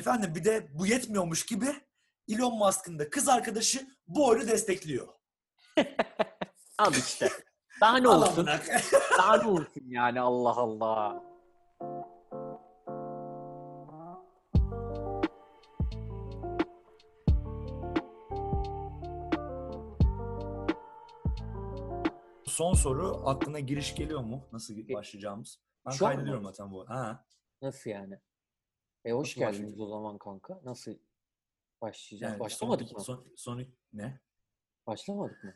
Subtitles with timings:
[0.00, 1.66] Efendim bir de bu yetmiyormuş gibi
[2.28, 5.08] Elon Musk'ın da kız arkadaşı bu oyunu destekliyor.
[6.78, 7.28] Al işte.
[7.80, 8.46] Daha ne olsun?
[9.18, 11.22] Daha ne olsun yani Allah Allah.
[22.46, 24.48] Son soru aklına giriş geliyor mu?
[24.52, 25.60] Nasıl başlayacağımız?
[25.86, 26.88] Ben Şu kaydediyorum zaten bu.
[26.88, 27.24] Ha.
[27.62, 28.20] Nasıl yani?
[29.04, 29.80] E hoş Nasıl geldiniz başlayacağız?
[29.80, 30.60] o zaman kanka.
[30.64, 30.98] Nasıl
[31.82, 32.32] başlayacağız?
[32.32, 33.04] Yani Başlamadık son, mı?
[33.04, 34.20] Son, son, ne?
[34.86, 35.54] Başlamadık mı?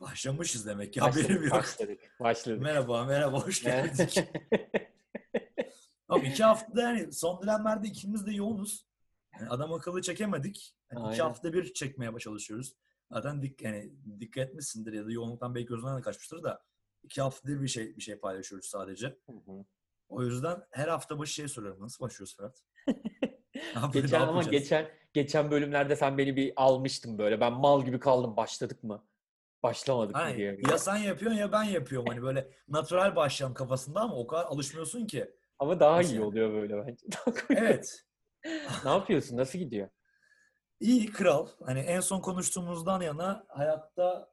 [0.00, 1.00] Başlamışız demek ki.
[1.00, 1.52] Başladık, Haberim yok.
[1.52, 2.16] Başladık.
[2.20, 2.62] Başladık.
[2.62, 3.46] Merhaba, merhaba.
[3.46, 4.18] Hoş geldik.
[6.08, 8.86] Abi iki hafta yani son dönemlerde ikimiz de yoğunuz.
[9.40, 10.76] Yani adam akıllı çekemedik.
[10.92, 11.24] Yani iki Aynen.
[11.24, 12.76] hafta bir çekmeye çalışıyoruz.
[13.12, 16.64] Zaten dik, yani dikkat etmişsindir ya da yoğunluktan belki gözünden de kaçmıştır da
[17.02, 19.06] iki haftadır bir şey bir şey paylaşıyoruz sadece.
[19.06, 19.64] Hı hı.
[20.10, 21.82] O yüzden her hafta başı şey soruyorum.
[21.82, 22.62] Nasıl başlıyoruz Ferhat?
[23.92, 27.40] Geçen ama geçen geçen bölümlerde sen beni bir almıştın böyle.
[27.40, 28.36] Ben mal gibi kaldım.
[28.36, 29.04] Başladık mı?
[29.62, 30.60] Başlamadık mı Hani diye.
[30.70, 32.06] ya sen yapıyorsun ya ben yapıyorum.
[32.08, 35.30] Hani böyle natural başlayalım kafasında ama o kadar alışmıyorsun ki.
[35.58, 37.06] Ama daha Nasıl iyi oluyor böyle bence.
[37.50, 38.04] Evet.
[38.84, 39.36] ne yapıyorsun?
[39.36, 39.88] Nasıl gidiyor?
[40.80, 41.48] İyi kral.
[41.64, 44.32] Hani en son konuştuğumuzdan yana hayatta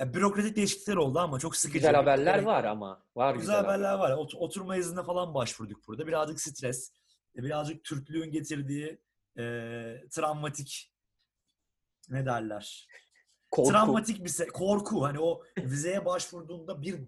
[0.00, 1.78] ya bürokratik değişiklikler oldu ama çok sıkıcı.
[1.78, 3.02] Güzel haberler Yani var ama.
[3.16, 4.10] Var Güzel, güzel, haberler var.
[4.10, 6.06] Ot- oturma iznine falan başvurduk burada.
[6.06, 6.92] Birazcık stres,
[7.36, 9.00] e, birazcık Türklüğün getirdiği
[9.38, 9.42] e,
[10.10, 10.92] travmatik
[12.08, 12.88] ne derler?
[13.50, 13.70] Korku.
[13.70, 15.04] Travmatik bir se- korku.
[15.04, 17.00] Hani o vizeye başvurduğunda bir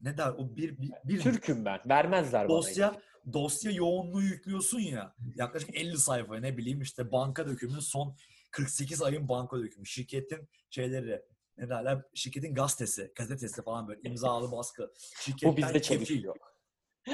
[0.00, 1.80] ne der o bir bir, bir Türk'üm ben.
[1.88, 2.56] Vermezler bana.
[2.56, 3.00] dosya
[3.32, 5.14] dosya yoğunluğu yüklüyorsun ya.
[5.34, 8.16] Yaklaşık 50 sayfa ne bileyim işte banka dökümünün son
[8.50, 9.86] 48 ayın banka dökümü.
[9.86, 11.22] Şirketin şeyleri
[11.56, 12.02] ne derler?
[12.14, 14.92] Şirketin gazetesi, gazetesi falan böyle imzalı baskı.
[15.20, 16.36] Şirketten Bu bizde çalışıyor.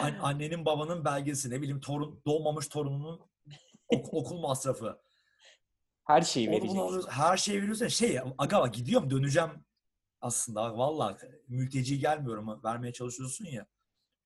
[0.00, 3.20] An- annenin babanın belgesi ne bileyim torun doğmamış torununun
[3.89, 4.98] ok- okul masrafı.
[6.05, 6.48] Her şeyi
[6.80, 7.11] alıyorsun.
[7.11, 7.89] Her şeyi veriyorsun.
[7.89, 9.50] Şey aga gidiyorum döneceğim
[10.20, 10.78] aslında.
[10.78, 11.17] Vallahi
[11.48, 12.61] mülteci gelmiyorum.
[12.64, 13.67] Vermeye çalışıyorsun ya.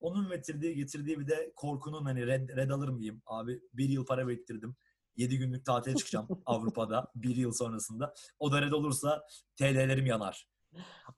[0.01, 3.23] Onun getirdiği, getirdiği bir de korkunun hani red, red alır mıyım?
[3.27, 4.77] Abi bir yıl para biriktirdim.
[5.17, 8.15] 7 günlük tatile çıkacağım Avrupa'da bir yıl sonrasında.
[8.39, 10.49] O da red olursa TL'lerim yanar.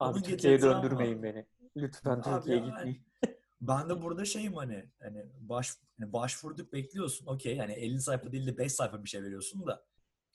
[0.00, 1.46] Abi Onun Türkiye'ye getirdiği ama- döndürmeyin beni.
[1.76, 3.02] Lütfen Türkiye'ye gitmeyin.
[3.60, 7.26] Ben de burada şeyim hani hani baş hani başvurduk bekliyorsun.
[7.26, 9.84] Okey yani 50 sayfa değil de 5 sayfa bir şey veriyorsun da.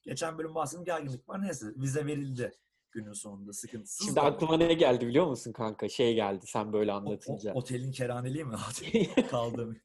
[0.01, 1.41] Geçen bölüm bahsettiğim gerginlik var.
[1.41, 2.51] Neyse vize verildi
[2.91, 4.05] günün sonunda sıkıntısız.
[4.05, 4.21] Şimdi da.
[4.21, 5.89] aklıma ne geldi biliyor musun kanka?
[5.89, 7.53] Şey geldi sen böyle O- o- anlatınca.
[7.53, 8.55] otelin kerhaneliği mi?
[9.31, 9.77] Kaldığım.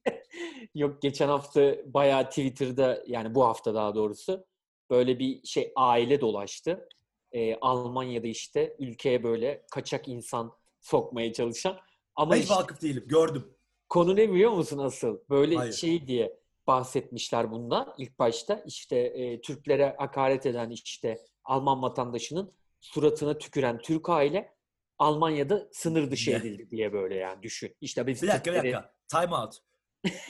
[0.74, 4.46] Yok geçen hafta bayağı Twitter'da yani bu hafta daha doğrusu
[4.90, 6.88] böyle bir şey aile dolaştı.
[7.32, 11.76] Ee, Almanya'da işte ülkeye böyle kaçak insan sokmaya çalışan.
[12.16, 13.04] Ama Hiç işte vakıf değilim.
[13.06, 13.54] Gördüm.
[13.88, 15.18] konu ne biliyor musun asıl?
[15.30, 15.72] Böyle Hayır.
[15.72, 16.36] şey diye
[16.66, 18.62] bahsetmişler bundan ilk başta.
[18.66, 24.54] İşte e, Türklere hakaret eden işte Alman vatandaşının suratına tüküren Türk aile
[24.98, 27.76] Almanya'da sınır dışı edildi diye böyle yani düşün.
[27.80, 28.94] İşte biz Bir dakika bir Türkleri- dakika.
[29.08, 29.54] Time out.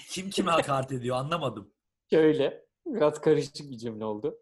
[0.08, 1.70] Kim kime hakaret ediyor anlamadım.
[2.10, 4.40] Şöyle, biraz karışık bir cümle oldu.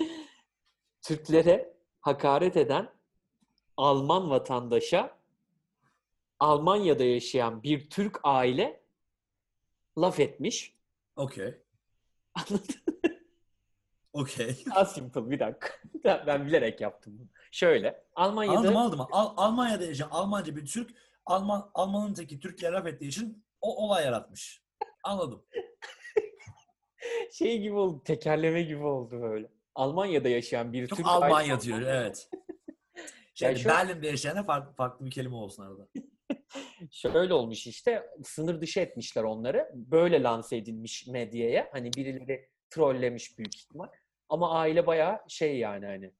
[1.02, 2.90] Türklere hakaret eden
[3.76, 5.18] Alman vatandaşa
[6.40, 8.84] Almanya'da yaşayan bir Türk aile
[9.98, 10.74] laf etmiş.
[11.16, 11.54] Okey.
[12.34, 12.74] Anladın?
[14.12, 14.64] Okey.
[14.74, 15.68] Daha simple bir dakika.
[16.26, 17.28] Ben bilerek yaptım bunu.
[17.50, 19.06] Şöyle, Almanya'da Anladım anladım.
[19.12, 20.90] Al- Almanya'da yaşayan Almanca bir Türk
[21.26, 24.62] Alman Alman'ın teki Türkiye laf ettiği için o olay yaratmış.
[25.02, 25.46] Anladım.
[27.32, 29.48] şey gibi oldu, tekerleme gibi oldu böyle.
[29.74, 32.30] Almanya'da yaşayan bir Çok Türk Almanya diyor evet.
[33.34, 35.88] Şey, Yani şu- Berlin'de yaşayana farklı, farklı bir kelime olsun arada.
[36.90, 39.70] Şöyle olmuş işte sınır dışı etmişler onları.
[39.74, 41.68] Böyle lanse edilmiş medyaya.
[41.72, 43.88] Hani birileri trollemiş büyük ihtimal.
[44.28, 46.10] Ama aile bayağı şey yani hani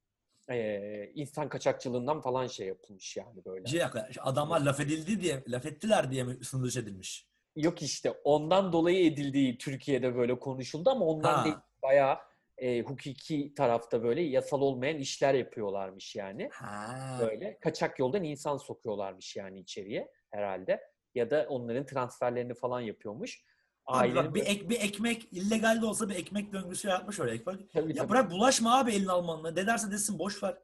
[0.50, 3.64] eee, insan kaçakçılığından falan şey yapılmış yani böyle.
[3.64, 7.26] Dakika, adamlar laf edildi diye, laf ettiler diye mi sınır dışı edilmiş?
[7.56, 11.44] Yok işte ondan dolayı edildiği Türkiye'de böyle konuşuldu ama ondan Ha.
[11.44, 12.18] değil bayağı
[12.60, 16.48] eee, hukuki tarafta böyle yasal olmayan işler yapıyorlarmış yani.
[16.52, 17.18] Ha.
[17.20, 20.80] Böyle kaçak yoldan insan sokuyorlarmış yani içeriye herhalde.
[21.14, 23.44] Ya da onların transferlerini falan yapıyormuş.
[23.86, 27.34] Abi bak bir, ek, bir ekmek illegal de olsa bir ekmek döngüsü yaratmış oraya.
[27.34, 27.70] Ekmek.
[27.72, 28.08] Tabii, Ya tabii.
[28.08, 29.50] bırak bulaşma abi elin Almanına.
[29.50, 30.58] Ne derse desin boş ver.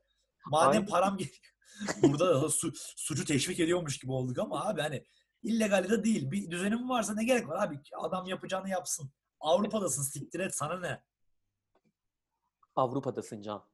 [0.46, 0.86] Madem Aynen.
[0.86, 1.36] param geliyor.
[2.02, 5.04] Burada da su, suçu teşvik ediyormuş gibi olduk ama abi hani
[5.42, 6.30] illegal de değil.
[6.30, 7.80] Bir düzenim varsa ne gerek var abi?
[7.98, 9.10] Adam yapacağını yapsın.
[9.40, 11.02] Avrupa'dasın siktir et sana ne?
[12.76, 13.64] Avrupa'dasın Can.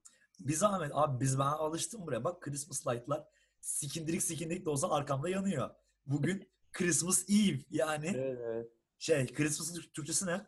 [0.40, 2.24] Bir zahmet abi biz ben alıştım buraya.
[2.24, 3.24] Bak Christmas light'lar
[3.60, 5.70] sikindirik sikindirik de olsa arkamda yanıyor.
[6.06, 8.68] Bugün Christmas Eve yani Evet.
[8.98, 10.46] şey Christmas'ın Türk- Türkçesi ne?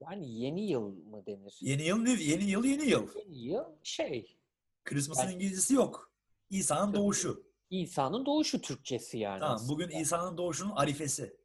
[0.00, 1.56] Yani yeni yıl mı denir?
[1.60, 3.08] Yeni yıl değil, yeni yıl yeni yıl.
[3.16, 4.38] Yeni yıl şey.
[4.84, 6.12] Christmas'ın Yani- İngilizcesi yok.
[6.50, 7.46] İsa'nın doğuşu.
[7.82, 9.40] İsa'nın doğuşu Türkçesi yani.
[9.40, 9.72] Tamam, aslında.
[9.72, 11.36] bugün İsa'nın doğuşunun arifesi.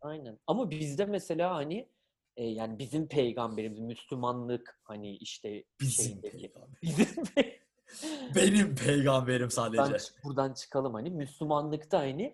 [0.00, 0.38] Aynen.
[0.46, 1.88] Ama bizde mesela hani
[2.36, 6.78] e, yani bizim peygamberimiz Müslümanlık hani işte Bizim şeyindeki peygamber.
[6.82, 7.24] bizim
[8.34, 10.04] Benim peygamberim buradan, sadece.
[10.24, 12.32] buradan çıkalım hani Müslümanlıkta hani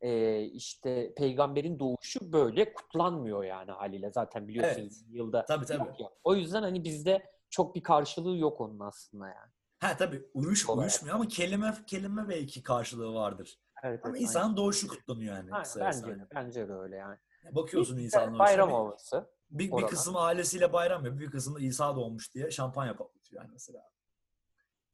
[0.00, 4.92] e, işte peygamberin doğuşu böyle kutlanmıyor yani haliyle zaten biliyorsun Evet.
[5.10, 5.78] yılda Tabii tabii.
[5.88, 6.10] yok ya.
[6.24, 9.52] O yüzden hani bizde çok bir karşılığı yok onun aslında yani.
[9.78, 10.82] Ha tabii uyuş Olarak.
[10.82, 13.60] uyuşmuyor ama kelime kelime belki karşılığı vardır.
[13.82, 15.50] Evet, Ama evet, İsa'nın doğuşu kutlanıyor yani.
[15.52, 15.66] aynen.
[15.80, 17.18] bence de, bence de öyle yani.
[17.52, 18.38] Bakıyorsun İsa'nın doğuşuna.
[18.46, 19.30] bayram bir- havası.
[19.50, 23.52] Bir, bir kısım ailesiyle bayram yapıyor, bir kısım da İsa doğmuş diye şampanya patlatıyor yani
[23.52, 23.90] mesela.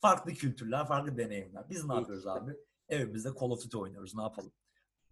[0.00, 1.70] Farklı kültürler, farklı deneyimler.
[1.70, 2.56] Biz ne yapıyoruz abi?
[2.88, 4.14] Evimizde Call of Duty oynuyoruz.
[4.14, 4.52] Ne yapalım?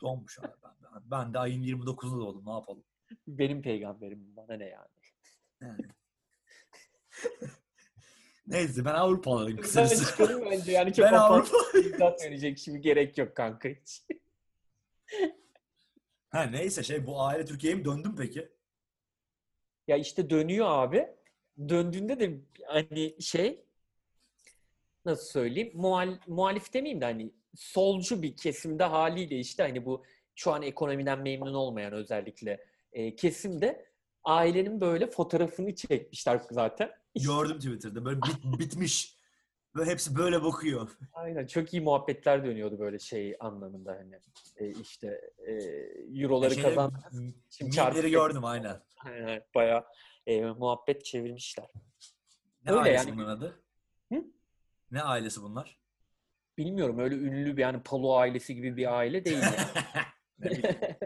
[0.00, 0.70] Doğmuş abi ben.
[0.94, 2.46] Ben, ben de ayın 29'unda doğdum.
[2.46, 2.84] Ne yapalım?
[3.26, 4.88] Benim peygamberim bana ne yani.
[5.60, 5.86] Yani.
[8.50, 8.94] Neyse ben
[9.56, 10.06] Güzel kısacası.
[10.06, 11.78] çıkalım bence yani çok ben Avrupa.
[11.78, 14.02] izah verecek şimdi gerek yok kanka hiç.
[16.30, 18.48] Ha neyse şey bu aile Türkiye'ye mi döndün peki?
[19.88, 21.06] Ya işte dönüyor abi.
[21.68, 23.64] Döndüğünde de hani şey
[25.04, 30.04] nasıl söyleyeyim muhal, muhalif demeyeyim de hani solcu bir kesimde haliyle işte hani bu
[30.34, 33.89] şu an ekonomiden memnun olmayan özellikle e, kesimde
[34.24, 36.90] ailenin böyle fotoğrafını çekmişler zaten.
[37.24, 39.20] Gördüm Twitter'da böyle bit- bitmiş.
[39.74, 40.90] Böyle hepsi böyle bakıyor.
[41.12, 44.18] Aynen çok iyi muhabbetler dönüyordu böyle şey anlamında hani
[44.56, 45.52] e, işte e,
[46.22, 48.82] euroları Şey, kazan m- Şimdi çarpı mimleri gördüm aynen.
[49.04, 49.84] Aynen, bayağı
[50.26, 51.66] e, muhabbet çevirmişler.
[52.64, 53.16] Ne Öyle ailesi yani.
[53.18, 53.62] bunların adı?
[54.12, 54.24] Hı?
[54.90, 55.80] Ne ailesi bunlar?
[56.58, 59.56] Bilmiyorum öyle ünlü bir yani Palo ailesi gibi bir aile değil yani.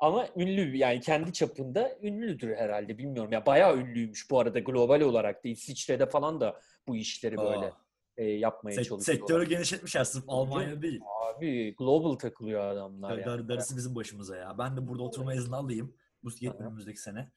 [0.00, 3.32] Ama ünlü yani kendi çapında ünlüdür herhalde bilmiyorum.
[3.32, 7.80] Ya bayağı ünlüymüş bu arada global olarak da İsviçre'de falan da bu işleri böyle Aa,
[8.16, 9.20] e, yapmaya sek- çalışıyorlar.
[9.20, 11.00] sektörü genişletmişler sırf Almanya değil.
[11.24, 13.26] Abi global takılıyor adamlar Dar, yani.
[13.26, 14.58] dar- darısı bizim başımıza ya.
[14.58, 15.96] Ben de burada oturma izni alayım.
[16.24, 16.28] Bu
[16.60, 17.30] önümüzdeki sene.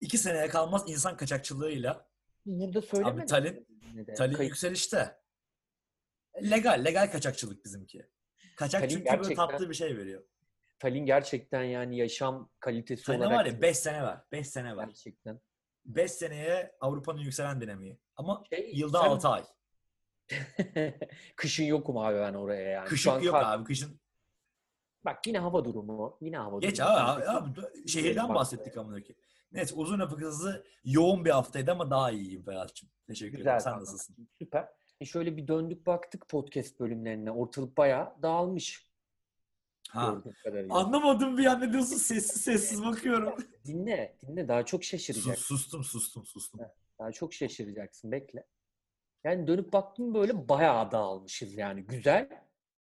[0.00, 2.06] İki seneye kalmaz insan kaçakçılığıyla
[2.46, 3.20] Burada söylemedim.
[3.20, 3.28] Abi
[4.06, 4.14] de.
[4.14, 5.16] Tallinn Kayıt- yükselişte.
[6.42, 8.06] Legal, legal kaçakçılık bizimki.
[8.56, 10.22] Kaçak Tallinn çünkü böyle gerçekten- tatlı bir şey veriyor.
[10.78, 14.20] Tallinn gerçekten yani yaşam kalitesi Hani olarak var ya 5 sene var.
[14.32, 14.84] 5 sene var.
[14.86, 15.40] gerçekten.
[15.84, 17.98] 5 seneye Avrupa'nın yükselen dinamiği.
[18.16, 19.44] Ama Şey, yılda sen- 6 ay.
[21.36, 22.88] Kışın yokum abi ben oraya yani.
[22.88, 23.64] Kışın yok kar- abi.
[23.64, 24.00] Kışın
[25.04, 26.18] Bak yine hava durumu.
[26.20, 26.92] Yine hava Geç durumu.
[26.94, 29.14] abi, abi, abi, şehirden bahsettik amına ki.
[29.52, 32.88] Neyse uzun lafı kısası yoğun bir haftaydı ama daha iyiyim Ferhat'cığım.
[33.06, 33.60] Teşekkür Güzel ederim.
[33.64, 34.28] Sen nasılsın?
[34.38, 34.68] Süper.
[35.00, 37.30] E şöyle bir döndük baktık podcast bölümlerine.
[37.30, 38.85] Ortalık bayağı dağılmış.
[39.90, 40.10] Ha.
[40.14, 40.74] Gördüğüm kadarıyla.
[40.74, 43.34] Anlamadım bir an ne diyorsun sessiz sessiz bakıyorum.
[43.64, 44.16] Dinle.
[44.26, 44.48] Dinle.
[44.48, 45.42] Daha çok Sus, şaşıracaksın.
[45.56, 46.60] sustum sustum sustum.
[46.98, 48.12] Daha çok şaşıracaksın.
[48.12, 48.46] Bekle.
[49.24, 51.82] Yani dönüp baktım böyle bayağı dağılmışız yani.
[51.82, 52.28] Güzel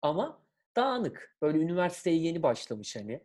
[0.02, 0.42] ama
[0.76, 1.38] dağınık.
[1.42, 3.24] Böyle üniversiteye yeni başlamış hani.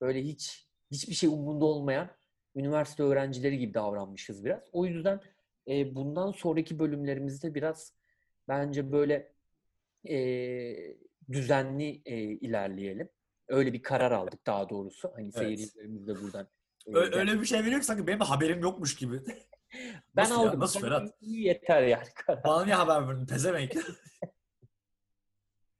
[0.00, 2.10] Böyle hiç hiçbir şey umurunda olmayan
[2.56, 4.62] üniversite öğrencileri gibi davranmışız biraz.
[4.72, 5.20] O yüzden
[5.68, 7.92] e, bundan sonraki bölümlerimizde biraz
[8.48, 9.32] bence böyle
[10.08, 10.16] e,
[11.32, 13.08] düzenli e, ilerleyelim.
[13.48, 15.12] Öyle bir karar aldık daha doğrusu.
[15.16, 16.48] Hani seyircilerimiz de buradan.
[16.86, 19.20] e, Ö- öyle bir şey veriyor ki sanki benim haberim yokmuş gibi.
[20.16, 20.48] ben Nasıl ya?
[20.48, 20.60] aldım.
[20.60, 21.14] Nasıl Sen Ferhat?
[21.20, 22.04] iyi yeter yani.
[22.44, 23.26] Bana niye haber verdin?
[23.26, 23.76] Pezevenk.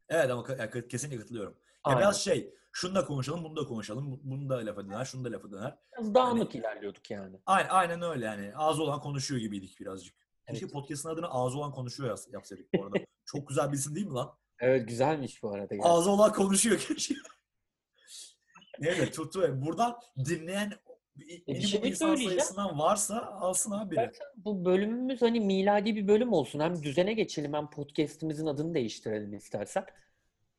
[0.08, 1.56] evet ama ka- ya, kesinlikle katılıyorum.
[1.88, 5.24] Ya biraz şey, şunu da konuşalım, bunu da konuşalım, bu- bunu da lafa döner, şunu
[5.24, 5.78] da lafa döner.
[5.96, 7.36] Biraz dağınık ilerliyorduk yani.
[7.46, 8.52] Aynen, aynen öyle yani.
[8.56, 10.14] Ağzı olan konuşuyor gibiydik birazcık.
[10.48, 10.72] Keşke Evet.
[10.72, 12.96] podcast'ın adını ağzı olan konuşuyor yapsaydık bu arada.
[13.24, 14.32] Çok güzel bir isim değil mi lan?
[14.60, 15.60] Evet güzelmiş bu arada.
[15.74, 15.90] gerçekten.
[15.90, 17.14] Ağzı olan konuşuyor keşke.
[18.82, 19.62] evet tuttu.
[19.66, 20.72] Buradan dinleyen
[21.16, 23.94] bir minimum şey insan sayısından varsa alsın abi.
[23.94, 26.60] Zaten bu bölümümüz hani miladi bir bölüm olsun.
[26.60, 29.84] Hem düzene geçelim hem podcast'imizin adını değiştirelim istersen.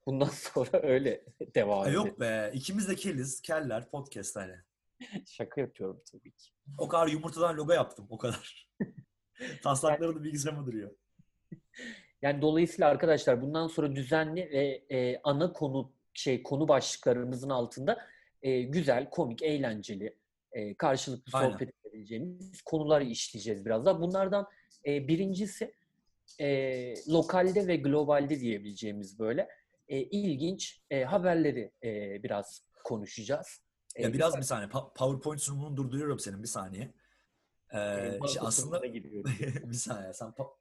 [0.06, 1.25] Bundan sonra öyle
[1.56, 2.06] devam Ha, edelim.
[2.06, 2.51] yok be.
[2.53, 3.41] ikimiz de keliz.
[3.41, 4.56] Keller podcast hani.
[5.27, 6.51] Şaka yapıyorum tabii ki.
[6.77, 8.08] O kadar yumurtadan logo yaptım.
[8.10, 8.70] O kadar.
[9.63, 10.91] Taslakları da bilgisayarıma duruyor.
[12.22, 17.98] Yani dolayısıyla arkadaşlar bundan sonra düzenli ve e, ana konu şey konu başlıklarımızın altında
[18.42, 20.16] e, güzel, komik, eğlenceli,
[20.52, 21.52] e, karşılıklı Aynen.
[21.52, 24.02] sohbet edebileceğimiz konuları işleyeceğiz biraz daha.
[24.02, 24.48] Bunlardan
[24.86, 25.74] e, birincisi
[26.40, 29.48] e, lokalde ve globalde diyebileceğimiz böyle
[29.88, 33.62] e, ilginç e, haberleri e, biraz konuşacağız.
[33.96, 34.68] E, Ya biraz bir saniye.
[34.70, 36.94] Pa- PowerPoint sunumunu durduruyorum senin bir saniye.
[37.74, 38.84] Ee, işte aslında
[39.64, 40.14] bir saniye.
[40.14, 40.54] Sen pa-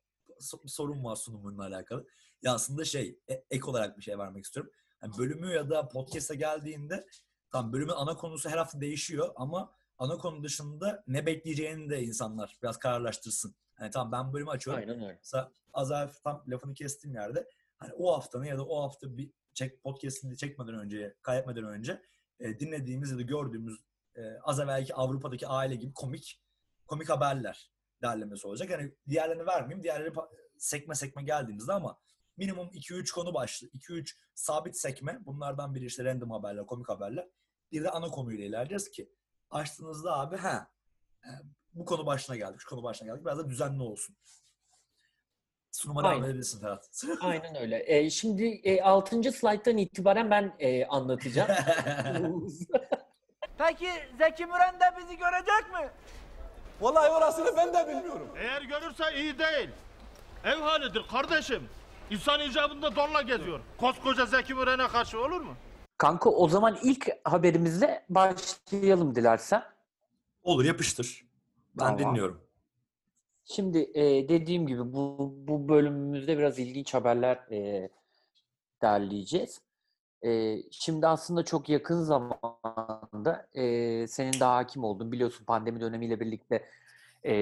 [0.66, 2.06] sorun var sunumunla alakalı.
[2.42, 4.72] Ya aslında şey e- ek olarak bir şey vermek istiyorum.
[5.02, 7.06] Yani bölümü ya da podcast'a geldiğinde
[7.50, 12.56] tam bölümün ana konusu her hafta değişiyor ama ana konu dışında ne bekleyeceğini de insanlar
[12.62, 13.54] biraz kararlaştırsın.
[13.74, 14.80] Hani tamam ben bölümü açıyorum.
[14.80, 15.18] Aynen öyle.
[15.18, 19.30] Mesela az evvel tam lafını kestiğim yerde hani o haftanın ya da o hafta bir
[19.54, 22.02] çek podcast'ini çekmeden önce, kaydetmeden önce
[22.40, 23.78] e, dinlediğimiz ya da gördüğümüz
[24.16, 26.40] e, az evvelki Avrupa'daki aile gibi komik
[26.86, 27.70] komik haberler
[28.02, 28.70] derlemesi olacak.
[28.70, 29.82] Yani diğerlerini vermeyeyim.
[29.82, 30.12] Diğerleri
[30.58, 31.98] sekme sekme geldiğimizde ama
[32.36, 35.18] minimum 2-3 konu başlı, 2-3 sabit sekme.
[35.26, 37.28] Bunlardan biri işte random haberler, komik haberler.
[37.72, 39.12] Bir de ana konuyla ilerleyeceğiz ki
[39.50, 40.70] açtığınızda abi ha
[41.24, 41.30] e,
[41.74, 43.24] bu konu başına geldik, şu konu başına geldik.
[43.24, 44.16] Biraz da düzenli olsun.
[45.70, 46.90] Sunuma devam edebilirsin Ferhat.
[47.20, 47.84] Aynen öyle.
[47.86, 49.32] E, şimdi e, 6.
[49.32, 51.48] slayttan itibaren ben e, anlatacağım.
[53.58, 53.88] Peki
[54.18, 55.90] Zeki Müren de bizi görecek mi?
[56.80, 58.28] Vallahi orasını ben de bilmiyorum.
[58.36, 59.70] Eğer görürse iyi değil.
[60.44, 61.68] Ev halidir kardeşim.
[62.10, 63.60] İnsan icabında donla geziyor.
[63.80, 65.54] Koskoca Zeki Müren'e karşı olur mu?
[65.98, 69.62] Kanka o zaman ilk haberimizle başlayalım dilersen.
[70.42, 71.24] Olur yapıştır.
[71.74, 71.98] Ben Tamam.
[71.98, 72.40] dinliyorum.
[73.44, 77.90] Şimdi e, dediğim gibi bu, bu bölümümüzde biraz ilginç haberler e,
[78.82, 79.60] derleyeceğiz.
[80.24, 86.64] E, şimdi aslında çok yakın zamanda e, senin de hakim oldun biliyorsun pandemi dönemiyle birlikte
[87.24, 87.34] e,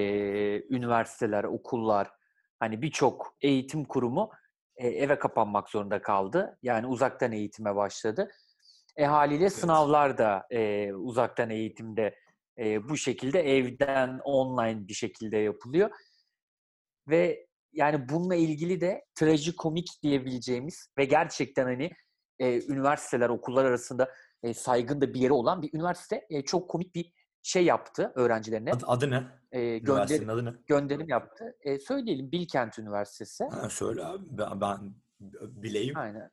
[0.75, 2.11] üniversiteler, okullar,
[2.59, 4.31] hani birçok eğitim kurumu
[4.75, 6.57] e, eve kapanmak zorunda kaldı.
[6.63, 8.31] Yani uzaktan eğitime başladı.
[8.95, 12.15] E haliyle sınavlar da e, uzaktan eğitimde
[12.57, 15.89] e, bu şekilde evden online bir şekilde yapılıyor.
[17.07, 21.91] Ve yani bununla ilgili de trajikomik diyebileceğimiz ve gerçekten hani
[22.39, 24.11] e, üniversiteler, okullar arasında
[24.43, 28.71] e, saygın da bir yeri olan bir üniversite e, çok komik bir şey yaptı öğrencilerine.
[28.71, 29.23] Adı, adı ne?
[29.51, 30.53] E, gönder, adı ne?
[30.67, 31.57] gönderim yaptı.
[31.61, 33.43] E, söyleyelim Bilkent Üniversitesi.
[33.43, 34.25] Ha, söyle abi.
[34.29, 34.95] Ben, ben
[35.41, 35.97] bileyim.
[35.97, 36.31] Aynen.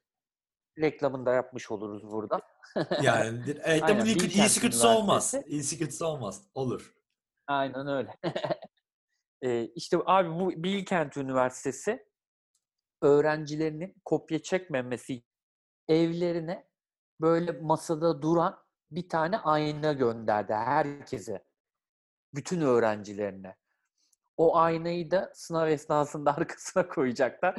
[0.78, 2.40] Reklamını da yapmış oluruz burada.
[3.02, 5.34] Yani iyi, Bilkent iyisi kötüsü olmaz.
[5.46, 6.42] İyisi kötüsü olmaz.
[6.54, 6.94] Olur.
[7.46, 8.10] Aynen öyle.
[9.42, 12.06] Ee, işte abi bu Bilkent Üniversitesi
[13.02, 15.22] öğrencilerinin kopya çekmemesi
[15.88, 16.68] evlerine
[17.20, 21.44] böyle masada duran bir tane ayna gönderdi herkese.
[22.34, 23.56] Bütün öğrencilerine.
[24.36, 27.54] O aynayı da sınav esnasında arkasına koyacaklar.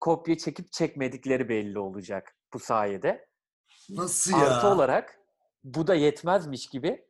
[0.00, 3.28] Kopya çekip çekmedikleri belli olacak bu sayede.
[3.90, 5.20] Nasıl Artı olarak
[5.64, 7.08] bu da yetmezmiş gibi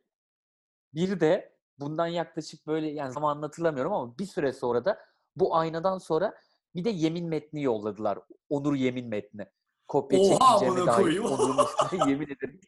[0.93, 4.99] bir de bundan yaklaşık böyle yani zamanını hatırlamıyorum ama bir süre sonra da
[5.35, 6.33] bu aynadan sonra
[6.75, 8.19] bir de yemin metni yolladılar.
[8.49, 9.47] Onur yemin metni.
[9.93, 12.59] Kopya Oha, çekmeyeceğime amına dair üstüne yemin ederim.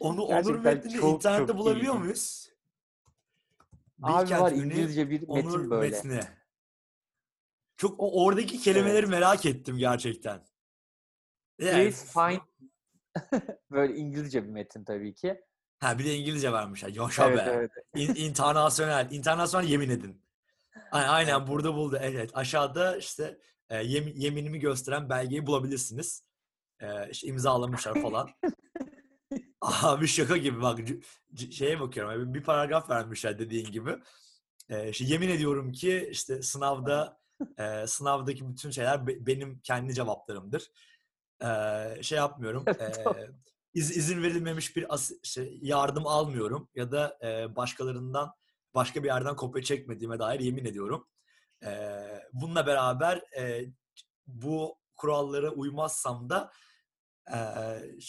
[0.00, 2.04] Onu Onur metnini çok, internette çok bulabiliyor ilginç.
[2.04, 2.48] muyuz?
[4.02, 5.90] Abi Bilkent var Ünü, İngilizce bir Onur metin böyle.
[5.96, 6.20] metni.
[7.76, 9.08] Çok o, oradaki kelimeleri Evet.
[9.08, 10.44] merak ettim gerçekten.
[11.58, 12.40] Please find
[13.70, 15.40] böyle İngilizce bir metin tabii ki.
[15.80, 16.88] ha bir de İngilizce vermişler.
[16.88, 17.50] Yaşa Evet be.
[17.54, 17.70] evet.
[17.94, 19.08] İn, internasyonel.
[19.10, 20.22] İnternasyonel yemin edin.
[20.92, 21.98] Aynen burada buldu.
[22.00, 22.30] Evet.
[22.34, 23.38] Aşağıda işte
[23.70, 26.22] e, yem- yeminimi gösteren belgeyi bulabilirsiniz.
[26.80, 28.30] E, işte imzalamışlar falan.
[29.60, 30.78] Abi şaka gibi bak
[31.50, 32.34] şeye bakıyorum.
[32.34, 33.96] Bir paragraf vermişler dediğin gibi.
[34.68, 37.20] E, işte yemin ediyorum ki işte sınavda
[37.58, 40.70] e, sınavdaki bütün şeyler be- benim kendi cevaplarımdır.
[41.42, 41.48] E,
[42.02, 42.64] şey yapmıyorum.
[42.68, 42.92] E,
[43.74, 48.32] iz, izin verilmemiş bir as- şey, yardım almıyorum ya da e, başkalarından
[48.74, 51.08] başka bir yerden kopya çekmediğime dair yemin ediyorum.
[51.64, 51.70] E,
[52.32, 53.66] bununla beraber e,
[54.26, 56.50] bu kurallara uymazsam da
[57.30, 57.38] e,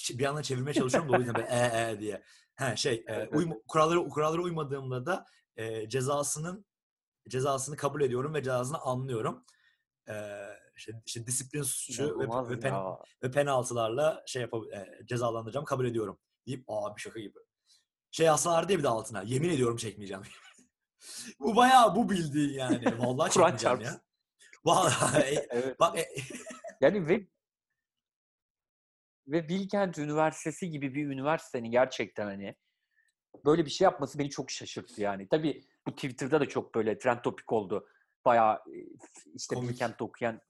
[0.09, 2.23] bir anda çevirmeye çalışıyorum da o yüzden böyle e, e diye.
[2.55, 6.65] He, şey, e, uyma- kurallara, kurallara uymadığımda da e, cezasının
[7.29, 9.45] cezasını kabul ediyorum ve cezasını anlıyorum.
[10.09, 10.13] E,
[10.75, 12.99] işte, işte disiplin suçu ve, ve, pen- ya.
[13.23, 17.39] ve penaltılarla şey yapab e, cezalandıracağım kabul ediyorum deyip aa bir şaka gibi.
[18.11, 20.23] Şey yazsalar diye bir de altına yemin ediyorum çekmeyeceğim.
[21.39, 22.99] bu bayağı bu bildiğin yani.
[22.99, 23.85] Vallahi Kur'an çarpsın.
[23.85, 24.01] ya.
[24.65, 25.79] Vallahi e, Evet.
[25.79, 26.07] bak e,
[26.81, 27.27] Yani ve
[29.27, 32.55] ve Bilkent Üniversitesi gibi bir üniversitenin gerçekten hani
[33.45, 35.27] böyle bir şey yapması beni çok şaşırttı yani.
[35.27, 37.87] Tabii bu Twitter'da da çok böyle trend topik oldu.
[38.25, 38.77] Bayağı e,
[39.35, 39.69] işte Komik.
[39.69, 40.41] Bilkent'te okuyan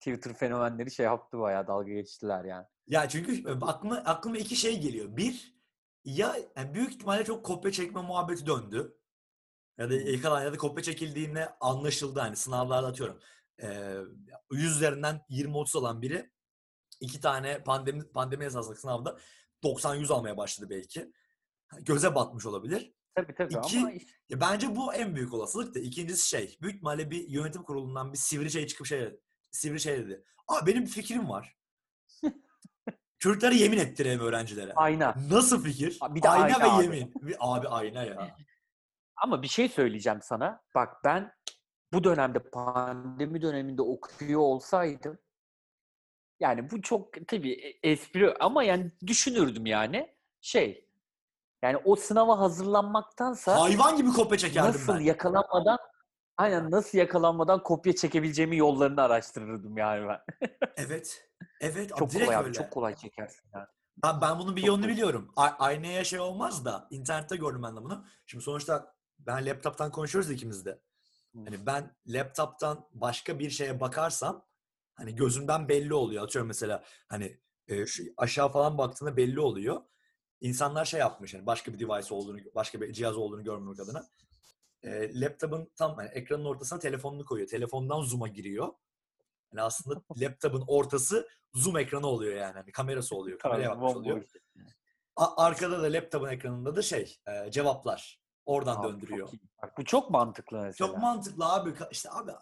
[0.00, 2.66] Twitter fenomenleri şey yaptı bayağı dalga geçtiler yani.
[2.86, 5.16] ya çünkü aklıma aklıma iki şey geliyor.
[5.16, 5.54] Bir
[6.04, 8.98] ya yani büyük ihtimalle çok kopya çekme muhabbeti döndü.
[9.78, 13.20] Ya da yakalan ya da kopya çekildiğinde anlaşıldı hani sınavlarda atıyorum.
[13.62, 13.96] Ee,
[14.52, 16.30] 100 üzerinden 20-30 alan biri
[17.00, 19.18] iki tane pandemi pandemi esaslı sınavda
[19.64, 21.12] 90-100 almaya başladı belki.
[21.80, 22.92] Göze batmış olabilir.
[23.14, 23.90] Tabii tabii İki- ama
[24.28, 26.56] Ya bence bu en büyük olasılık da ikincisi şey.
[26.62, 30.24] Büyük ihtimalle bir yönetim kurulundan bir sivri şey çıkıp şey sivri şey dedi.
[30.48, 31.56] Aa benim bir fikrim var.
[33.18, 34.72] Çocuklara yemin ettirelim öğrencilere.
[34.74, 35.14] Ayna.
[35.30, 35.98] Nasıl fikir?
[36.10, 36.82] Bir de ayna, ayna ve abi.
[36.82, 37.12] yemin.
[37.22, 38.36] Bir- Abi ayna ya.
[39.22, 40.62] Ama bir şey söyleyeceğim sana.
[40.74, 41.34] Bak ben
[41.92, 45.18] bu dönemde pandemi döneminde okuyor olsaydım
[46.40, 50.88] yani bu çok tabii e- espri ama yani düşünürdüm yani şey
[51.62, 55.00] yani o sınava hazırlanmaktansa Hayvan gibi kopya çekerdim nasıl ben.
[55.00, 55.78] yakalanmadan
[56.36, 60.48] aynen nasıl yakalanmadan kopya çekebileceğimi yollarını araştırırdım yani ben.
[60.76, 61.28] Evet.
[61.60, 61.88] Evet.
[61.98, 62.52] Çok direkt kolay öyle.
[62.52, 63.66] çok kolay çekersin yani.
[64.04, 65.32] Ben, ben bunun bir Çok yolunu biliyorum.
[65.36, 68.04] A- aynaya şey olmaz da internette gördüm ben de bunu.
[68.26, 68.94] Şimdi sonuçta
[69.26, 70.80] ben laptop'tan konuşuyoruz ikimiz de.
[71.44, 74.46] Hani ben laptop'tan başka bir şeye bakarsam
[74.94, 76.24] hani gözümden belli oluyor.
[76.24, 79.82] Atıyorum mesela hani e, şu aşağı falan baktığında belli oluyor.
[80.40, 84.06] İnsanlar şey yapmış hani başka bir device olduğunu, başka bir cihaz olduğunu görmemek adına.
[84.82, 87.48] E, laptop'un tam hani ekranın ortasına telefonunu koyuyor.
[87.48, 88.68] Telefondan zoom'a giriyor.
[89.52, 92.52] Yani aslında laptop'un ortası zoom ekranı oluyor yani.
[92.52, 93.38] Hani kamerası oluyor.
[93.38, 94.24] Kameraya bakmış oluyor.
[95.16, 98.21] arkada da laptopun ekranında da şey e, cevaplar.
[98.46, 99.26] Oradan Abi, döndürüyor.
[99.26, 99.40] çok iyi.
[99.62, 100.88] Bak, bu çok mantıklı mesela.
[100.88, 101.74] Çok mantıklı abi.
[101.90, 102.32] İşte abi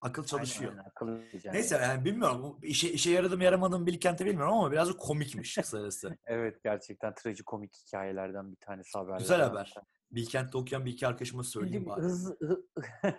[0.00, 0.72] akıl çalışıyor.
[1.00, 1.54] Aynen, diyeceğim.
[1.54, 2.58] Neyse yani bilmiyorum.
[2.62, 6.18] İşe, işe yaradım yaramadım Bilkent'te bilmiyorum ama birazcık komikmiş kısacası.
[6.26, 9.18] Evet gerçekten trajikomik hikayelerden bir tanesi haberler.
[9.18, 9.74] Güzel haber.
[10.10, 12.00] Bilkent'te okuyan bir iki arkadaşıma söyleyeyim bari.
[12.00, 12.66] hızlı, hı-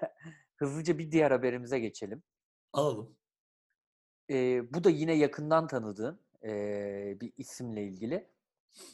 [0.56, 2.24] hızlıca bir diğer haberimize geçelim.
[2.74, 3.18] Alalım.
[4.30, 8.33] Ee, bu da yine yakından tanıdığın ee, bir isimle ilgili.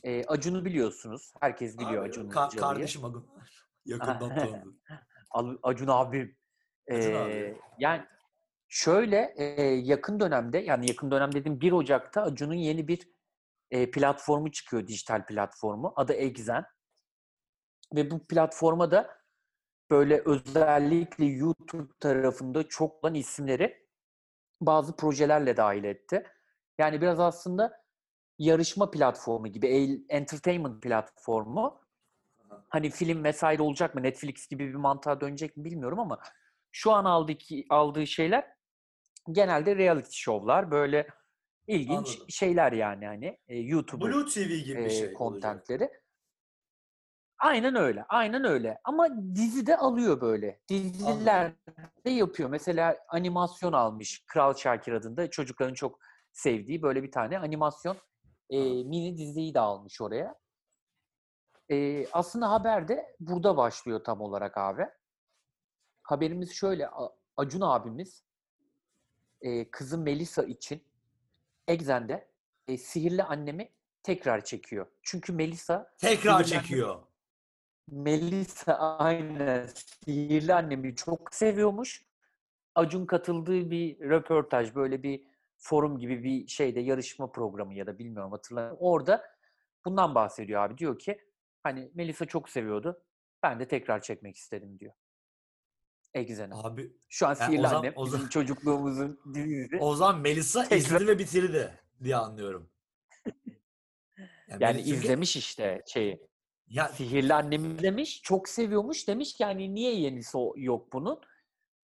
[0.03, 1.33] Ee, Acun'u biliyorsunuz.
[1.41, 3.27] Herkes biliyor Abi, Acun ka- kardeşim Agun.
[3.85, 4.79] Yakından tanıdım.
[5.63, 6.37] Acun abim.
[6.91, 7.61] Acun Ee, abi.
[7.79, 8.03] Yani
[8.67, 13.11] şöyle e, yakın dönemde yani yakın dönem dediğim 1 Ocak'ta Acun'un yeni bir
[13.71, 14.87] e, platformu çıkıyor.
[14.87, 15.93] Dijital platformu.
[15.95, 16.65] Adı Exen.
[17.95, 19.19] Ve bu platforma da
[19.91, 23.87] böyle özellikle YouTube tarafında çok olan isimleri
[24.61, 26.23] bazı projelerle dahil etti.
[26.77, 27.79] Yani biraz aslında
[28.39, 29.67] yarışma platformu gibi,
[30.09, 31.81] entertainment platformu.
[32.69, 36.19] Hani film vesaire olacak mı, Netflix gibi bir mantığa dönecek mi bilmiyorum ama
[36.71, 37.37] şu an aldığı,
[37.69, 38.47] aldığı şeyler
[39.31, 41.07] genelde reality şovlar, böyle
[41.67, 42.25] ilginç Anladım.
[42.29, 45.17] şeyler yani hani e, YouTuber Blue TV gibi e, şey olacak.
[45.17, 45.89] contentleri.
[47.39, 48.05] Aynen öyle.
[48.09, 48.77] Aynen öyle.
[48.83, 50.59] Ama dizi de alıyor böyle.
[50.69, 51.51] Diziler
[52.05, 52.49] de yapıyor.
[52.49, 55.99] Mesela animasyon almış Kral Şakir adında çocukların çok
[56.31, 57.97] sevdiği böyle bir tane animasyon
[58.49, 60.35] e, mini diziyi de almış oraya.
[61.71, 64.85] E, aslında haber de burada başlıyor tam olarak abi.
[66.03, 66.89] Haberimiz şöyle.
[67.37, 68.23] Acun abimiz
[69.41, 70.83] e, kızı Melisa için
[71.67, 72.27] Exen'de
[72.67, 73.69] e, Sihirli Annemi
[74.03, 74.87] tekrar çekiyor.
[75.01, 76.99] Çünkü Melisa Tekrar çekiyor.
[77.87, 79.67] Melisa aynen
[80.05, 82.05] Sihirli Annemi çok seviyormuş.
[82.75, 85.28] Acun katıldığı bir röportaj, böyle bir
[85.59, 88.77] forum gibi bir şeyde yarışma programı ya da bilmiyorum hatırlamıyorum.
[88.81, 89.25] Orada
[89.85, 90.77] bundan bahsediyor abi.
[90.77, 91.21] Diyor ki
[91.63, 93.03] hani Melisa çok seviyordu.
[93.43, 94.93] Ben de tekrar çekmek istedim diyor.
[96.13, 96.53] Exen'e.
[96.55, 99.77] Abi Şu an Yani Sihirli o zaman- Annem o bizim çocukluğumuzun dizisi.
[99.79, 102.69] o zaman Melisa Tekrar- izledi ve bitirdi diye anlıyorum.
[104.47, 106.27] Yani Mel- çünkü- izlemiş işte şeyi.
[106.67, 108.21] Ya Sihirli annemi demiş.
[108.23, 109.07] Çok seviyormuş.
[109.07, 111.21] Demiş ki hani niye yenisi yok bunun?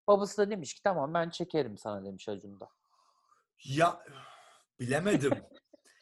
[0.06, 2.68] Babası da demiş ki tamam ben çekerim sana demiş Acun'da.
[3.64, 4.04] Ya
[4.80, 5.32] bilemedim.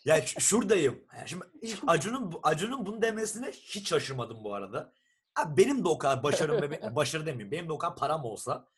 [0.05, 1.05] ya ş- şuradayım.
[1.19, 1.45] Ya Şimdi
[1.87, 4.93] Acun'un Acun'un bunu demesine hiç şaşırmadım bu arada.
[5.35, 7.51] Ha, benim de o kadar başarım ve başarı demeyeyim.
[7.51, 8.69] Benim de o kadar param olsa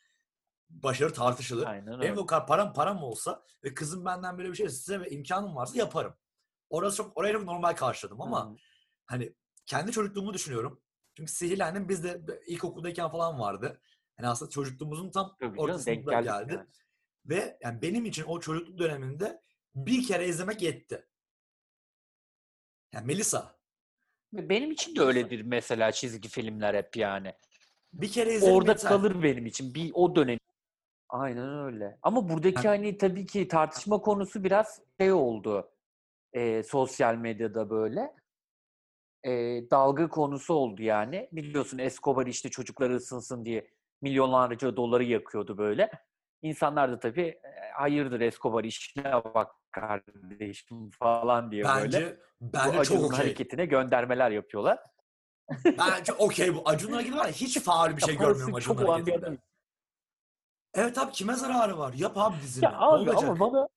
[0.70, 1.66] başarı tartışılır.
[1.66, 2.16] Aynen Benim öyle.
[2.16, 5.56] de o kadar param param olsa ve kızım benden böyle bir şey size ve imkanım
[5.56, 6.14] varsa yaparım.
[6.70, 8.56] Orası çok oraya çok normal karşıladım ama Hı.
[9.06, 9.34] hani
[9.66, 10.80] kendi çocukluğumu düşünüyorum.
[11.16, 13.80] Çünkü Sihirli Annem bizde ilkokuldayken falan vardı.
[14.18, 16.52] Yani aslında çocukluğumuzun tam Tabii ortasında geldi.
[16.52, 16.66] yani.
[17.26, 19.42] Ve yani benim için o çocukluk döneminde
[19.74, 21.06] bir kere izlemek yetti.
[22.92, 23.54] Yani Melisa.
[24.32, 27.34] Benim için de öyledir mesela çizgi filmler hep yani.
[27.92, 28.88] Bir kere izledim Orada yeter.
[28.88, 30.38] kalır benim için bir o dönem.
[31.08, 31.98] Aynen öyle.
[32.02, 35.70] Ama buradaki hani tabii ki tartışma konusu biraz şey oldu.
[36.32, 38.14] Ee, sosyal medyada böyle.
[39.24, 39.30] Ee,
[39.70, 41.28] dalga konusu oldu yani.
[41.32, 43.68] Biliyorsun Escobar işte çocukları ısınsın diye
[44.02, 45.90] milyonlarca doları yakıyordu böyle.
[46.48, 51.82] İnsanlar da tabii "E, hayırdır Escobar işine bak kardeşim falan diye böyle.
[51.84, 53.18] Bence, Bu bence çok Acun'un okey.
[53.18, 54.78] hareketine göndermeler yapıyorlar.
[55.78, 56.62] Bence okey bu.
[56.68, 59.38] Acun'un hareketi var ya hiç faal bir şey görmüyorum Acun'un hareketinde.
[60.74, 61.92] Evet abi kime zararı var?
[61.96, 62.64] Yap abi dizini.
[62.64, 63.30] Ya abi olacak?
[63.30, 63.68] ama bana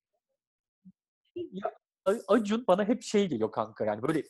[1.36, 1.74] ya
[2.28, 4.24] Acun bana hep şey geliyor kanka yani böyle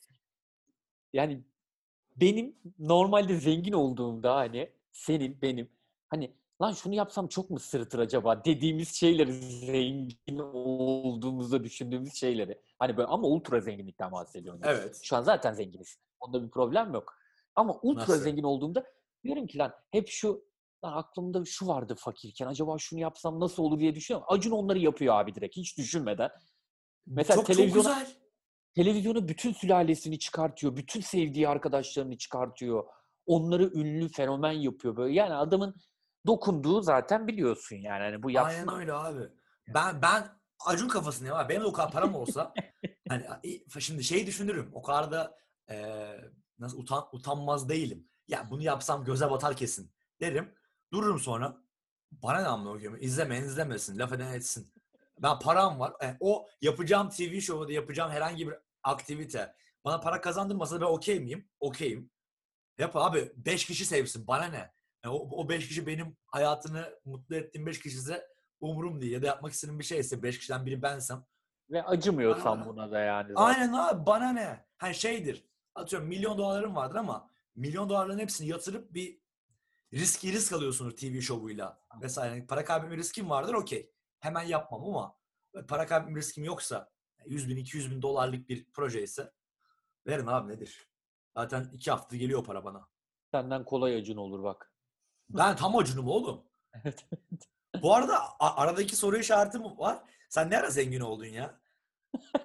[1.13, 1.43] yani
[2.15, 5.69] benim normalde zengin olduğumda hani senin benim
[6.09, 12.61] hani lan şunu yapsam çok mu sırıtır acaba dediğimiz şeyleri zengin olduğumuzda düşündüğümüz şeyleri.
[12.79, 14.61] Hani böyle ama ultra zenginlikten bahsediyorum.
[14.63, 14.99] Evet.
[15.03, 15.97] Şu an zaten zenginiz.
[16.19, 17.17] Onda bir problem yok.
[17.55, 18.23] Ama ultra Nasıl?
[18.23, 18.85] zengin olduğumda
[19.23, 20.47] diyorum ki lan hep şu
[20.83, 24.27] lan aklımda şu vardı fakirken acaba şunu yapsam nasıl olur diye düşünüyorum.
[24.29, 26.29] Acun onları yapıyor abi direkt hiç düşünmeden.
[27.07, 28.07] Mesela çok, televizyona- çok güzel.
[28.75, 30.75] Televizyona bütün sülalesini çıkartıyor.
[30.75, 32.83] Bütün sevdiği arkadaşlarını çıkartıyor.
[33.25, 35.13] Onları ünlü fenomen yapıyor böyle.
[35.15, 35.75] Yani adamın
[36.27, 38.03] dokunduğu zaten biliyorsun yani.
[38.03, 38.67] Hani bu yapsın.
[38.67, 39.23] Aynen öyle abi.
[39.67, 41.49] Ben ben Acun kafasındayım abi.
[41.49, 42.53] Benim de o kadar param olsa
[43.09, 43.25] hani
[43.79, 44.69] şimdi şey düşünürüm.
[44.73, 45.37] O kadar da
[45.69, 48.07] eee, nasıl utan, utanmaz değilim.
[48.27, 50.53] Ya bunu yapsam göze batar kesin derim.
[50.93, 51.57] Dururum sonra.
[52.11, 53.01] Bana ne anlamı geliyor?
[53.01, 53.99] İzlemeyen izlemesin.
[53.99, 54.73] Laf eden etsin.
[55.19, 55.93] Ben param var.
[56.03, 59.55] E, o yapacağım TV şovu da yapacağım herhangi bir aktivite.
[59.85, 61.49] Bana para kazandırmasa ben okey miyim?
[61.59, 62.11] Okeyim.
[62.77, 63.31] Yap abi.
[63.35, 64.27] Beş kişi sevsin.
[64.27, 64.73] Bana ne?
[65.03, 68.27] Yani o, o beş kişi benim hayatını mutlu ettiğim beş kişi ise
[68.59, 69.11] umurum değil.
[69.11, 71.25] Ya da yapmak istediğim bir şeyse beş kişiden biri bensem.
[71.69, 72.65] Ve acımıyorsan Aynen.
[72.65, 73.33] buna da yani.
[73.33, 73.43] zaten.
[73.43, 74.65] Aynen abi bana ne?
[74.77, 75.45] Hani şeydir.
[75.75, 79.19] Atıyorum milyon dolarlarım vardır ama milyon dolarların hepsini yatırıp bir
[79.93, 82.35] riski risk alıyorsunuz TV şovuyla vesaire.
[82.35, 83.91] Yani para kaybetme riskim vardır okey.
[84.19, 85.17] Hemen yapmam ama
[85.67, 86.91] para kaybetme riskim yoksa
[87.25, 89.31] 100 bin 200 bin dolarlık bir proje ise
[90.07, 90.89] verin abi nedir?
[91.37, 92.87] Zaten iki hafta geliyor para bana.
[93.31, 94.71] Senden kolay acın olur bak.
[95.29, 96.43] Ben tam acunum oğlum.
[96.83, 97.05] Evet.
[97.81, 99.99] Bu arada aradaki soru işareti mi var?
[100.29, 101.59] Sen ne ara zengin oldun ya?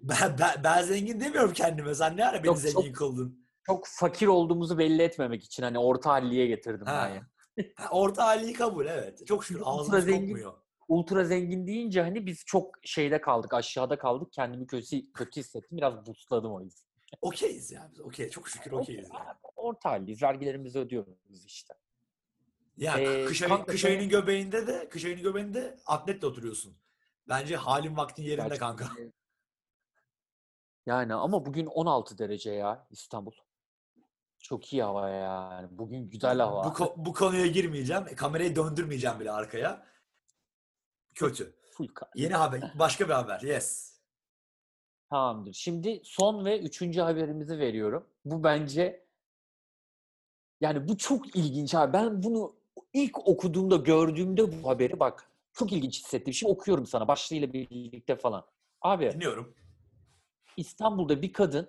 [0.00, 1.94] Ben, ben, ben zengin demiyorum kendime.
[1.94, 3.46] Sen ne ara beni Yok, çok- zengin kıldın?
[3.66, 7.08] Çok fakir olduğumuzu belli etmemek için hani orta halliye getirdim ben Ha.
[7.08, 7.22] ya.
[7.76, 9.26] Ha, Orta hali kabul evet.
[9.26, 10.52] Çok şükür ağzımız zengin- kokmuyor.
[10.88, 14.32] Ultra zengin deyince hani biz çok şeyde kaldık, aşağıda kaldık.
[14.32, 15.78] Kendimi kötü kötü hissettim.
[15.78, 16.88] Biraz boostladım o yüzden.
[17.20, 18.00] Okeyiz ya biz.
[18.00, 18.30] Okey.
[18.30, 19.08] Çok şükür okeyiz.
[19.14, 19.38] ya.
[19.56, 20.22] Orta halliyiz.
[20.22, 21.74] Vergilerimizi ödüyoruz işte.
[22.78, 26.76] Ya Ee, kış, ayı- kış ayının göbeğinde de kış ayının göbeğinde atletle oturuyorsun.
[27.28, 28.96] Bence halin vaktin yerinde Gerçekten kanka.
[28.96, 29.12] de-
[30.86, 33.32] Yani ama bugün 16 derece ya İstanbul.
[34.38, 35.68] Çok iyi hava yani.
[35.70, 36.64] Bugün güzel hava.
[36.64, 38.04] Bu, ko- bu konuya girmeyeceğim.
[38.16, 39.86] Kamerayı döndürmeyeceğim bile arkaya.
[41.14, 41.54] Kötü.
[41.70, 41.88] Full.
[42.14, 42.72] Yeni haber.
[42.78, 43.40] Başka bir haber.
[43.40, 43.98] Yes.
[45.10, 45.52] Tamamdır.
[45.52, 48.06] Şimdi son ve üçüncü haberimizi veriyorum.
[48.24, 49.06] Bu bence
[50.60, 51.92] yani bu çok ilginç abi.
[51.92, 52.57] Ben bunu
[53.02, 56.34] ilk okuduğumda, gördüğümde bu haberi bak çok ilginç hissettim.
[56.34, 58.46] Şimdi okuyorum sana başlığıyla birlikte falan.
[58.82, 59.54] Abi Dinliyorum.
[60.56, 61.68] İstanbul'da bir kadın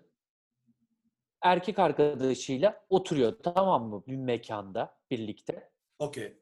[1.41, 5.69] erkek arkadaşıyla oturuyor tamam mı bir mekanda birlikte.
[5.99, 6.37] Okey.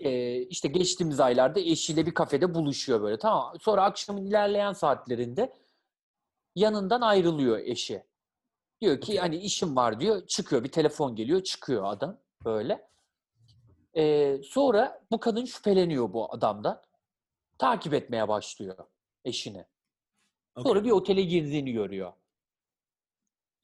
[0.00, 3.54] Ee, işte geçtiğimiz aylarda eşiyle bir kafede buluşuyor böyle tamam.
[3.60, 5.52] Sonra akşamın ilerleyen saatlerinde
[6.54, 8.02] yanından ayrılıyor eşi.
[8.80, 9.16] Diyor ki Okey.
[9.16, 10.26] hani işim var diyor.
[10.26, 12.88] Çıkıyor bir telefon geliyor çıkıyor adam böyle.
[13.98, 16.82] Ee, sonra bu kadın şüpheleniyor bu adamdan.
[17.58, 18.76] Takip etmeye başlıyor
[19.24, 19.64] eşini.
[20.56, 20.70] okey.
[20.70, 22.12] Sonra bir otele girdiğini görüyor.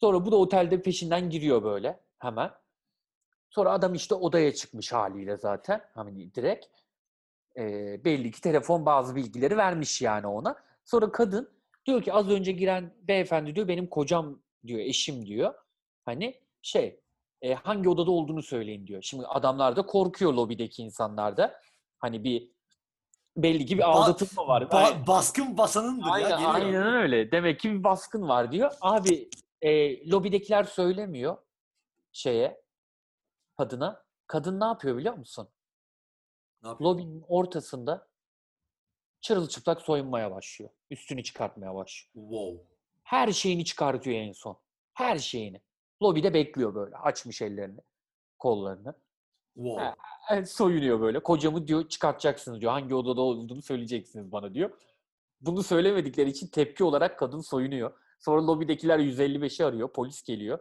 [0.01, 2.51] Sonra bu da otelde peşinden giriyor böyle hemen.
[3.51, 5.81] Sonra adam işte odaya çıkmış haliyle zaten.
[5.95, 6.67] Hani direkt.
[7.59, 10.57] Ee, belli ki telefon bazı bilgileri vermiş yani ona.
[10.85, 11.51] Sonra kadın
[11.87, 15.55] diyor ki az önce giren beyefendi diyor benim kocam diyor eşim diyor.
[16.05, 17.01] Hani şey
[17.45, 19.03] e, hangi odada olduğunu söyleyin diyor.
[19.03, 21.61] Şimdi adamlar da korkuyor lobideki insanlar da.
[21.99, 22.51] Hani bir
[23.37, 24.63] belli ki bir aldatılma var.
[24.63, 26.37] Ba- baskın basanındır Aynen, ya.
[26.37, 26.55] Geliyor.
[26.55, 27.33] aynen öyle.
[27.33, 28.73] Demek ki bir baskın var diyor.
[28.81, 29.31] Abi
[29.63, 31.37] e, lobidekiler söylemiyor
[32.13, 32.63] şeye
[33.57, 34.05] kadına.
[34.27, 35.49] Kadın ne yapıyor biliyor musun?
[36.63, 36.91] Ne yapıyor?
[36.91, 38.09] Lobinin ortasında
[39.21, 40.71] çırılçıplak soyunmaya başlıyor.
[40.91, 42.27] Üstünü çıkartmaya başlıyor.
[42.29, 42.75] Wow.
[43.03, 44.61] Her şeyini çıkartıyor en son.
[44.95, 45.63] Her şeyini.
[46.03, 46.97] Lobide bekliyor böyle.
[46.97, 47.81] Açmış ellerini,
[48.39, 48.95] kollarını.
[49.55, 50.47] Wow.
[50.47, 51.23] Soyunuyor böyle.
[51.23, 52.73] Kocamı diyor çıkartacaksınız diyor.
[52.73, 54.71] Hangi odada olduğunu söyleyeceksiniz bana diyor.
[55.41, 57.99] Bunu söylemedikleri için tepki olarak kadın soyunuyor.
[58.19, 59.93] Sonra lobidekiler 155'i arıyor.
[59.93, 60.59] Polis geliyor.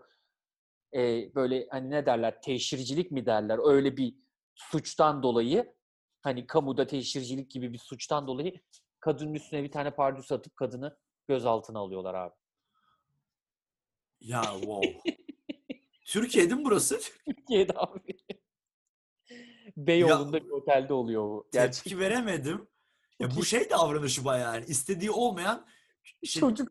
[0.95, 4.15] Ee, böyle hani ne derler teşhircilik mi derler öyle bir
[4.55, 5.73] suçtan dolayı
[6.21, 8.53] hani kamuda teşhircilik gibi bir suçtan dolayı
[8.99, 12.33] kadının üstüne bir tane pardüs atıp kadını gözaltına alıyorlar abi.
[14.21, 15.01] Ya wow.
[16.13, 16.99] Türkiye'de mi burası?
[17.25, 18.17] Türkiye'de abi.
[19.77, 21.49] Beyoğlu'nda bir otelde oluyor bu.
[21.51, 21.83] Gerçekten.
[21.89, 22.67] Tepki veremedim.
[23.19, 24.65] Ya bu şey davranışı bayağı yani.
[24.65, 25.67] istediği olmayan
[26.21, 26.69] işte Çocuk.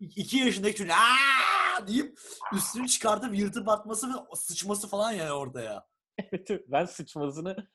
[0.00, 2.18] iki, iki- yaşındaki çocuk "Aa!" deyip
[2.52, 5.88] üstünü çıkartıp yırtıp atması ve sıçması falan yani orada ya.
[6.32, 7.68] Evet, ben sıçmasını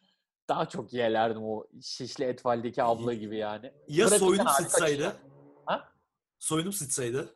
[0.50, 3.65] daha çok yelerdim o şişli etvaldeki abla gibi yani.
[3.88, 5.15] Ya Bırakırken soyunup sıçsaydı?
[5.65, 5.93] Ha?
[6.39, 7.36] Soyunup sıçsaydı?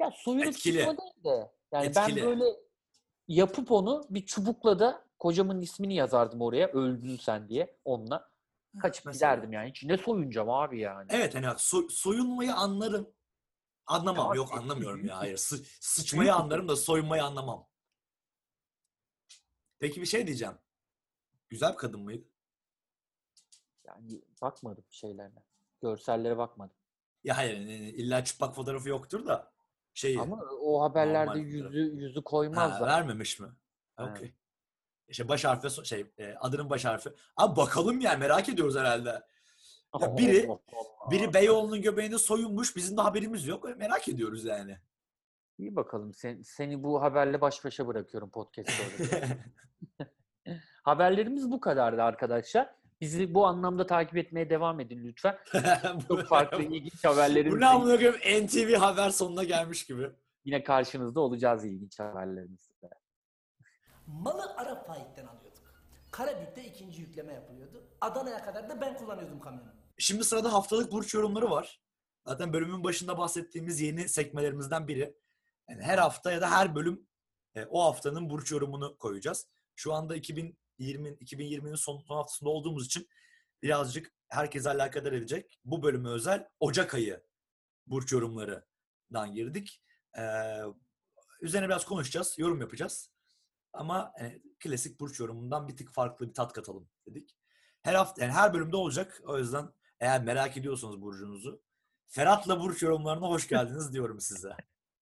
[0.00, 0.78] Ya soyunup Etkili.
[0.78, 1.55] sıçma değil de.
[1.72, 2.16] Yani Etkili.
[2.16, 2.44] ben böyle
[3.28, 8.30] yapıp onu bir çubukla da kocamın ismini yazardım oraya öldün sen diye onunla.
[8.80, 9.34] Kaçıp Mesela.
[9.34, 9.70] giderdim yani.
[9.70, 11.06] İçinde soyunacağım abi yani.
[11.10, 13.14] Evet hani bak, so- soyunmayı anlarım.
[13.86, 14.28] Anlamam.
[14.28, 15.18] Ya, Yok anlamıyorum ya.
[15.18, 15.36] Hayır.
[15.36, 17.68] Sı- sıçmayı anlarım da soyunmayı anlamam.
[19.78, 20.54] Peki bir şey diyeceğim.
[21.48, 22.28] Güzel bir kadın mıydı?
[23.84, 25.42] Yani bakmadım şeylerine.
[25.82, 26.76] Görsellere bakmadım.
[27.24, 29.52] Ya hayır yani illa çıplak fotoğrafı yoktur da
[29.96, 32.88] şey Ama o haberlerde normal yüzü yüzü ha, koymazlar.
[32.88, 33.48] vermemiş mi?
[33.96, 34.10] Ha.
[34.10, 34.34] Okey.
[35.08, 37.10] İşte baş harfi şey e, adının baş harfi.
[37.36, 39.22] Abi bakalım yani merak ediyoruz herhalde.
[40.00, 40.58] Ya biri-.
[41.10, 42.76] Biri Beyoğlu'nun göbeğinde soyunmuş.
[42.76, 43.76] Bizim de haberimiz yok.
[43.76, 44.78] Merak ediyoruz yani.
[45.58, 46.14] İyi bakalım.
[46.14, 49.26] Sen, seni bu haberle baş başa bırakıyorum podcast orada.
[50.82, 52.74] Haberlerimiz bu kadardı arkadaşlar.
[53.00, 55.38] Bizi bu anlamda takip etmeye devam edin lütfen.
[56.08, 57.96] Çok farklı ilginç Bu haberlerimizle ne amına
[58.42, 60.10] NTV haber sonuna gelmiş gibi.
[60.44, 62.88] yine karşınızda olacağız ilginç haberlerimizle.
[64.06, 65.56] Malı Arap Faik'ten alıyorduk.
[66.10, 67.82] Karabük'te ikinci yükleme yapılıyordu.
[68.00, 69.68] Adana'ya kadar da ben kullanıyordum kamyonu.
[69.98, 71.80] Şimdi sırada haftalık burç yorumları var.
[72.26, 75.16] Zaten bölümün başında bahsettiğimiz yeni sekmelerimizden biri.
[75.68, 77.06] Yani her hafta ya da her bölüm
[77.54, 79.48] e, o haftanın burç yorumunu koyacağız.
[79.76, 80.16] Şu anda
[80.78, 83.08] 2020 2020'nin son, haftasında olduğumuz için
[83.62, 85.60] birazcık herkese alakadar edecek.
[85.64, 87.22] Bu bölüme özel Ocak ayı
[87.86, 89.82] burç yorumlarından girdik.
[90.18, 90.60] Ee,
[91.40, 93.10] üzerine biraz konuşacağız, yorum yapacağız.
[93.72, 97.36] Ama e, klasik burç yorumundan bir tık farklı bir tat katalım dedik.
[97.82, 99.22] Her hafta, yani her bölümde olacak.
[99.26, 99.68] O yüzden
[100.00, 101.62] eğer merak ediyorsanız burcunuzu,
[102.06, 104.56] Ferhat'la burç yorumlarına hoş geldiniz diyorum size.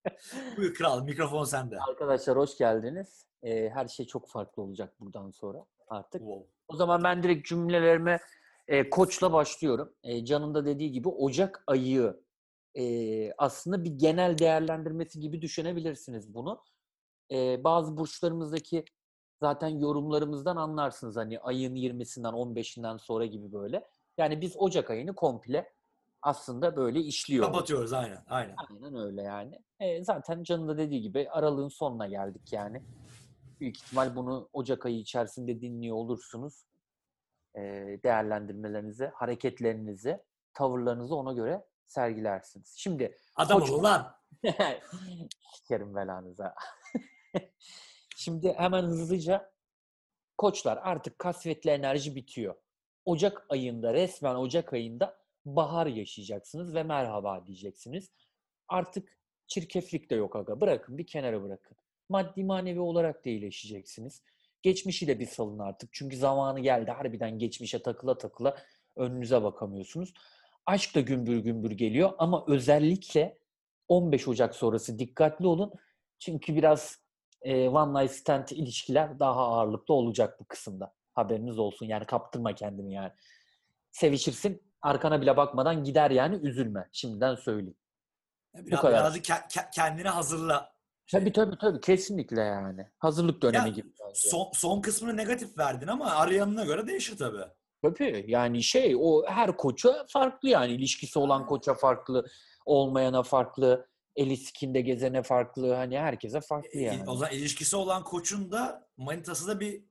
[0.57, 1.79] Buyur kral, mikrofon sende.
[1.81, 3.27] Arkadaşlar hoş geldiniz.
[3.43, 6.21] Ee, her şey çok farklı olacak buradan sonra artık.
[6.21, 6.49] Wow.
[6.69, 8.21] O zaman ben direkt cümlelerime
[8.69, 9.95] e, koçla başlıyorum.
[10.03, 12.21] E, Can'ın da dediği gibi Ocak ayı
[12.75, 16.63] e, aslında bir genel değerlendirmesi gibi düşünebilirsiniz bunu.
[17.33, 18.85] E, bazı burçlarımızdaki
[19.41, 23.89] zaten yorumlarımızdan anlarsınız hani ayın 20'sinden 15'inden sonra gibi böyle.
[24.19, 25.73] Yani biz Ocak ayını komple
[26.23, 27.53] aslında böyle işliyoruz.
[27.53, 28.25] Kapatıyoruz aynen.
[28.27, 28.55] Aynen.
[28.57, 29.59] Aynen öyle yani.
[29.85, 32.83] E, zaten Can'ın da dediği gibi aralığın sonuna geldik yani.
[33.61, 36.65] Büyük ihtimal bunu Ocak ayı içerisinde dinliyor olursunuz.
[37.55, 37.61] E,
[38.05, 40.23] değerlendirmelerinizi, hareketlerinizi,
[40.55, 42.75] tavırlarınızı ona göre sergilersiniz.
[42.77, 44.17] Şimdi Adam Koç- lan.
[45.55, 46.55] Sikerim belanıza.
[48.17, 49.53] Şimdi hemen hızlıca
[50.39, 52.55] koçlar artık kasvetli enerji bitiyor.
[53.05, 58.11] Ocak ayında resmen Ocak ayında bahar yaşayacaksınız ve merhaba diyeceksiniz.
[58.69, 59.24] Artık
[59.55, 60.61] çirkeflik de yok aga.
[60.61, 61.77] Bırakın bir kenara bırakın.
[62.09, 64.23] Maddi manevi olarak da iyileşeceksiniz.
[64.63, 65.89] Geçmişi de bir salın artık.
[65.93, 66.91] Çünkü zamanı geldi.
[66.91, 68.57] Harbiden geçmişe takıla takıla
[68.97, 70.15] önünüze bakamıyorsunuz.
[70.67, 73.39] Aşk da gümbür gümbür geliyor ama özellikle
[73.89, 75.73] 15 Ocak sonrası dikkatli olun.
[76.19, 76.99] Çünkü biraz
[77.43, 80.95] e, one night stand ilişkiler daha ağırlıklı olacak bu kısımda.
[81.13, 81.87] Haberiniz olsun.
[81.87, 83.13] Yani kaptırma kendini yani.
[83.91, 86.89] Sevişirsin arkana bile bakmadan gider yani üzülme.
[86.93, 87.77] Şimdiden söyleyeyim.
[88.55, 89.01] Biraz, kadar.
[89.01, 90.75] birazcık ke- ke- kendini hazırla.
[91.13, 92.87] Tabii tabii tabii kesinlikle yani.
[92.99, 93.89] Hazırlık dönemi Ya, gibi.
[94.05, 94.29] bence.
[94.29, 97.45] Son, son kısmını negatif verdin ama arayanına göre değişir tabii.
[97.83, 102.27] Tabii yani şey o her koça farklı yani ilişkisi olan koça farklı,
[102.67, 107.11] olmayana farklı, eli sikinde gezene farklı hani herkese farklı E, yani.
[107.11, 109.85] O zaman ilişkisi olan koçun da manitası da bir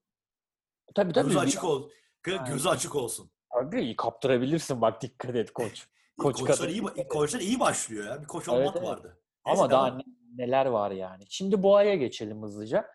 [0.95, 1.27] Tabii tabii.
[1.27, 1.89] gözü açık ol.
[2.23, 3.31] Gözü açık olsun.
[3.53, 5.87] Tabii kaptırabilirsin bak dikkat et koç.
[6.17, 6.69] Koç koçlar kadın.
[6.69, 8.21] iyi koçlar iyi başlıyor ya.
[8.21, 8.87] Bir koç Evet, olmak evet.
[8.87, 9.21] vardı.
[9.43, 10.03] Ama Neyse, daha ne-
[10.35, 11.23] neler var yani.
[11.29, 12.87] Şimdi boğaya geçelim hızlıca.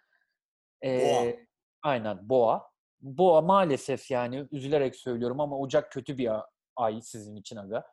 [0.85, 1.33] Ee, Boğa.
[1.83, 2.71] Aynen boğa.
[3.01, 6.31] Boğa maalesef yani üzülerek söylüyorum ama Ocak kötü bir
[6.77, 7.85] ay sizin için aga.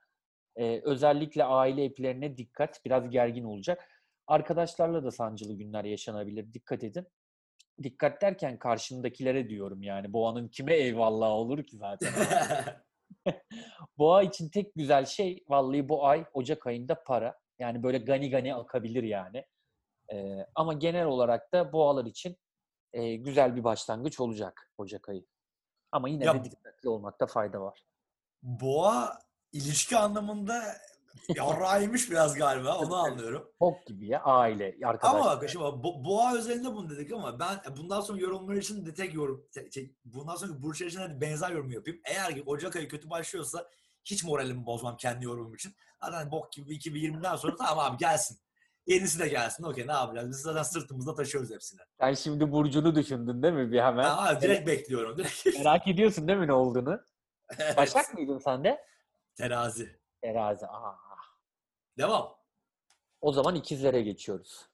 [0.55, 2.85] Ee, özellikle aile eplerine dikkat.
[2.85, 3.89] Biraz gergin olacak.
[4.27, 6.53] Arkadaşlarla da sancılı günler yaşanabilir.
[6.53, 7.07] Dikkat edin.
[7.83, 10.13] Dikkat derken karşındakilere diyorum yani.
[10.13, 12.13] Boğanın kime eyvallah olur ki zaten.
[13.97, 17.39] Boğa için tek güzel şey vallahi bu ay Ocak ayında para.
[17.59, 19.45] Yani böyle gani gani akabilir yani.
[20.13, 22.37] Ee, ama genel olarak da boğalar için
[22.93, 25.25] e, güzel bir başlangıç olacak Ocak ayı.
[25.91, 27.85] Ama yine Ya- de dikkatli olmakta fayda var.
[28.43, 29.19] Boğa
[29.51, 30.63] ilişki anlamında
[31.35, 32.77] yarrağıymış biraz galiba.
[32.77, 33.51] Onu anlıyorum.
[33.59, 35.19] Bok gibi ya aile, arkadaşlar.
[35.19, 38.93] Ama bak şimdi bo- boğa özelinde bunu dedik ama ben bundan sonra yorumlar için de
[38.93, 41.99] tek yorum, te- te- bundan sonra burçlar için de benzer yorum yapayım.
[42.05, 43.67] Eğer ki Ocak ayı kötü başlıyorsa
[44.03, 45.75] hiç moralimi bozmam kendi yorumum için.
[46.03, 48.37] Zaten bok gibi 2020'den sonra tamam abi gelsin.
[48.87, 49.63] Yenisi de gelsin.
[49.63, 50.29] Okey ne yapacağız?
[50.29, 51.79] Biz zaten sırtımızda taşıyoruz hepsini.
[51.99, 54.03] Sen şimdi Burcu'nu düşündün değil mi bir hemen?
[54.17, 55.17] Abi direkt bekliyorum.
[55.17, 55.45] Direkt.
[55.57, 56.99] Merak ediyorsun değil mi ne olduğunu?
[57.59, 57.77] Evet.
[57.77, 58.81] Başak mıydın sen de?
[59.35, 59.99] Terazi.
[60.21, 60.67] Terazi.
[60.67, 60.95] Aa.
[61.97, 62.35] Devam.
[63.21, 64.69] O zaman ikizlere geçiyoruz.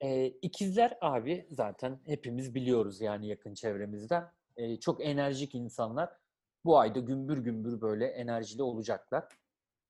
[0.00, 4.22] Ee, ikizler abi zaten hepimiz biliyoruz yani yakın çevremizde.
[4.56, 6.10] Ee, çok enerjik insanlar.
[6.64, 9.28] Bu ayda gümbür gümbür böyle enerjili olacaklar.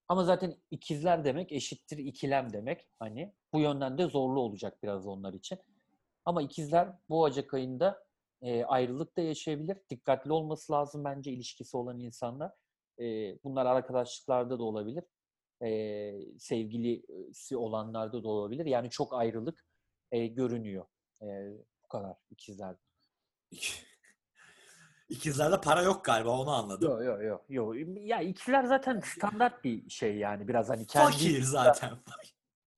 [0.09, 2.88] Ama zaten ikizler demek eşittir ikilem demek.
[2.98, 5.59] Hani bu yönden de zorlu olacak biraz onlar için.
[6.24, 8.05] Ama ikizler bu Ocak ayında
[8.42, 9.79] e, ayrılık da yaşayabilir.
[9.90, 12.53] Dikkatli olması lazım bence ilişkisi olan insanlar.
[12.98, 13.05] E,
[13.44, 15.05] bunlar arkadaşlıklarda da olabilir.
[15.62, 18.66] E, sevgilisi olanlarda da olabilir.
[18.66, 19.64] Yani çok ayrılık
[20.12, 20.84] e, görünüyor.
[21.22, 21.26] E,
[21.84, 22.76] bu kadar ikizler.
[25.08, 26.90] İkizlerde para yok galiba onu anladım.
[26.90, 27.44] Yok yok yok.
[27.48, 27.74] Yo.
[28.00, 31.90] Ya ikizler zaten standart bir şey yani biraz hani kendi Fakir zaten.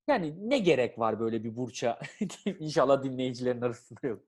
[0.07, 1.99] Yani ne gerek var böyle bir burça?
[2.59, 4.23] İnşallah dinleyicilerin arasında yok.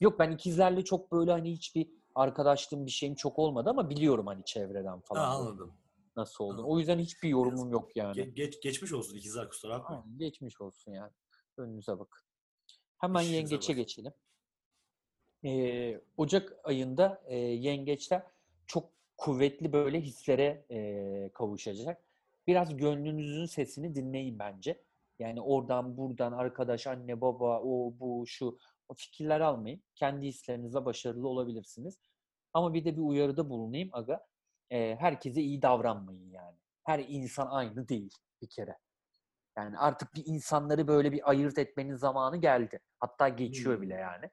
[0.00, 4.44] Yok ben ikizlerle çok böyle hani hiçbir arkadaşlığım bir şeyim çok olmadı ama biliyorum hani
[4.44, 5.72] çevreden Ha, falan anladım.
[6.18, 6.44] Nasıl.
[6.44, 6.64] Anladım.
[6.64, 8.18] O yüzden hiçbir yorumum yok yani.
[8.20, 9.96] Ge- geç, geçmiş olsun ikizler kusura bakma.
[9.96, 11.12] Aynen, geçmiş olsun yani.
[11.56, 12.22] Önünüze bakın.
[12.98, 13.82] Hemen İşinize yengeçe bakın.
[13.82, 14.12] geçelim.
[15.44, 18.22] Ee, Ocak ayında e, yengeçler
[18.66, 22.04] çok kuvvetli böyle hislere e, kavuşacak.
[22.46, 24.84] Biraz gönlünüzün sesini dinleyin bence.
[25.18, 29.82] Yani oradan buradan arkadaş, anne, baba, o, bu, şu o fikirler almayın.
[29.94, 31.98] Kendi hislerinizle başarılı olabilirsiniz.
[32.54, 34.27] Ama bir de bir uyarıda bulunayım aga.
[34.70, 36.56] Ee, herkese iyi davranmayın yani.
[36.84, 38.78] Her insan aynı değil bir kere.
[39.56, 42.80] Yani artık bir insanları böyle bir ayırt etmenin zamanı geldi.
[43.00, 43.82] Hatta geçiyor Hmm.
[43.82, 44.30] bile yani.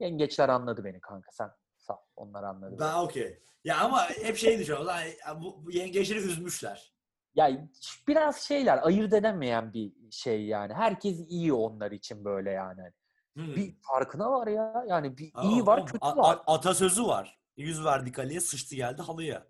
[0.00, 1.50] Yengeçler anladı beni kanka sen.
[1.76, 2.76] Sağ Onlar anladı.
[2.80, 3.42] Ben okey.
[3.64, 4.88] Ya ama hep şey düşünüyorum.
[5.36, 6.92] Bu, bu yengeçleri üzmüşler.
[7.34, 7.68] Ya
[8.08, 10.74] biraz şeyler ayırt edemeyen bir şey yani.
[10.74, 12.92] Herkes iyi onlar için böyle yani.
[13.34, 13.56] Hmm.
[13.56, 14.84] Bir farkına var ya.
[14.88, 16.14] Yani bir Aa, iyi var, kötü var.
[16.46, 17.38] a- atasözü var.
[17.56, 19.46] Yüz verdik Ali'ye sıçtı geldi halıya.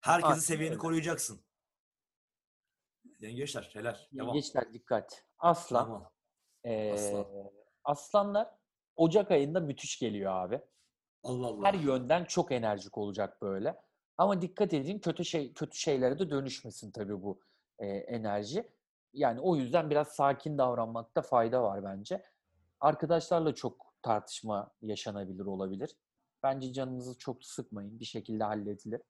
[0.00, 0.78] Herkesin Aynen seviyeni öyle.
[0.78, 1.40] koruyacaksın.
[3.20, 3.96] Yengeçler helal.
[4.12, 4.26] Devam.
[4.28, 5.24] Yengeçler dikkat.
[5.38, 5.84] Aslan.
[5.84, 6.10] Tamam.
[6.64, 7.26] Ee, Aslan.
[7.84, 8.48] aslanlar
[8.96, 10.60] Ocak ayında müthiş geliyor abi.
[11.22, 11.66] Allah Allah.
[11.66, 13.82] Her yönden çok enerjik olacak böyle.
[14.18, 17.40] Ama dikkat edin kötü şey kötü şeylere de dönüşmesin tabii bu
[17.78, 18.68] e, enerji.
[19.12, 22.24] Yani o yüzden biraz sakin davranmakta fayda var bence.
[22.80, 25.96] Arkadaşlarla çok tartışma yaşanabilir olabilir.
[26.42, 28.00] Bence canınızı çok sıkmayın.
[28.00, 29.00] Bir şekilde halledilir.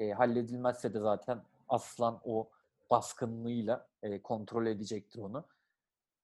[0.00, 2.50] E, halledilmezse de zaten aslan o
[2.90, 5.44] baskınlığıyla e, kontrol edecektir onu.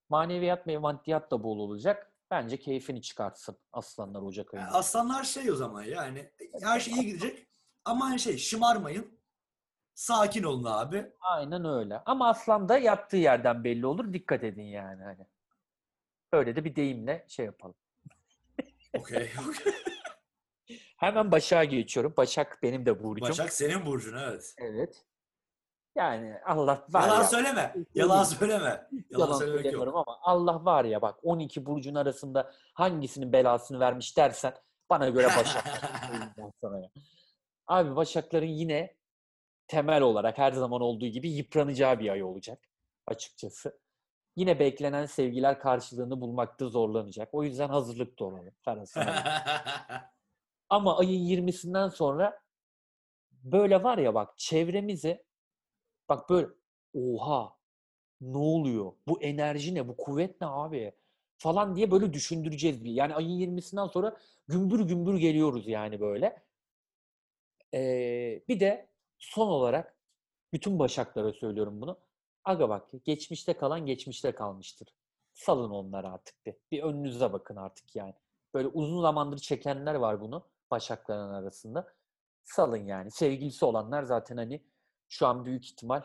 [0.09, 2.11] Maneviyat ve maddiyat da bol olacak.
[2.31, 4.71] Bence keyfini çıkartsın aslanlar Ocak ayında.
[4.71, 7.47] Aslanlar şey o zaman yani her şey iyi gidecek
[7.85, 9.17] ama hani şey şımarmayın.
[9.95, 11.11] Sakin olun abi.
[11.21, 12.01] Aynen öyle.
[12.05, 14.13] Ama aslan da yattığı yerden belli olur.
[14.13, 15.27] Dikkat edin yani hani.
[16.31, 17.75] Öyle de bir deyimle şey yapalım.
[18.93, 19.31] Okey.
[19.49, 19.73] okey.
[20.97, 22.13] Hemen Başak'a geçiyorum.
[22.17, 23.29] Başak benim de burcum.
[23.29, 24.55] Başak senin burcun evet.
[24.57, 25.05] Evet.
[25.95, 27.23] Yani Allah var Yalan ya.
[27.23, 27.75] söyleme.
[27.95, 28.63] Yalan söyleme.
[28.63, 29.87] Yalan, Yalan söylemek yok.
[29.87, 34.53] ama Allah var ya bak 12 burcun arasında hangisinin belasını vermiş dersen
[34.89, 35.63] bana göre Başak.
[37.67, 38.97] Abi Başakların yine
[39.67, 42.59] temel olarak her zaman olduğu gibi yıpranacağı bir ay olacak
[43.07, 43.79] açıkçası.
[44.35, 47.29] Yine beklenen sevgiler karşılığını bulmakta zorlanacak.
[47.31, 48.53] O yüzden hazırlıklı olalım.
[50.69, 52.41] Ama ayın 20'sinden sonra
[53.31, 55.25] böyle var ya bak çevremize
[56.09, 56.47] bak böyle
[56.93, 57.57] oha
[58.21, 58.93] ne oluyor?
[59.07, 59.87] Bu enerji ne?
[59.87, 60.93] Bu kuvvet ne abi?
[61.37, 62.83] Falan diye böyle düşündüreceğiz.
[62.83, 62.91] bir.
[62.91, 66.43] Yani ayın 20'sinden sonra gümbür gümbür geliyoruz yani böyle.
[67.73, 69.97] Ee, bir de son olarak
[70.53, 71.99] bütün başaklara söylüyorum bunu.
[72.43, 74.95] Aga bak geçmişte kalan geçmişte kalmıştır.
[75.33, 76.59] Salın onları artık de.
[76.71, 78.13] Bir önünüze bakın artık yani.
[78.53, 81.93] Böyle uzun zamandır çekenler var bunu başakların arasında.
[82.43, 83.11] Salın yani.
[83.11, 84.63] Sevgilisi olanlar zaten hani
[85.09, 86.01] şu an büyük ihtimal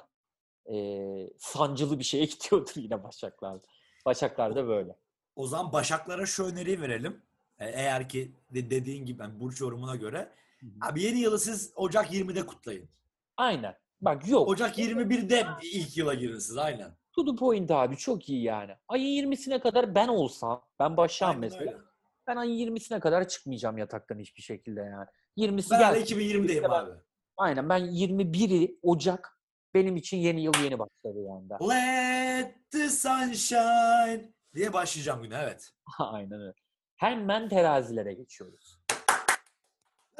[0.67, 3.63] eee, sancılı bir şeye gidiyordur yine başaklarda.
[4.07, 4.97] Başaklarda böyle.
[5.37, 7.23] O zaman Başaklara şu öneriyi verelim.
[7.59, 10.33] E, Eğer ki de- dediğin gibi yani burç yorumuna göre.
[10.81, 12.89] Abi yeni yılı siz Ocak 20'de kutlayın.
[13.37, 13.75] Aynen.
[14.01, 14.49] Bak yok.
[14.49, 16.91] Ocak 21'de ilk yıla girin siz aynen.
[17.13, 18.73] To the point abi çok iyi yani.
[18.89, 20.97] Ayın 20'sine kadar ben olsam, ben
[21.29, 21.61] Aynen mesela.
[21.61, 21.79] öyle.
[22.27, 25.07] Ben ayın 20'sine kadar çıkmayacağım yataktan hiçbir şekilde yani.
[25.37, 26.17] 20'si Ben gelsin.
[26.17, 26.91] 2020'deyim Ben- abi.
[27.37, 29.39] Aynen ben 21'i Ocak
[29.75, 31.49] benim için yeni yıl yeni başladı yani.
[31.71, 35.71] Let the sunshine diye başlayacağım güne evet.
[35.99, 36.55] Aynen öyle.
[36.97, 38.81] Hemen terazilere geçiyoruz.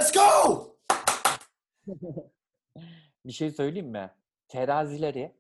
[0.01, 0.77] Let's go!
[3.27, 4.11] Bir şey söyleyeyim mi?
[4.49, 5.37] Terazileri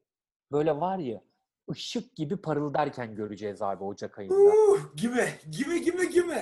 [0.52, 1.20] böyle var ya
[1.70, 4.34] ışık gibi parıldarken göreceğiz abi Ocak ayında.
[4.34, 6.38] Uh, gibi, gibi, gibi, gibi.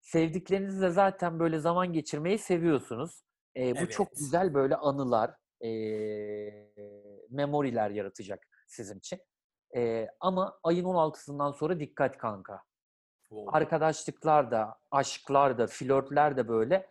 [0.00, 3.22] Sevdiklerinizle zaten böyle zaman geçirmeyi seviyorsunuz.
[3.56, 4.18] Ee, bu çok Evet.
[4.18, 6.72] güzel böyle anılar, ee,
[7.30, 9.20] memoriler yaratacak sizin için.
[9.76, 12.62] Ee, ama ayın 16'sından sonra dikkat kanka.
[13.28, 13.58] Wow.
[13.58, 16.90] Arkadaşlıklar da, aşklar da, flörtler de böyle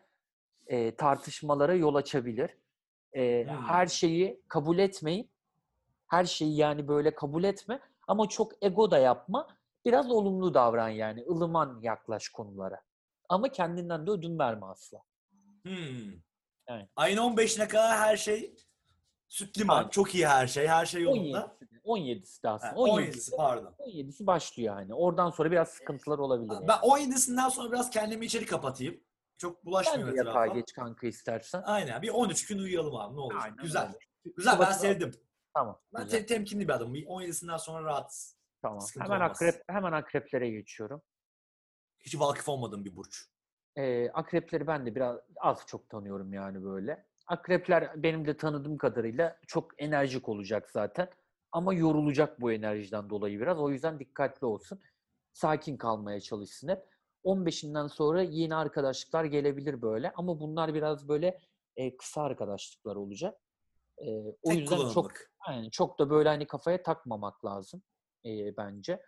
[0.68, 2.58] e, tartışmalara yol açabilir.
[3.14, 3.66] E, Hmm.
[3.68, 5.32] Her şeyi kabul etmeyin.
[6.16, 7.80] Her şeyi yani böyle kabul etme.
[8.08, 9.48] Ama çok ego da yapma.
[9.86, 11.26] Biraz olumlu davran yani.
[11.30, 12.82] ılıman yaklaş konulara.
[13.30, 15.00] Ama kendinden de ödün verme asla.
[15.64, 16.12] Hmm.
[16.68, 16.90] Evet.
[16.96, 18.56] Ayın 15'ine kadar her şey
[19.28, 19.78] süt liman.
[19.78, 19.90] Aynen.
[19.90, 20.68] Çok iyi her şey.
[20.68, 21.58] Her şey yolunda.
[21.60, 22.74] 17'si, 17'si de Ha, aslında.
[22.82, 23.76] 17'si 17'si, pardon.
[23.80, 24.94] 17'si başlıyor yani.
[24.94, 26.54] Oradan sonra biraz sıkıntılar olabilir.
[26.54, 26.68] yani.
[26.68, 29.00] Ben 17'sinden sonra biraz kendimi içeri kapatayım.
[29.38, 30.60] Çok Sen bulaşmıyor de yatağa etrafa.
[30.60, 31.62] geç kanka istersen.
[31.66, 32.02] Aynen.
[32.02, 33.36] Bir 13 gün uyuyalım abi ne olur.
[33.44, 33.88] Aynen Güzel.
[33.88, 33.98] öyle.
[34.38, 35.12] Güzel ben sevdim.
[35.56, 35.80] Tamam.
[35.94, 36.20] Ben güzel.
[36.20, 36.94] te- temkinli bir adamım.
[36.94, 38.34] Bir 17'sinden sonra rahat.
[38.62, 38.82] Tamam.
[38.82, 39.32] sıkıntı Hemen olmaz.
[39.42, 41.02] akrep hemen akreplere geçiyorum.
[42.00, 43.26] Hiç vakıf olmadığım bir burç.
[43.76, 47.06] Ee, akrepleri ben de biraz az çok tanıyorum yani böyle.
[47.28, 51.10] Akrepler benim de tanıdığım kadarıyla çok enerjik olacak zaten.
[51.52, 53.60] Ama yorulacak bu enerjiden dolayı biraz.
[53.60, 54.82] O yüzden dikkatli olsun.
[55.34, 56.86] Sakin kalmaya çalışsın hep.
[57.24, 60.12] 15'inden sonra yeni arkadaşlıklar gelebilir böyle.
[60.16, 61.40] Ama bunlar biraz böyle
[61.76, 63.38] e, kısa arkadaşlıklar olacak.
[63.98, 65.12] E, o Tek yüzden çok.
[65.40, 67.84] Aynen çok da böyle hani kafaya takmamak lazım
[68.26, 69.02] e, bence.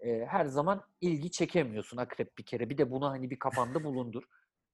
[0.00, 2.70] E, her zaman ilgi çekemiyorsun akrep bir kere.
[2.70, 4.22] Bir de bunu hani bir kafanda bulundur.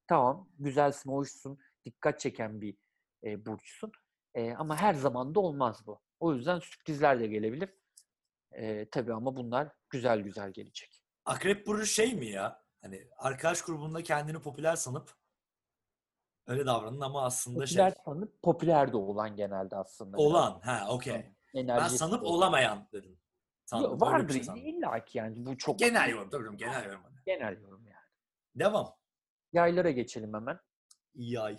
[0.06, 2.76] Tamam güzelsin, hoşsun, dikkat çeken bir
[3.24, 3.92] e, burçsun.
[4.34, 6.00] E, ama her zaman da olmaz bu.
[6.20, 7.74] O yüzden sürprizler de gelebilir.
[8.52, 11.04] E, tabii ama bunlar güzel güzel gelecek.
[11.24, 12.62] Akrep burcu şey mi ya?
[12.82, 15.19] Hani arkadaş grubunda kendini popüler sanıp
[16.50, 18.02] öyle davranın ama aslında Popüler şey.
[18.04, 20.16] sanıp popüler de olan genelde aslında.
[20.16, 20.60] Olan.
[20.60, 21.32] Ha okey.
[21.54, 23.18] Ben sanıp olamayan dedim.
[23.64, 27.00] Sandım, bir vardır şey illa ki yani bu çok Genel yorum tabii genel yorum.
[27.02, 27.16] hani.
[27.26, 28.06] genel yorum yani.
[28.54, 28.94] Devam.
[29.52, 30.58] Yaylara geçelim hemen.
[31.14, 31.58] İyi ay.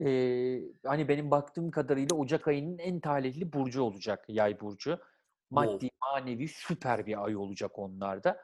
[0.00, 4.98] Ee, hani benim baktığım kadarıyla Ocak ayının en talihli burcu olacak Yay burcu.
[5.50, 8.40] Maddi, manevi süper bir ay olacak onlarda.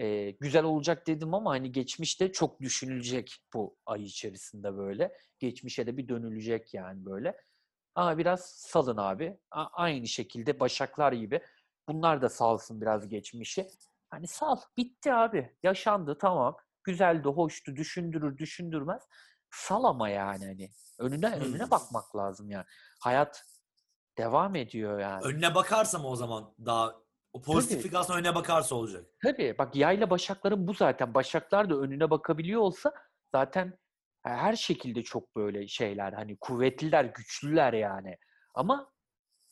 [0.00, 5.12] Ee, güzel olacak dedim ama hani geçmişte çok düşünülecek bu ay içerisinde böyle.
[5.38, 7.36] Geçmişe de bir dönülecek yani böyle.
[7.94, 9.38] Ama biraz salın abi.
[9.50, 11.40] A- aynı şekilde başaklar gibi.
[11.88, 13.68] Bunlar da salsın biraz geçmişi.
[14.10, 14.56] Hani sal.
[14.76, 15.56] Bitti abi.
[15.62, 16.56] Yaşandı tamam.
[16.84, 19.02] Güzeldi, hoştu, düşündürür, düşündürmez.
[19.50, 20.70] Sal ama yani hani.
[20.98, 22.64] Önüne önüne bakmak lazım yani.
[23.00, 23.44] Hayat
[24.18, 25.24] devam ediyor yani.
[25.24, 26.94] Önüne bakarsam o zaman daha
[27.32, 29.06] o pozitiflik aslında önüne bakarsa olacak.
[29.22, 31.14] Tabii bak yayla başakların bu zaten.
[31.14, 32.92] Başaklar da önüne bakabiliyor olsa
[33.32, 33.78] zaten
[34.22, 38.16] her şekilde çok böyle şeyler hani kuvvetliler, güçlüler yani.
[38.54, 38.92] Ama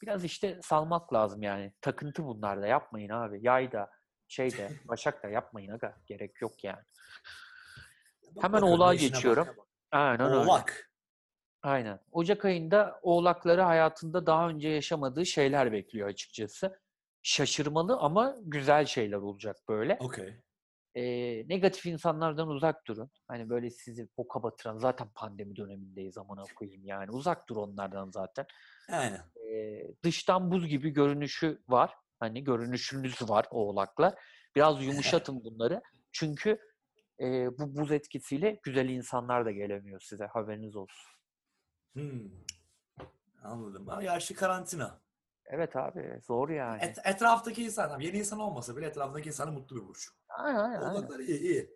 [0.02, 1.72] biraz işte salmak lazım yani.
[1.80, 3.38] Takıntı bunlar da yapmayın abi.
[3.42, 3.90] Yay da
[4.28, 5.96] şey de başak da yapmayın aga.
[6.06, 6.82] Gerek yok yani.
[8.36, 9.46] Bak Hemen oğlağa geçiyorum.
[9.46, 9.66] bak.
[9.92, 10.36] Aynen öyle.
[10.36, 10.90] Oğlak.
[11.62, 12.00] Aynen.
[12.12, 16.80] Ocak ayında oğlakları hayatında daha önce yaşamadığı şeyler bekliyor açıkçası.
[17.26, 19.96] Şaşırmalı ama güzel şeyler olacak böyle.
[20.00, 20.34] Okey.
[20.94, 23.10] Ee, negatif insanlardan uzak durun.
[23.28, 27.10] Hani böyle sizi boka batıran zaten pandemi dönemindeyiz amına koyayım yani.
[27.10, 28.46] Uzak dur onlardan zaten.
[28.88, 29.20] Aynen.
[29.36, 31.94] Ee, dıştan buz gibi görünüşü var.
[32.20, 34.14] Hani görünüşünüz var oğlaklar.
[34.56, 35.82] Biraz yumuşatın bunları.
[36.12, 36.58] Çünkü
[37.20, 40.26] e, bu buz etkisiyle güzel insanlar da gelemiyor size.
[40.26, 41.10] Haberiniz olsun.
[41.92, 42.30] Hmm.
[43.42, 43.88] Anladım.
[43.88, 45.05] Ama yaşlı karantina.
[45.48, 46.84] Evet abi zor yani.
[46.84, 50.08] Et, etraftaki insan, yeni insan olmasa bile etraftaki insanı mutlu bir burç.
[50.28, 50.80] Aynen aynen.
[50.80, 51.70] Oğlaklar iyi iyi.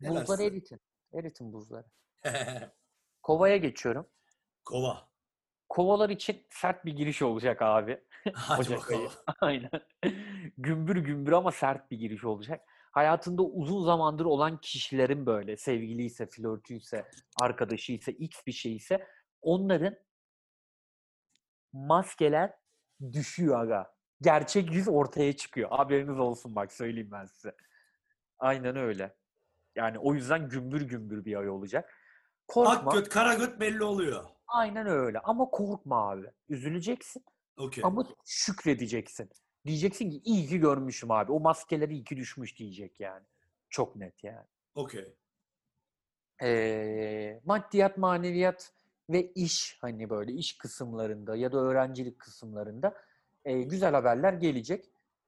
[0.00, 0.46] Helal Buzları size.
[0.46, 0.80] eritin.
[1.14, 1.86] Eritin buzları.
[3.22, 4.06] Kovaya geçiyorum.
[4.64, 5.08] Kova.
[5.68, 8.04] Kovalar için sert bir giriş olacak abi.
[8.34, 9.12] Hadi bakalım.
[9.40, 9.70] Aynen.
[10.58, 12.60] gümbür gümbür ama sert bir giriş olacak.
[12.92, 17.08] Hayatında uzun zamandır olan kişilerin böyle sevgiliyse, flörtüyse,
[17.40, 19.06] arkadaşıysa, x bir şeyse
[19.42, 19.96] onların
[21.72, 22.54] maskeler
[23.12, 23.94] düşüyor aga.
[24.20, 25.70] Gerçek yüz ortaya çıkıyor.
[25.70, 27.56] Haberiniz olsun bak söyleyeyim ben size.
[28.38, 29.14] Aynen öyle.
[29.74, 31.94] Yani o yüzden gümbür gümbür bir ay olacak.
[32.48, 32.90] Korkma.
[32.90, 34.24] Ak göt, kara göt belli oluyor.
[34.46, 35.18] Aynen öyle.
[35.18, 36.26] Ama korkma abi.
[36.48, 37.24] Üzüleceksin
[37.56, 37.84] Okey.
[37.84, 39.30] ama şükredeceksin.
[39.66, 41.32] Diyeceksin ki iyi ki görmüşüm abi.
[41.32, 43.24] O maskeleri iyi ki düşmüş diyecek yani.
[43.70, 44.46] Çok net yani.
[44.74, 45.16] Okey.
[46.42, 48.72] Ee, maddiyat, maneviyat
[49.10, 52.94] ve iş hani böyle iş kısımlarında ya da öğrencilik kısımlarında
[53.44, 54.84] e, güzel haberler gelecek.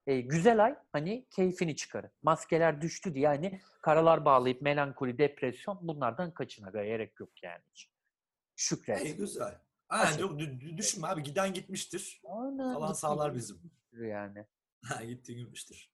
[0.07, 2.11] E, güzel ay hani keyfini çıkarın.
[2.23, 7.63] Maskeler düştü diye hani karalar bağlayıp melankoli, depresyon bunlardan kaçın aga gerek yok yani.
[8.57, 9.05] Şükret.
[9.05, 9.59] İyi güzel.
[9.89, 12.23] Aynen yok dü- dü- düşünme abi giden gitmiştir.
[12.25, 13.61] Aynen, gitti sağlar bizim.
[13.93, 14.47] Yani.
[14.85, 15.93] Ha gitti gitmiştir.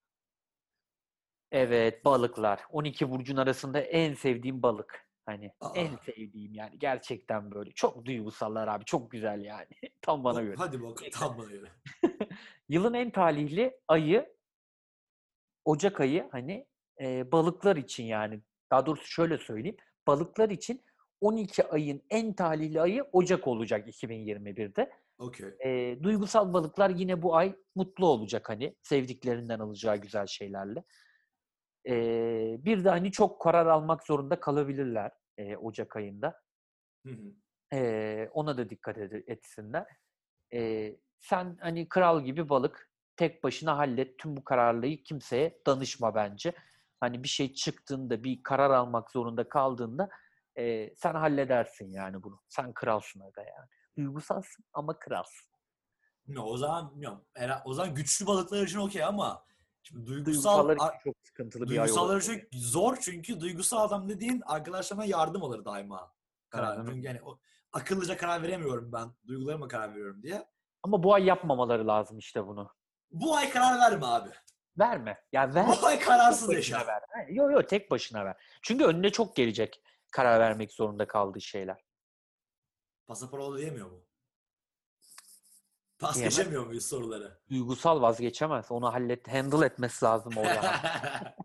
[1.52, 2.60] Evet balıklar.
[2.70, 5.03] 12 burcun arasında en sevdiğim balık.
[5.26, 5.72] Hani Aa.
[5.74, 7.70] en sevdiğim yani gerçekten böyle.
[7.70, 8.84] Çok duygusallar abi.
[8.84, 9.68] Çok güzel yani.
[10.02, 10.54] Tam bana göre.
[10.58, 11.68] Hadi bakalım tam bana göre.
[12.68, 14.34] Yılın en talihli ayı
[15.64, 16.66] Ocak ayı hani
[17.00, 19.76] e, balıklar için yani daha doğrusu şöyle söyleyeyim.
[20.06, 20.82] Balıklar için
[21.20, 24.90] 12 ayın en talihli ayı Ocak olacak 2021'de.
[25.18, 25.46] Okey.
[25.64, 30.84] E, duygusal balıklar yine bu ay mutlu olacak hani sevdiklerinden alacağı güzel şeylerle.
[31.88, 31.94] E,
[32.64, 36.40] bir de hani çok karar almak zorunda kalabilirler e, Ocak ayında.
[37.06, 37.32] Hı hı.
[37.72, 39.86] Ee, ona da dikkat ed- etsinler.
[40.54, 46.52] Ee, sen hani kral gibi balık tek başına hallet tüm bu kararlıyı kimseye danışma bence.
[47.00, 50.08] Hani bir şey çıktığında bir karar almak zorunda kaldığında
[50.58, 52.40] e, sen halledersin yani bunu.
[52.48, 53.68] Sen kralsın aga yani.
[53.98, 55.50] Duygusalsın ama kralsın.
[56.38, 57.24] O zaman bilmiyorum.
[57.64, 59.44] O zaman güçlü balıklar için okey ama
[59.84, 60.24] şimdi duygusal
[60.68, 62.20] Duygusallar için çok sıkıntılı bir ay olur.
[62.20, 66.12] için zor çünkü duygusal adam dediğin arkadaşlarına yardım alır daima.
[66.48, 66.70] Karar.
[66.78, 66.86] Aynen.
[66.86, 67.38] Çünkü yani o,
[67.72, 69.08] akıllıca karar veremiyorum ben.
[69.26, 70.48] Duygularıma karar veriyorum diye.
[70.82, 72.70] Ama bu ay yapmamaları lazım işte bunu.
[73.10, 74.30] Bu ay karar verme abi.
[74.78, 75.24] Verme.
[75.32, 75.66] Ya ver.
[75.82, 76.86] Bu ay kararsız tek başına yaşa.
[76.86, 77.28] ver.
[77.28, 78.36] Yok yok tek başına ver.
[78.62, 79.82] Çünkü önüne çok gelecek
[80.12, 81.84] karar vermek zorunda kaldığı şeyler.
[83.06, 84.04] Pasaport diyemiyor mu?
[85.98, 86.36] Pas Diyemez.
[86.36, 87.38] geçemiyor muyuz soruları?
[87.50, 88.66] duygusal vazgeçemez.
[88.72, 90.74] Onu hallet, handle etmesi lazım orada.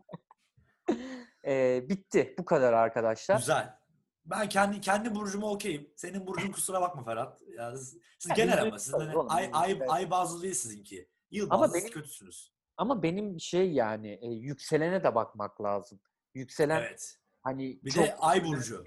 [1.46, 2.36] Ee, bitti.
[2.40, 3.38] Bu kadar arkadaşlar.
[3.38, 3.80] Güzel.
[4.26, 5.92] Ben kendi kendi burcuma okeyim.
[5.96, 7.42] Senin burcun kusura bakma Ferhat.
[7.58, 11.10] Ya siz, siz genel ama sizin hani ay, ay, ay bazlı değil sizinki.
[11.32, 12.54] Yıl Ama bazlı siz benim- kötüsünüz.
[12.78, 16.00] Ama benim şey yani e, yükselene de bakmak lazım.
[16.34, 17.18] Yükselen Evet.
[17.42, 18.84] hani Bir çok de ay burcu.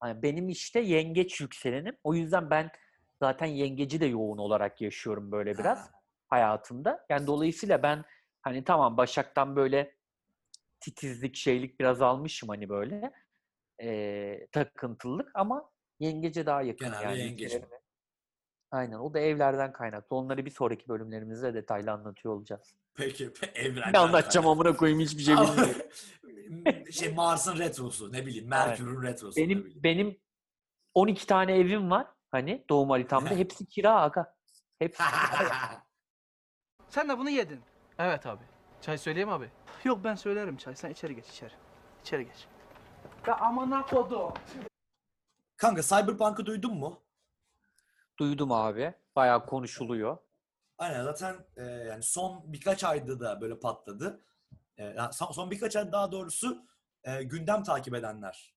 [0.00, 1.96] hani benim işte yengeç yükselenim.
[2.04, 2.70] O yüzden ben
[3.20, 5.90] zaten yengeci de yoğun olarak yaşıyorum böyle biraz Ha.
[6.28, 7.06] hayatımda.
[7.10, 8.04] Yani dolayısıyla ben
[8.42, 9.96] hani tamam Başak'tan böyle
[10.80, 13.12] titizlik, şeylik biraz almışım hani böyle
[13.82, 17.18] e, takıntılılık ama yengece daha yakın Genelde yani.
[17.18, 17.52] yengeç.
[18.70, 20.16] Aynen o da evlerden kaynaklı.
[20.16, 22.74] Onları bir sonraki bölümlerimizde detaylı anlatıyor olacağız.
[22.94, 23.26] Peki.
[23.26, 23.92] pe- Evrenden.
[23.92, 25.82] Ne anlatacağım amına koyayım hiçbir şey bilmiyorum.
[26.92, 29.82] şey Mars'ın retrosu ne bileyim Merkür'ün retrosu benim bileyim.
[29.82, 30.20] benim
[30.94, 32.06] 12 tane evim var
[32.36, 33.30] hani doğum haritamda.
[33.30, 34.34] Hepsi kira aga.
[34.78, 35.02] Hepsi
[35.38, 35.82] kira.
[36.88, 37.60] Sen de bunu yedin.
[37.98, 38.44] Evet abi.
[38.80, 39.50] Çay söyleyeyim abi.
[39.84, 40.76] Yok ben söylerim çay.
[40.76, 41.52] Sen içeri geç içeri.
[42.02, 42.46] İçeri geç.
[43.26, 44.32] Ya amına kodum.
[45.56, 47.02] Kanka Cyberpunk'ı duydun mu?
[48.18, 48.94] Duydum abi.
[49.16, 50.18] Bayağı konuşuluyor.
[50.78, 54.24] Aynen zaten e, yani son birkaç ayda da böyle patladı.
[54.76, 56.66] E, yani son, son birkaç ay daha doğrusu
[57.04, 58.54] e, gündem takip edenler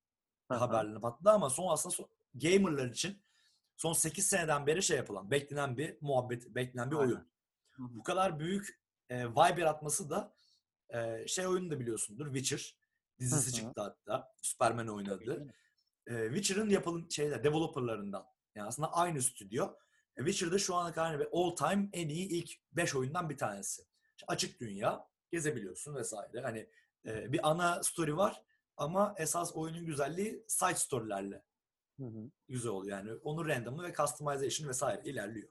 [0.49, 0.61] Aha.
[0.61, 3.21] haberlerini patladı ama son aslında son- gamerlar için
[3.79, 7.07] son 8 seneden beri şey yapılan, beklenen bir muhabbet, beklenen bir Aynen.
[7.07, 7.27] oyun.
[7.77, 10.33] Bu kadar büyük e, vibe yaratması da
[10.89, 12.25] e, şey oyunu da biliyorsundur.
[12.25, 12.77] Witcher
[13.19, 14.33] dizisi çıktı hatta.
[14.41, 15.53] Superman oynadı.
[16.07, 18.25] E, Witcher'ın yapılın şeyler developerlarından.
[18.55, 19.73] Yani aslında aynı stüdyo.
[20.17, 23.81] E, Witcher'da şu ana kadar hani all time en iyi ilk 5 oyundan bir tanesi.
[24.17, 26.41] İşte açık dünya, gezebiliyorsun vesaire.
[26.41, 26.69] Hani
[27.05, 28.43] e, bir ana story var
[28.77, 31.43] ama esas oyunun güzelliği side story'lerle
[31.99, 32.31] Hı hı.
[32.47, 33.13] güzel oluyor yani.
[33.23, 35.49] Onun random'ı ve customization vesaire ilerliyor.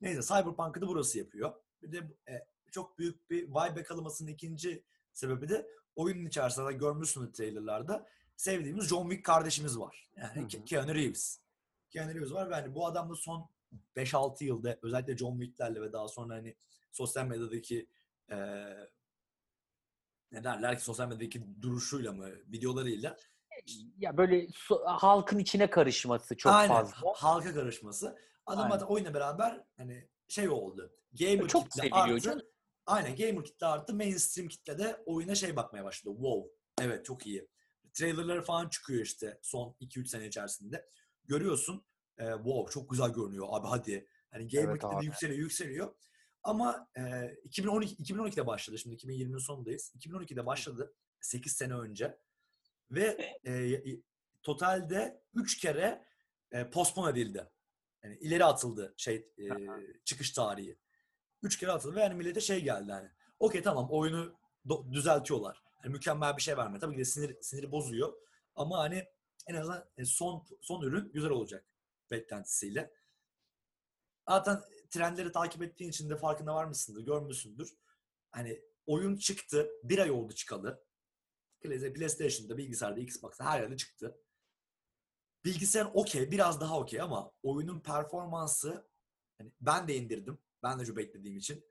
[0.00, 1.52] Neyse Cyberpunk'ı da burası yapıyor.
[1.82, 1.98] Bir de
[2.32, 9.02] e, çok büyük bir vibe yakalamasının ikinci sebebi de oyunun içerisinde görmüşsünüz trailerlarda sevdiğimiz John
[9.02, 10.10] Wick kardeşimiz var.
[10.16, 10.44] Yani Hı hı.
[10.44, 11.40] Ke- Keanu Reeves.
[11.90, 13.48] Keanu Reeves var ve hani bu adam da son
[13.96, 16.56] 5-6 yılda özellikle John Wick'lerle ve daha sonra hani
[16.92, 17.88] sosyal medyadaki
[18.30, 18.36] e,
[20.32, 23.16] ne derler ki sosyal medyadaki duruşuyla mı videolarıyla
[23.98, 26.74] Ya böyle so- halkın içine karışması çok Aynen.
[26.74, 26.96] fazla.
[26.96, 28.18] ha- Halka karışması.
[28.46, 28.70] Adam Aynen.
[28.78, 30.92] zaten oyunla beraber hani şey oldu.
[31.20, 32.20] Gamer Çok kitle seviliyor arttı.
[32.20, 32.42] canım.
[32.86, 33.94] Aynen gamer kitle arttı.
[33.94, 36.14] Mainstream kitle de oyuna şey bakmaya başladı.
[36.14, 36.50] Wow.
[36.80, 37.48] Evet çok iyi.
[37.92, 40.88] Trailerları falan çıkıyor işte son 2-3 sene içerisinde.
[41.24, 41.84] Görüyorsun.
[42.18, 44.08] e, wow çok güzel görünüyor abi hadi.
[44.30, 45.94] Hani gamer Evet kitle yükseliyor yükseliyor.
[46.42, 47.02] Ama e,
[47.44, 48.78] 2012 2012'de başladı.
[48.78, 49.92] Şimdi 2020'nin sonundayız.
[49.98, 50.94] 2012'de başladı.
[51.20, 52.18] 8 sene önce.
[52.90, 53.82] Ve e,
[54.42, 56.04] totalde 3 kere
[56.52, 57.46] e, postpone edildi.
[58.02, 59.48] Yani ileri atıldı şey e,
[60.04, 60.78] çıkış tarihi.
[61.42, 63.10] Üç kere atıldı ve yani millete şey geldi hani.
[63.38, 64.34] Okey tamam oyunu
[64.66, 65.62] do- düzeltiyorlar.
[65.82, 66.78] Hani mükemmel bir şey verme.
[66.78, 68.12] Tabii ki de sinir, siniri bozuyor.
[68.54, 69.04] Ama hani
[69.46, 71.64] en azından e, son son ürün güzel olacak
[72.10, 72.92] beklentisiyle.
[74.28, 74.60] Zaten
[74.90, 77.76] trendleri takip ettiğin için de farkında var mısındır, görmüşsündür.
[78.30, 80.84] Hani oyun çıktı, bir ay oldu çıkalı.
[81.66, 84.20] Play- PlayStation'da, bilgisayarda, Xbox'ta her yerde çıktı.
[85.44, 88.88] Bilgisayar okey, biraz daha okey ama oyunun performansı
[89.38, 90.38] hani ben de indirdim.
[90.62, 91.64] Ben de çok beklediğim için.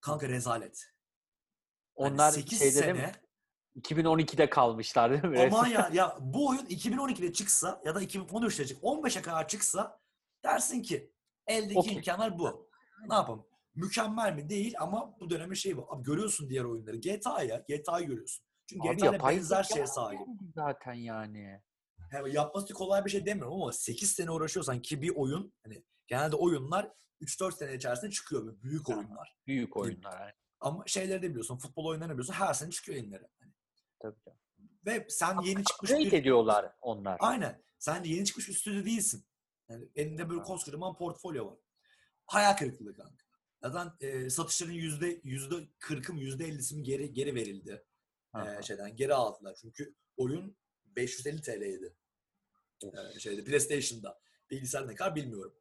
[0.00, 0.84] Kanka rezalet.
[1.98, 3.12] Hani Onlar sekiz şeyde değil sene mi?
[3.76, 5.40] 2012'de kalmışlar değil mi?
[5.40, 10.00] Aman ya, ya bu oyun 2012'de çıksa ya da 2013'te çık 15'e kadar çıksa
[10.44, 11.12] dersin ki
[11.46, 11.92] eldeki Okey.
[11.94, 12.70] imkanlar bu.
[13.08, 13.46] Ne yapalım?
[13.74, 14.48] Mükemmel mi?
[14.48, 15.92] Değil ama bu dönemin şeyi bu.
[15.94, 16.96] Abi görüyorsun diğer oyunları.
[16.96, 17.64] GTA ya.
[17.68, 18.44] GTA'yı görüyorsun.
[18.70, 20.20] Çünkü Abi yapay benzer şeye sahip.
[20.54, 21.60] Zaten yani.
[22.12, 26.36] Yani yapması kolay bir şey demiyorum ama 8 sene uğraşıyorsan ki bir oyun hani genelde
[26.36, 29.36] oyunlar 3-4 sene içerisinde çıkıyor böyle büyük oyunlar.
[29.46, 30.20] Büyük oyunlar.
[30.20, 30.32] Yani.
[30.60, 33.28] Ama şeyleri de biliyorsun, futbol oyunlarını biliyorsun her sene çıkıyor yayınları.
[33.40, 33.52] Hani
[34.02, 34.38] Tabii canım.
[34.86, 36.12] Ve sen yeni çıkmış bir...
[36.12, 37.16] ediyorlar onlar.
[37.20, 37.62] Aynen.
[37.78, 39.26] Sen yeni çıkmış bir stüdyo değilsin.
[39.68, 41.58] Yani elinde böyle koskocaman portfolyo var.
[42.26, 43.24] Hayal kırıklığı kanka.
[43.62, 47.84] Zaten e, satışların yüzde yüzde kırkı mı yüzde ellisi mi geri geri verildi.
[48.34, 49.56] E, şeyden geri aldılar.
[49.60, 51.94] Çünkü oyun 550 TL'ydi.
[52.84, 54.20] E, şeyde PlayStation'da.
[54.50, 55.54] Bilgisayar ne kadar bilmiyorum.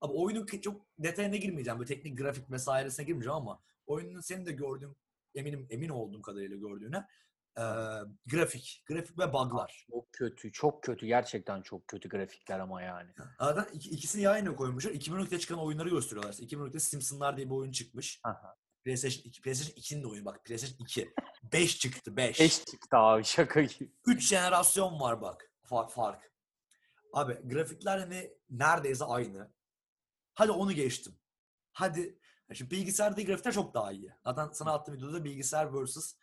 [0.00, 1.78] Ama oyunun çok detayına girmeyeceğim.
[1.78, 4.96] Böyle teknik grafik vesairesine girmeyeceğim ama oyunun senin de gördüğün
[5.34, 7.06] eminim emin olduğum kadarıyla gördüğüne
[7.58, 7.64] e,
[8.26, 9.86] grafik, grafik ve bug'lar.
[9.90, 11.06] Çok kötü, çok kötü.
[11.06, 13.10] Gerçekten çok kötü grafikler ama yani.
[13.40, 14.90] Zaten iki, ikisini yan yana koymuşlar.
[14.90, 16.32] 2012'de çıkan oyunları gösteriyorlar.
[16.32, 18.20] 2012'de Simpsonlar diye bir oyun çıkmış.
[18.24, 18.56] Aha.
[18.84, 20.44] PlayStation 2, PlayStation 2'nin de oyunu bak.
[20.44, 21.14] PlayStation 2.
[21.52, 22.40] 5 çıktı 5.
[22.40, 23.92] 5 çıktı abi şaka gibi.
[24.06, 25.50] 3 jenerasyon var bak.
[25.62, 26.32] Fark, fark.
[27.12, 29.52] Abi grafikler hani neredeyse aynı.
[30.34, 31.18] Hadi onu geçtim.
[31.72, 32.18] Hadi
[32.54, 34.12] şimdi bilgisayardaki grafikler çok daha iyi.
[34.24, 36.14] Zaten sana attığım videoda bilgisayar versus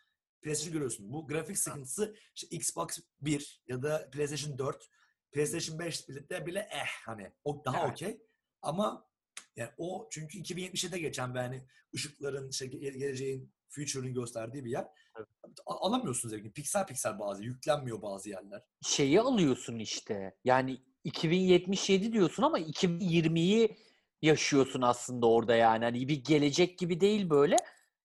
[0.42, 1.12] PlayStation görüyorsun.
[1.12, 4.88] Bu grafik sıkıntısı işte Xbox 1 ya da PlayStation 4,
[5.32, 7.90] PlayStation 5 birlikte bile eh hani o daha Evet.
[7.90, 8.22] okey.
[8.62, 9.11] Ama
[9.56, 14.86] yani o çünkü 2070'de geçen ve hani ışıkların işte ge- geleceğin future'ın gösterdiği bir yer.
[15.16, 15.26] Evet.
[15.66, 16.52] Alamıyorsun zevkini.
[16.52, 17.44] Piksel piksel bazı.
[17.44, 18.62] Yüklenmiyor bazı yerler.
[18.82, 20.34] Şeyi alıyorsun işte.
[20.44, 23.76] Yani 2077 diyorsun ama 2020'yi
[24.22, 25.84] yaşıyorsun aslında orada yani.
[25.84, 27.56] Hani bir gelecek gibi değil böyle.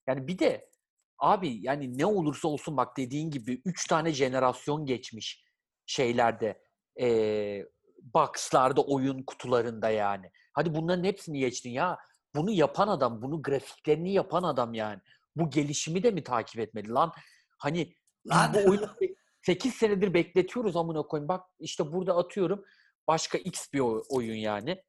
[0.06, 0.70] Yani bir de
[1.18, 5.44] abi yani ne olursa olsun bak dediğin gibi 3 tane jenerasyon geçmiş
[5.86, 6.62] şeylerde.
[6.96, 7.68] Eee
[8.14, 10.30] box'larda, oyun kutularında yani.
[10.58, 11.98] Hadi bunların hepsini geçtin ya.
[12.34, 15.00] Bunu yapan adam, bunu grafiklerini yapan adam yani.
[15.36, 17.12] Bu gelişimi de mi takip etmedi lan?
[17.58, 17.94] Hani
[18.26, 18.96] Lan- bu oyunu
[19.42, 21.28] 8 senedir bekletiyoruz amına koyayım.
[21.28, 22.64] Bak işte burada atıyorum
[23.08, 24.82] başka X bir oy- oyun yani.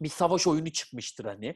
[0.00, 1.54] Bir savaş oyunu çıkmıştır hani.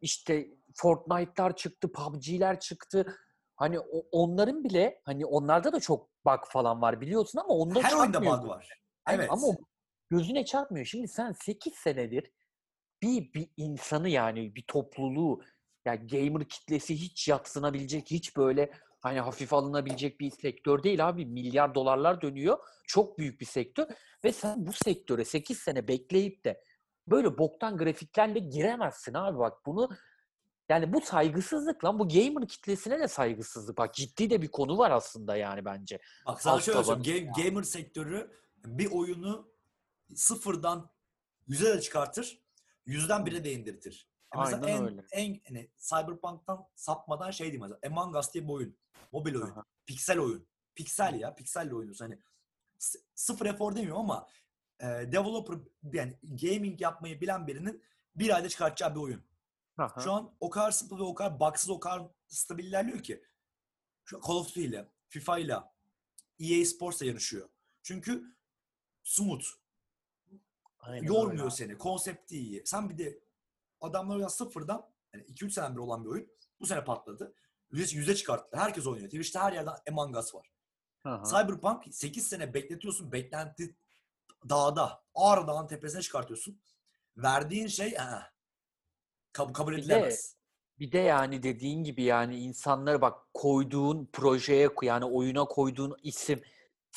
[0.00, 3.16] İşte Fortnite'lar çıktı, PUBG'ler çıktı.
[3.56, 3.78] Hani
[4.12, 8.48] onların bile hani onlarda da çok bug falan var biliyorsun ama onda Her oyunda bug
[8.48, 8.68] var.
[9.08, 9.30] Evet.
[9.30, 9.46] Ama
[10.10, 10.86] gözüne çarpmıyor.
[10.86, 12.30] Şimdi sen 8 senedir
[13.02, 15.42] bir, bir insanı yani bir topluluğu
[15.84, 21.26] ya gamer kitlesi hiç yatsınabilecek, hiç böyle hani hafif alınabilecek bir sektör değil abi.
[21.26, 22.58] Milyar dolarlar dönüyor.
[22.86, 23.86] Çok büyük bir sektör
[24.24, 26.64] ve sen bu sektöre 8 sene bekleyip de
[27.06, 29.88] böyle boktan grafiklerle giremezsin abi bak bunu
[30.68, 33.78] yani bu saygısızlık lan bu gamer kitlesine de saygısızlık.
[33.78, 35.98] Bak ciddi de bir konu var aslında yani bence.
[36.26, 37.28] Bak sana şöyle söyleyeyim.
[37.28, 38.30] Ga- gamer sektörü
[38.64, 39.52] bir oyunu
[40.14, 40.90] sıfırdan
[41.46, 42.41] yüze de çıkartır.
[42.86, 44.08] Yüzden bire de indirtir.
[44.34, 45.04] E Mesela Aynen en, öyle.
[45.12, 47.80] en hani Cyberpunk'tan sapmadan şey diyeyim mesela.
[47.86, 48.76] Among Us diye bir oyun.
[49.12, 49.50] Mobil oyun.
[49.50, 49.64] Aha.
[49.86, 50.46] Piksel oyun.
[50.74, 51.34] Piksel ya.
[51.34, 52.04] Pikselle oynuyorsun.
[52.04, 52.18] Hani
[53.14, 54.28] sıfır efor demiyorum ama
[54.80, 55.58] e, developer
[55.92, 57.82] yani gaming yapmayı bilen birinin
[58.16, 59.22] bir ayda çıkartacağı bir oyun.
[59.78, 60.00] Aha.
[60.00, 63.24] Şu an o kadar simple ve o kadar bugsız o kadar stabil ilerliyor ki.
[64.04, 65.56] Şu Call of Duty ile, FIFA ile,
[66.40, 67.48] EA Sports'la yarışıyor.
[67.82, 68.24] Çünkü
[69.02, 69.44] smooth.
[70.82, 71.50] Aynen yormuyor öyle.
[71.54, 71.78] seni.
[71.78, 72.62] Konsepti iyi.
[72.66, 73.18] Sen bir de
[73.80, 76.28] adamlar oynayan sıfırdan yani 2-3 senedir olan bir oyun
[76.60, 77.34] bu sene patladı.
[77.70, 78.56] Yüze, yüze çıkarttı.
[78.56, 79.08] Herkes oynuyor.
[79.10, 80.52] Twitch'te her yerde Among Us var.
[81.04, 81.22] Aha.
[81.24, 83.12] Cyberpunk 8 sene bekletiyorsun.
[83.12, 83.76] Beklenti
[84.48, 85.04] dağda.
[85.14, 86.60] Ağrı Dağı'nın tepesine çıkartıyorsun.
[87.16, 88.32] Verdiğin şey aa,
[89.32, 90.36] kabul, kabul Bir de- edilemez.
[90.78, 96.42] Bir de yani dediğin gibi yani insanları bak koyduğun projeye yani oyuna koyduğun isim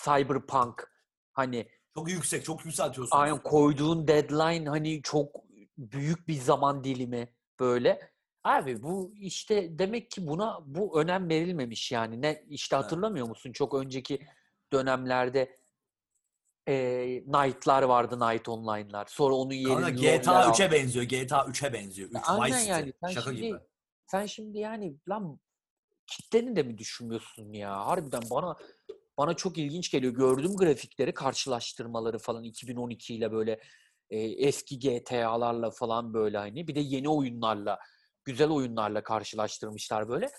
[0.05, 0.91] Cyberpunk
[1.33, 2.45] hani Çok yüksek.
[2.45, 3.17] Çok yükseltiyorsun.
[3.17, 5.35] aynen koyduğun deadline hani çok
[5.77, 7.29] büyük bir zaman dilimi
[7.59, 8.11] böyle.
[8.43, 12.21] Abi bu işte demek ki buna bu önem verilmemiş yani.
[12.21, 13.51] Ne işte hatırlamıyor musun?
[13.51, 14.19] Çok önceki
[14.73, 15.59] dönemlerde
[16.67, 16.73] e,
[17.23, 19.05] Knight'lar vardı, Night Online'lar.
[19.09, 20.57] Sonra onun yerine Kanka GTA aldı.
[20.57, 21.05] 3'e benziyor.
[21.05, 22.09] GTA 3'e benziyor.
[22.09, 22.71] 3 Aynen Vice City.
[22.71, 22.93] yani.
[23.01, 23.59] Sen Şaka şimdi, gibi.
[24.07, 25.39] Sen şimdi yani lan
[26.07, 27.85] kitleni de mi düşünmüyorsun ya?
[27.85, 28.55] Harbiden bana
[29.17, 30.13] bana çok ilginç geliyor.
[30.13, 33.59] Gördüğüm grafikleri, karşılaştırmaları falan 2012 ile böyle
[34.09, 36.67] e, eski GTA'larla falan böyle hani.
[36.67, 37.79] Bir de yeni oyunlarla,
[38.23, 40.29] güzel oyunlarla karşılaştırmışlar böyle.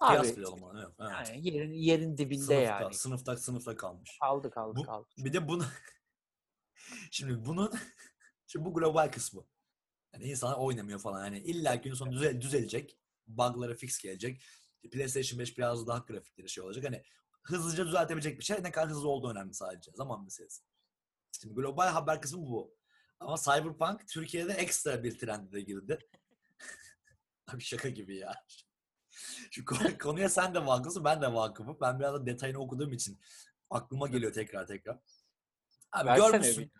[0.00, 0.78] Abi Kıyaslayalım onu.
[0.78, 0.94] Evet.
[1.00, 1.28] evet.
[1.28, 2.94] yani yerin, yerin dibinde Sınıfta, yani.
[2.94, 4.18] sınıfta, sınıfta kalmış.
[4.20, 5.08] Kaldı kaldı Bu- kaldı.
[5.18, 5.64] Bir de bunu
[7.10, 7.72] şimdi bunun
[8.46, 9.44] şimdi bu global kısmı.
[10.14, 11.24] Yani insanlar oynamıyor falan.
[11.24, 12.98] Yani illa gün sonu düzel, düzelecek.
[13.26, 14.42] Bug'ları fix gelecek.
[14.92, 16.84] PlayStation 5 biraz daha grafikleri şey olacak.
[16.84, 17.02] Hani
[17.48, 18.62] hızlıca düzeltebilecek bir şey.
[18.62, 19.90] Ne kadar hızlı olduğu önemli sadece.
[19.94, 20.62] Zaman meselesi.
[21.40, 22.74] Şimdi global haber kısmı bu.
[23.20, 25.98] Ama Cyberpunk Türkiye'de ekstra bir trende de girdi.
[27.46, 28.34] Abi şaka gibi ya.
[29.50, 31.78] Şu konu- konuya sen de vakıfsın, ben de vakıfım.
[31.80, 33.18] Ben biraz da detayını okuduğum için
[33.70, 34.98] aklıma geliyor tekrar tekrar.
[35.92, 36.72] Abi Versene görmüşsün,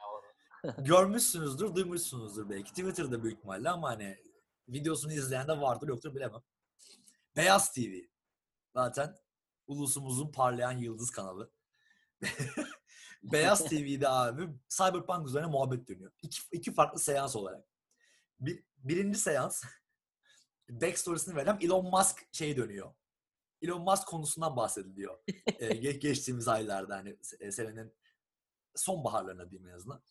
[0.78, 2.70] görmüşsünüzdür, duymuşsunuzdur belki.
[2.70, 4.18] Twitter'da büyük ihtimalle ama hani
[4.68, 6.42] videosunu izleyen de vardır yoktur bilemem.
[7.36, 7.94] Beyaz TV.
[8.74, 9.16] Zaten
[9.68, 11.50] ulusumuzun parlayan yıldız kanalı.
[13.22, 16.12] Beyaz TV'de abi Cyberpunk üzerine muhabbet dönüyor.
[16.22, 17.64] İki, iki farklı seans olarak.
[18.40, 19.64] Bir, birinci seans
[20.68, 22.94] backstory'sini veren Elon Musk şey dönüyor.
[23.62, 25.18] Elon Musk konusundan bahsediliyor.
[25.46, 27.94] ee, ge- geçtiğimiz aylarda hani se- senenin
[28.74, 30.02] sonbaharlarına diyeyim en azından.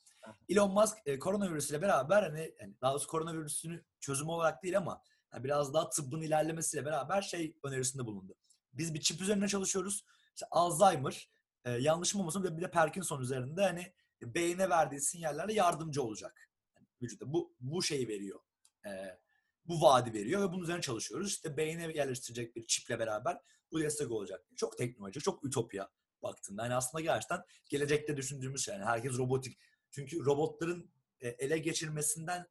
[0.50, 5.04] Elon Musk e, koronavirüsüyle beraber hani yani daha doğrusu koronavirüsünü çözümü olarak değil ama
[5.34, 8.36] yani biraz daha tıbbın ilerlemesiyle beraber şey önerisinde bulundu.
[8.78, 10.04] Biz bir çip üzerine çalışıyoruz.
[10.36, 11.30] İşte Alzheimer,
[11.66, 16.50] e, yanlışım olmasın bir de, bir de Parkinson üzerinde hani beyne verdiği sinyallerle yardımcı olacak.
[16.76, 18.40] Yani vücuda bu bu şeyi veriyor.
[18.86, 19.20] E,
[19.66, 21.28] bu vaadi veriyor ve bunun üzerine çalışıyoruz.
[21.28, 23.38] İşte beyne yerleştirecek bir çiple beraber
[23.72, 24.46] bu destek olacak.
[24.56, 25.90] Çok teknoloji, çok ütopya
[26.22, 26.64] baktığında.
[26.64, 28.74] Yani aslında gerçekten gelecekte düşündüğümüz şey.
[28.74, 29.60] Yani herkes robotik.
[29.92, 32.48] Çünkü robotların e, ele geçirmesinden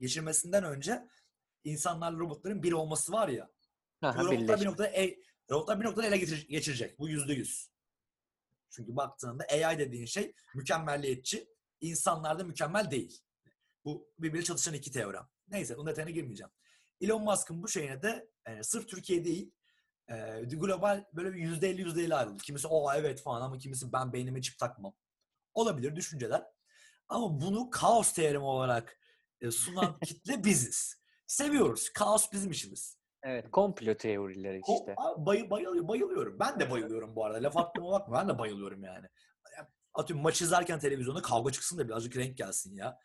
[0.00, 1.08] geçirmesinden önce
[1.64, 3.50] insanlarla robotların bir olması var ya.
[4.02, 5.16] Aha, Bu robotlar bir noktada el,
[5.50, 6.16] robotlar bir noktada ele
[6.48, 6.98] geçirecek.
[6.98, 7.70] Bu yüzde yüz.
[8.70, 11.48] Çünkü baktığında AI dediğin şey mükemmelliyetçi.
[11.80, 13.22] İnsanlar da mükemmel değil.
[13.84, 15.28] Bu birbiriyle çatışan iki teorem.
[15.48, 16.50] Neyse bunun detayına girmeyeceğim.
[17.00, 19.52] Elon Musk'ın bu şeyine de e, sırf Türkiye değil
[20.08, 22.42] e, global böyle bir yüzde elli yüzde elli ayrıldı.
[22.42, 24.94] Kimisi o evet falan ama kimisi ben beynime çip takmam.
[25.54, 26.44] Olabilir düşünceler.
[27.08, 28.98] Ama bunu kaos teoremi olarak
[29.40, 31.00] e, sunan kitle biziz.
[31.26, 31.90] Seviyoruz.
[31.90, 32.99] Kaos bizim işimiz.
[33.22, 34.94] Evet, komplo teorileri Ko- işte.
[34.96, 36.38] Abi bay, bayılıyorum, bayılıyorum.
[36.38, 37.42] Ben de bayılıyorum bu arada.
[37.42, 38.18] Laf attığıma bakma.
[38.18, 39.06] Ben de bayılıyorum yani.
[39.56, 42.98] Ya, Atıyorum maç izlerken televizyonda kavga çıksın da birazcık renk gelsin ya.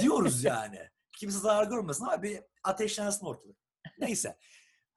[0.00, 0.90] Diyoruz yani.
[1.18, 3.56] Kimse zarar görmesin ama bir ateşlensin ortalık.
[3.98, 4.38] Neyse.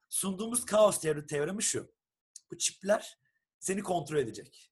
[0.08, 1.94] Sunduğumuz kaos teori, teoremi şu.
[2.50, 3.18] Bu çipler
[3.58, 4.70] seni kontrol edecek.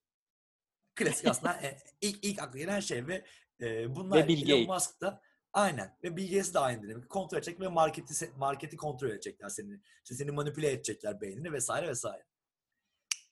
[0.95, 3.25] Klasik aslında e, ilk, ilk akla gelen şey ve
[3.61, 4.73] e, bunlar Ve Elon.
[4.73, 5.21] Musk da
[5.53, 7.09] aynen ve Gates de aynı demek.
[7.09, 9.79] Kontrol edecek ve marketi marketi kontrol edecekler seni.
[10.03, 12.23] İşte seni manipüle edecekler beynini vesaire vesaire.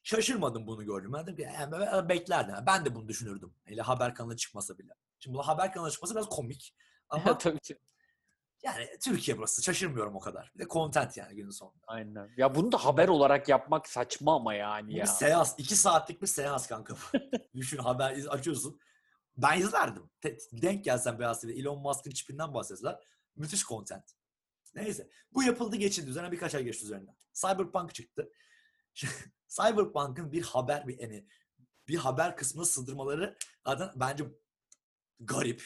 [0.03, 1.13] Şaşırmadım bunu gördüm.
[1.13, 2.55] Ben dedim ki yani ben beklerdim.
[2.67, 3.53] Ben de bunu düşünürdüm.
[3.65, 4.93] Hele haber kanalına çıkmasa bile.
[5.19, 6.75] Şimdi bu haber kanalına çıkması biraz komik.
[7.09, 7.77] Ama Tabii ki.
[8.63, 9.63] yani Türkiye burası.
[9.63, 10.51] Şaşırmıyorum o kadar.
[10.55, 11.83] Bir de content yani günün sonunda.
[11.87, 12.29] Aynen.
[12.37, 15.03] Ya bunu da haber olarak yapmak saçma ama yani Bu ya.
[15.03, 15.55] bir seans.
[15.57, 16.95] iki saatlik bir seans kanka.
[17.55, 18.79] Düşün haber açıyorsun.
[19.37, 20.09] Ben izlerdim.
[20.21, 22.99] Te- denk gelsen Beyaz TV, Elon Musk'ın çipinden bahsetseler.
[23.35, 24.11] Müthiş content.
[24.75, 25.09] Neyse.
[25.33, 26.09] Bu yapıldı geçildi.
[26.09, 27.15] Üzerine birkaç ay geçti üzerinden.
[27.33, 28.31] Cyberpunk çıktı.
[29.47, 31.27] Cyberpunk'ın bir haber bir yani
[31.87, 34.23] bir haber kısmına sığdırmaları zaten bence
[35.19, 35.63] garip.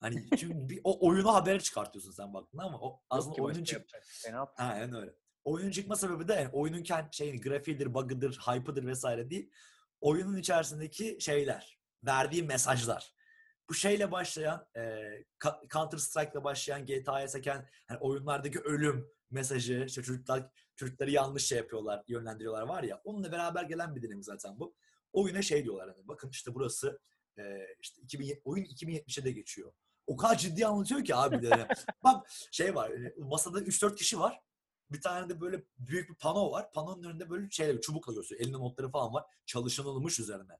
[0.00, 4.32] Hani çünkü bir, o oyunu habere çıkartıyorsun sen baktığında ama o aslında oyunun çık şey
[4.32, 5.14] yap- Aynen öyle.
[5.44, 9.50] Oyunun çıkma sebebi de yani oyunun kendi şeyini grafiğidir, bug'ıdır, hype'ıdır vesaire değil.
[10.00, 13.14] Oyunun içerisindeki şeyler, verdiği mesajlar.
[13.68, 15.10] Bu şeyle başlayan, e,
[15.72, 22.04] Counter Strike'la başlayan GTA'ya seken hani oyunlardaki ölüm mesajı, işte çocuklar çocukları yanlış şey yapıyorlar,
[22.08, 23.00] yönlendiriyorlar var ya.
[23.04, 24.74] Onunla beraber gelen bir dinamik zaten bu.
[25.12, 27.00] Oyuna şey diyorlar hani bakın işte burası
[27.38, 27.42] e,
[27.80, 29.72] işte 2000, oyun 2070'e de geçiyor.
[30.06, 31.68] O kadar ciddi anlatıyor ki abi de.
[32.04, 34.40] Bak şey var, e, masada 3-4 kişi var.
[34.90, 36.72] Bir tane de böyle büyük bir pano var.
[36.72, 38.44] Panonun önünde böyle şeyle çubukla gösteriyor.
[38.44, 39.24] Elinde notları falan var.
[39.46, 40.58] Çalışılmış üzerine.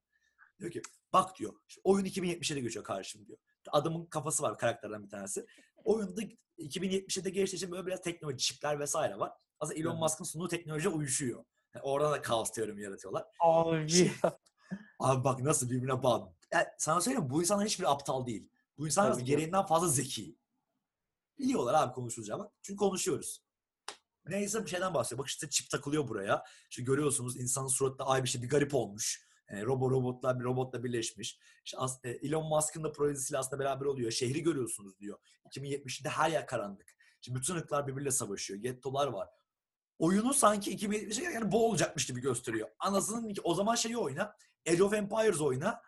[0.60, 0.82] Diyor ki
[1.12, 1.54] bak diyor.
[1.68, 3.38] işte oyun 2070'e de geçiyor karşım diyor.
[3.68, 5.46] Adamın kafası var karakterden bir tanesi.
[5.84, 6.20] Oyunda
[6.58, 9.32] 2070'e de geçtiği için böyle biraz teknoloji, çipler vesaire var.
[9.60, 9.98] Aslında Elon.
[9.98, 11.44] Musk'ın sunduğu teknoloji uyuşuyor.
[11.74, 13.24] Yani orada da kaos teoremi yaratıyorlar.
[13.40, 14.12] Abi.
[14.98, 16.32] Abi bak nasıl birbirine bağlı.
[16.52, 18.50] Yani sana söyleyeyim bu insanlar hiçbir aptal değil.
[18.78, 19.30] Bu insanlar Tabii ki.
[19.30, 20.36] gereğinden fazla zeki.
[21.38, 22.52] Biliyorlar abi konuşulacağı bak.
[22.62, 23.42] Çünkü konuşuyoruz.
[24.28, 25.18] Neyse bir şeyden bahsediyor.
[25.18, 26.44] Bak işte çip takılıyor buraya.
[26.70, 29.26] İşte görüyorsunuz insanın suratında ay bir şey bir garip olmuş.
[29.52, 31.38] Robo robotlar bir robotla birleşmiş.
[31.64, 34.10] İşte as- e, Elon Musk'ın da projesiyle aslında beraber oluyor.
[34.10, 35.18] Şehri görüyorsunuz diyor.
[35.44, 36.96] 2070'de her yer karanlık.
[37.20, 38.60] Şimdi bütün ırklar birbiriyle savaşıyor.
[38.60, 39.28] Gettolar var.
[39.98, 42.68] Oyunu sanki 2070'e yani bu olacakmış gibi gösteriyor.
[42.78, 44.36] Anasının o zaman şeyi oyna.
[44.68, 45.82] Age of Empires oyna.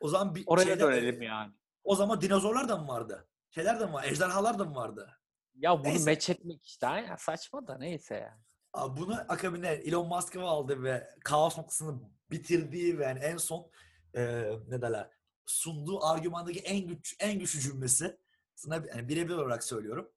[0.00, 1.52] O zaman bir Oraya şeyler- dönelim yani.
[1.84, 3.28] O zaman dinozorlar da mı vardı?
[3.50, 4.04] Şeyler de mi var?
[4.04, 5.10] Ejderhalar da mı vardı?
[5.54, 6.04] Ya bunu Neyse.
[6.10, 6.86] meç etmek işte.
[6.86, 8.42] Aynen saçma da neyse yani.
[8.74, 12.00] Bunu akabine Elon Musk'ı aldı ve kaos noktasını
[12.30, 13.70] bitirdiği ve yani en son
[14.14, 14.22] e,
[14.68, 15.10] ne derler
[15.46, 18.18] sunduğu argümandaki en güç en güçlü cümlesi
[18.54, 20.12] sana yani birebir olarak söylüyorum.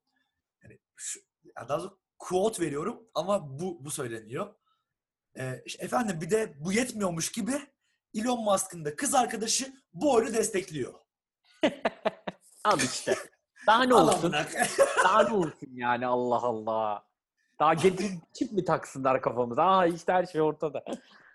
[0.62, 1.20] Yani şu,
[1.56, 4.54] daha doğrusu quote veriyorum ama bu bu söyleniyor.
[5.38, 7.52] Ee, işte efendim bir de bu yetmiyormuş gibi
[8.14, 10.94] Elon Musk'ın da kız arkadaşı bu oyunu destekliyor.
[12.64, 13.16] Al işte.
[13.66, 14.34] Daha ne olsun?
[15.04, 17.06] Daha ne olsun yani Allah Allah.
[17.64, 19.62] Daha gelip çip mi taksınlar kafamıza?
[19.62, 20.84] Aa işte her şey ortada.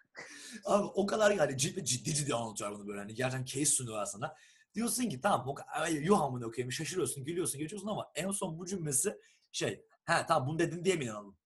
[0.65, 2.99] Abi o kadar yani ciddi ciddi, ciddi anlatıyor bunu böyle.
[2.99, 4.36] Hani gerçekten case sunuyorlar sana.
[4.75, 5.55] Diyorsun ki tamam o
[5.91, 9.17] yuh amına okuyayım şaşırıyorsun gülüyorsun geçiyorsun ama en son bu cümlesi
[9.51, 11.38] şey he tamam bunu dedin diye mi inanalım?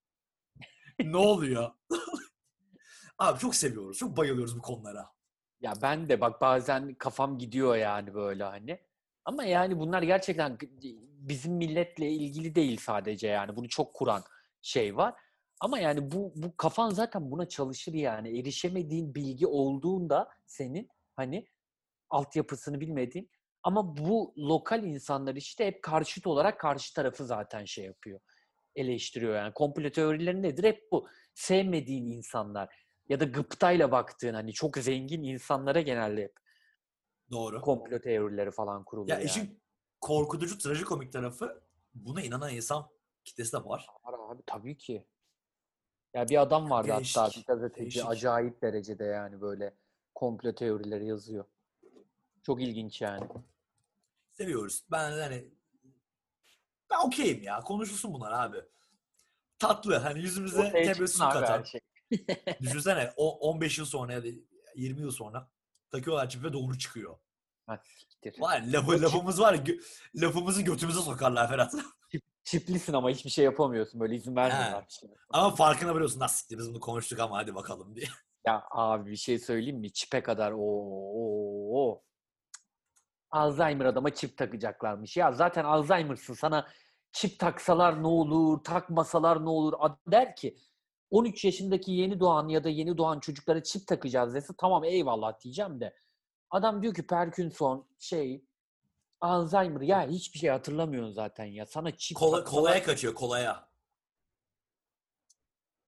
[1.00, 1.72] ne oluyor?
[3.18, 3.98] Abi çok seviyoruz.
[3.98, 5.10] Çok bayılıyoruz bu konulara.
[5.62, 8.80] Ya ben de bak bazen kafam gidiyor yani böyle hani.
[9.26, 10.58] Ama yani bunlar gerçekten
[11.20, 13.56] bizim milletle ilgili değil sadece yani.
[13.56, 14.24] Bunu çok kuran
[14.64, 15.14] şey var.
[15.60, 18.40] Ama yani bu bu kafan zaten buna çalışır yani.
[18.40, 21.48] Erişemediğin bilgi olduğunda senin hani
[22.10, 23.30] altyapısını bilmediğin
[23.64, 28.20] ama bu lokal insanlar işte hep karşıt olarak karşı tarafı zaten şey yapıyor.
[28.76, 29.54] Eleştiriyor yani.
[29.54, 30.64] Komplo teorileri nedir?
[30.64, 31.08] Hep bu.
[31.34, 32.76] Sevmediğin insanlar
[33.10, 36.34] ya da gıptayla baktığın hani çok zengin insanlara genelde hep
[37.32, 37.62] Doğru.
[37.62, 39.18] komplo teorileri falan kuruluyor.
[39.18, 39.26] Ya yani.
[39.26, 39.62] işin
[40.02, 42.90] korkutucu, trajikomik tarafı buna inanan insan
[43.26, 43.88] kitlesi de var.
[44.04, 45.08] Var abi tabii ki.
[46.14, 48.06] Ya bir adam vardı Değişik, hatta bir gazeteci değişik.
[48.06, 49.78] acayip derecede yani böyle
[50.16, 51.46] komplo teorileri yazıyor.
[52.44, 53.28] Çok ilginç yani.
[54.32, 54.86] Seviyoruz.
[54.92, 55.52] Ben hani
[56.90, 57.60] ben okeyim ya.
[57.60, 58.58] Konuşulsun bunlar abi.
[59.60, 59.96] Tatlı.
[59.96, 61.64] Hani yüzümüze tebessüm katan.
[61.64, 61.82] şey.
[62.62, 64.28] Düşünsene o 15 yıl sonra ya da
[64.76, 65.50] 20 yıl sonra
[65.92, 67.18] takıyorlar çipi ve doğru çıkıyor.
[67.66, 67.84] Ha.
[68.40, 69.82] Var lafı, lafımız var gö-
[70.16, 71.74] lafımızı götümüze sokarlar Ferhat.
[72.54, 74.86] Çiplisin ama hiçbir şey yapamıyorsun böyle izin vermiyorlar.
[74.90, 75.10] Şey.
[75.30, 76.20] Ama farkına varıyorsun.
[76.20, 78.06] Nasıl siktir biz bunu konuştuk ama hadi bakalım diye.
[78.48, 79.94] Ya abi bir şey söyleyeyim mi?
[79.94, 80.58] Çipe kadar o
[81.16, 82.04] o o.
[83.32, 85.18] Alzheimer adama çip takacaklarmış.
[85.18, 86.68] Ya zaten Alzheimer'sın sana
[87.12, 89.74] çip taksalar ne olur, takmasalar ne olur?
[89.80, 90.58] Adam der ki
[91.10, 95.80] 13 yaşındaki yeni doğan ya da yeni doğan çocuklara çip takacağız dese tamam eyvallah diyeceğim
[95.80, 95.96] de.
[96.50, 98.46] Adam diyor ki Parkinson şey
[99.24, 101.66] Alzheimer ya hiçbir şey hatırlamıyorsun zaten ya.
[101.66, 103.68] Sana çip Kola, taksalar- kolaya kaçıyor kolaya.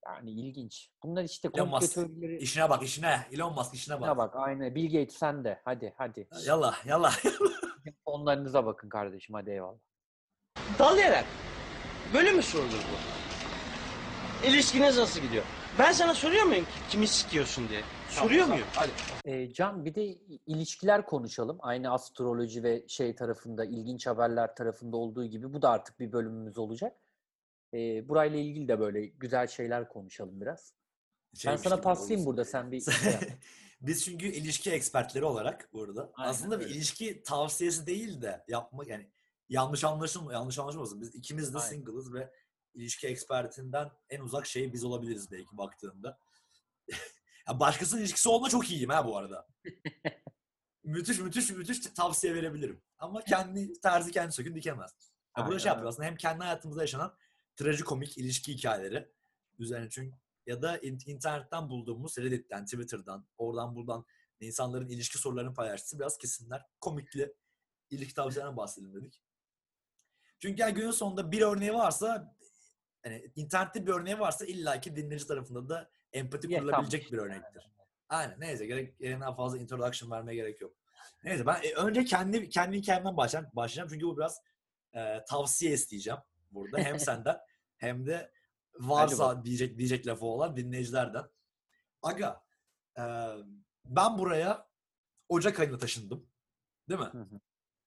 [0.05, 0.89] yani ilginç.
[1.03, 1.93] Bunlar işte Elon Musk.
[1.93, 2.37] teorileri.
[2.37, 3.27] İşine bak işine.
[3.31, 4.09] Elon Musk işine bak.
[4.09, 4.75] Ne bak aynı.
[4.75, 5.61] Bill Gates sen de.
[5.65, 6.27] Hadi hadi.
[6.45, 7.17] Yallah yallah.
[8.05, 9.79] Onlarınıza bakın kardeşim hadi eyvallah.
[10.79, 11.25] Dalayarak.
[12.13, 14.47] Böyle mi sorulur bu?
[14.47, 15.43] İlişkiniz nasıl gidiyor?
[15.79, 17.81] Ben sana soruyor muyum ki kimi sikiyorsun diye?
[18.15, 18.67] Soruyor muyum?
[18.75, 18.91] Hadi.
[19.25, 20.03] Ee, Can bir de
[20.45, 21.57] ilişkiler konuşalım.
[21.61, 26.57] Aynı astroloji ve şey tarafında, ilginç haberler tarafında olduğu gibi bu da artık bir bölümümüz
[26.57, 26.97] olacak.
[27.73, 30.73] Ee, burayla ilgili de böyle güzel şeyler konuşalım biraz.
[31.35, 33.23] Şey ben bir sana paslayayım burada sen bir şey yap.
[33.81, 36.75] Biz çünkü ilişki ekspertleri olarak burada Aynen aslında bir öyle.
[36.75, 39.09] ilişki tavsiyesi değil de yapmak yani
[39.49, 41.01] yanlış anlaşılma yanlış anlaşılmasın.
[41.01, 41.69] Biz ikimiz de Aynen.
[41.69, 42.31] single'ız ve
[42.73, 46.17] ilişki ekspertinden en uzak şey biz olabiliriz belki baktığında.
[47.49, 49.47] ya başkasının ilişkisi olma çok iyiyim ha bu arada.
[50.83, 52.81] müthiş müthiş müthiş tavsiye verebilirim.
[52.99, 54.91] Ama kendi terzi kendi sökün dikemez.
[55.37, 57.15] Ya burada Aynen şey yapıyor aslında hem kendi hayatımızda yaşanan
[57.55, 59.09] trajikomik ilişki hikayeleri
[59.59, 60.15] üzerine çünkü
[60.45, 64.05] ya da in- internetten bulduğumuz Reddit'ten, Twitter'dan, oradan buradan
[64.39, 67.33] insanların ilişki sorularını paylaştığı biraz kesinler, komikli
[67.89, 69.21] ilişki tavsiyelerinden bahsedelim dedik.
[70.39, 72.35] Çünkü yani günün sonunda bir örneği varsa
[73.05, 76.71] yani internette bir örneği varsa illaki dinleyici tarafında da empati Yaşanmış.
[76.71, 77.71] kurulabilecek bir örnektir.
[78.09, 78.39] Aynen.
[78.39, 80.73] Neyse gerek daha fazla introduction vermeye gerek yok.
[81.23, 84.41] Neyse ben e, önce kendi kendi hikayemden başlayacağım, başlayacağım çünkü bu biraz
[84.93, 86.19] e, tavsiye isteyeceğim
[86.51, 87.37] burada hem senden
[87.77, 88.31] hem de
[88.79, 91.25] varsa diyecek diyecek lafı olan dinleyicilerden.
[92.01, 92.43] Aga
[92.97, 93.03] e,
[93.85, 94.67] ben buraya
[95.29, 96.27] Ocak ayında taşındım.
[96.89, 97.09] Değil mi?
[97.11, 97.39] Hı hı.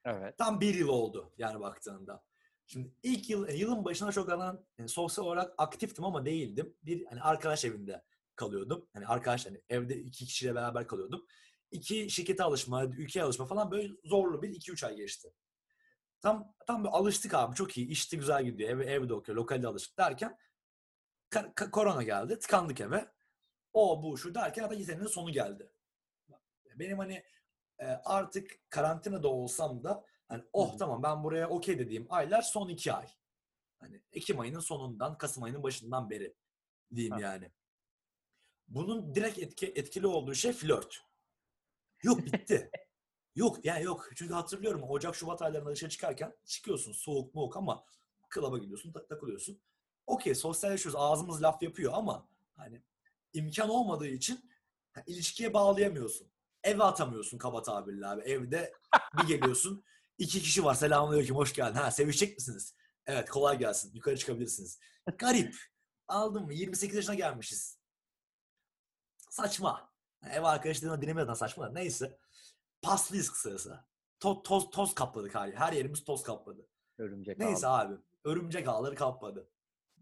[0.05, 0.39] Evet.
[0.39, 2.22] Tam bir yıl oldu yani baktığında.
[2.66, 6.76] Şimdi ilk yıl, yılın başına çok alan yani sosyal olarak aktiftim ama değildim.
[6.83, 8.03] Bir hani arkadaş evinde
[8.39, 8.89] kalıyordum.
[8.93, 11.26] Hani arkadaş hani evde iki kişiyle beraber kalıyordum.
[11.70, 15.34] İki şirkete alışma, ülkeye alışma falan böyle zorlu bir iki üç ay geçti.
[16.20, 17.89] Tam tam bir alıştık abi çok iyi.
[17.89, 18.70] İşte güzel gidiyor.
[18.70, 19.36] Ev, evde okuyor.
[19.36, 20.39] Lokalde alıştık derken
[21.30, 22.39] ka- ka- korona geldi.
[22.39, 23.09] Tıkandık eve.
[23.72, 25.72] O bu şu derken hatta senenin sonu geldi.
[26.74, 27.24] Benim hani
[27.78, 32.93] e, artık karantinada olsam da hani oh tamam ben buraya okey dediğim aylar son iki
[32.93, 33.07] ay.
[33.78, 36.34] Hani Ekim ayının sonundan Kasım ayının başından beri
[36.95, 37.20] diyeyim Ha.
[37.20, 37.53] yani.
[38.68, 41.04] Bunun direkt etki, etkili olduğu şey flört.
[42.02, 42.70] Yok bitti.
[43.34, 44.10] yok yani yok.
[44.16, 47.84] Çünkü hatırlıyorum Ocak Şubat aylarında dışarı çıkarken çıkıyorsun soğuk moğuk ama
[48.28, 49.60] klaba gidiyorsun tak- takılıyorsun.
[50.06, 52.82] Okey sosyalleşiyoruz ağzımız laf yapıyor ama hani
[53.32, 54.50] imkan olmadığı için
[54.92, 56.28] ha, ilişkiye bağlayamıyorsun.
[56.64, 58.22] Eve atamıyorsun kaba tabirle abi.
[58.22, 58.72] Evde
[59.22, 59.84] bir geliyorsun.
[60.18, 60.74] iki kişi var.
[60.74, 61.36] Selamünaleyküm.
[61.36, 61.74] Hoş geldin.
[61.74, 62.74] Ha sevişecek misiniz?
[63.06, 63.94] Evet kolay gelsin.
[63.94, 64.78] Yukarı çıkabilirsiniz.
[65.18, 65.56] Garip.
[66.08, 66.54] Aldın mı?
[66.54, 67.78] 28 yaşına gelmişiz.
[69.43, 69.93] Saçma.
[70.30, 71.64] Ev arkadaşlarına dinlemeden saçma.
[71.66, 72.18] da Neyse.
[72.82, 73.84] Paslıyız kısası.
[74.20, 76.68] Toz, toz, toz kapladık her, her yerimiz toz kapladı.
[76.99, 77.89] Örümcek Neyse ağları.
[77.89, 78.03] abi.
[78.24, 79.51] Örümcek ağları kapladı.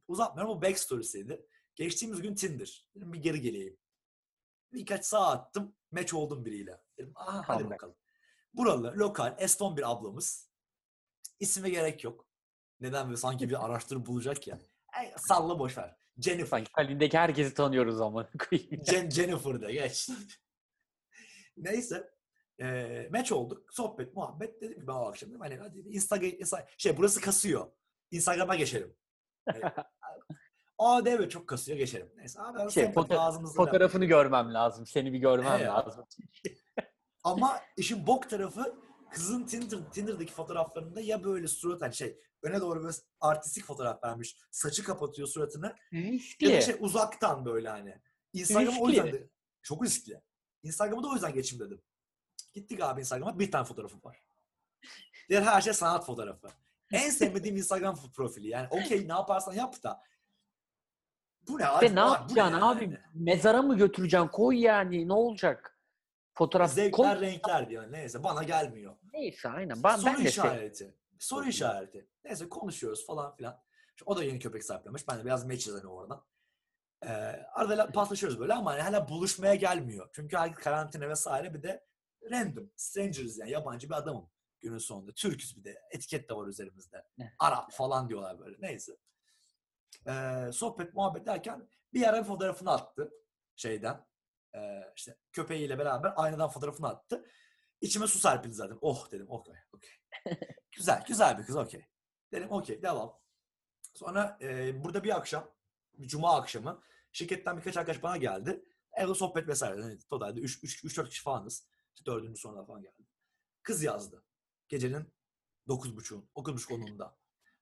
[0.08, 1.46] Uzatmıyorum bu backstory'siydi.
[1.74, 2.86] Geçtiğimiz gün Tinder.
[2.94, 3.76] Dedim bir geri geleyim.
[4.72, 5.76] Birkaç saat attım.
[5.90, 6.82] Match oldum biriyle.
[6.98, 7.70] Dedim aha hadi Comeback.
[7.70, 7.96] bakalım.
[8.54, 10.50] Buralı, lokal, Eston bir ablamız.
[11.40, 12.26] İsme gerek yok.
[12.80, 14.58] Neden böyle sanki bir araştırıp bulacak ya.
[15.02, 15.96] Ey, salla boşver.
[16.18, 16.46] Jennifer.
[16.46, 18.28] Sanki kalendeki herkesi tanıyoruz ama.
[18.86, 20.08] Jen, Jennifer'da geç.
[21.56, 22.10] Neyse.
[22.60, 23.74] E, match olduk.
[23.74, 24.60] Sohbet, muhabbet.
[24.62, 27.66] Dedim ki ben o akşam dedim hani hadi Instagram, Insta- şey burası kasıyor.
[28.10, 28.96] Instagram'a geçelim.
[29.48, 29.62] Yani,
[30.78, 32.12] Aa de evet çok kasıyor geçelim.
[32.16, 34.86] Neyse abi ben Şey, foto- Fotoğrafını görmem lazım.
[34.86, 35.74] Seni bir görmem ya.
[35.74, 36.04] lazım.
[37.24, 38.74] Ama işin bok tarafı
[39.10, 44.36] kızın Tinder, Tinder'daki fotoğraflarında ya böyle surat hani şey öne doğru böyle artistik fotoğraf vermiş.
[44.50, 45.66] Saçı kapatıyor suratını.
[45.92, 46.62] Ya da Riskli.
[46.62, 48.00] şey uzaktan böyle hani.
[48.32, 48.96] Instagram o Riskli.
[48.96, 49.28] yüzden de,
[49.62, 50.20] çok riskli.
[50.62, 51.82] Instagram'ı da o yüzden geçeyim dedim.
[52.52, 54.26] Gittik abi Instagram'a bir tane fotoğrafım var.
[55.28, 56.48] Diğer her şey sanat fotoğrafı.
[56.92, 58.48] En sevmediğim Instagram profili.
[58.48, 60.02] Yani okey ne yaparsan yap da.
[61.48, 61.86] Bu ne abi?
[61.90, 62.84] Ve ne yapacaksın abi?
[62.84, 62.98] yani?
[63.14, 64.28] Mezara mı götüreceksin?
[64.28, 65.08] Koy yani.
[65.08, 65.75] Ne olacak?
[66.38, 67.26] Fotoğraf Zevkler koy.
[67.28, 67.92] renkler diyor.
[67.92, 68.96] Neyse bana gelmiyor.
[69.12, 69.82] Neyse aynen.
[69.82, 70.94] Ben, Soru ben de sev- işareti.
[71.18, 72.08] Soru işareti.
[72.24, 73.62] Neyse konuşuyoruz falan filan.
[73.96, 75.08] Şimdi O da yeni köpek sahiplenmiş.
[75.08, 76.24] Ben de biraz matches hani oradan.
[77.02, 77.08] Ee,
[77.54, 80.08] arada paslaşıyoruz böyle ama hani hala buluşmaya gelmiyor.
[80.12, 81.86] Çünkü herkes karantina vesaire bir de
[82.30, 82.70] random.
[82.76, 84.30] Strangers yani yabancı bir adamım
[84.60, 85.12] günün sonunda.
[85.12, 85.82] Türküz bir de.
[85.90, 87.04] Etiket de var üzerimizde.
[87.38, 88.56] Arap falan diyorlar böyle.
[88.60, 88.96] Neyse.
[90.06, 93.10] Ee, sohbet muhabbet derken bir ara bir fotoğrafını attı
[93.56, 94.06] şeyden.
[94.56, 97.26] Ee, işte köpeğiyle beraber aynadan fotoğrafını attı.
[97.80, 98.78] İçime su serpildi zaten.
[98.80, 99.90] Oh dedim okey okey.
[100.72, 101.86] güzel güzel bir kız okey.
[102.32, 103.18] Dedim okey devam.
[103.94, 105.50] Sonra e, burada bir akşam,
[105.94, 106.82] bir cuma akşamı
[107.12, 108.64] şirketten birkaç arkadaş bana geldi.
[108.92, 109.80] Evde sohbet vesaire.
[109.80, 111.66] Yani totalde 3-4 kişi falanız.
[111.94, 113.02] İşte dördüncü sonra falan geldi.
[113.62, 114.24] Kız yazdı.
[114.68, 115.12] Gecenin
[115.68, 117.16] 9.30'un, 9.30 onunda.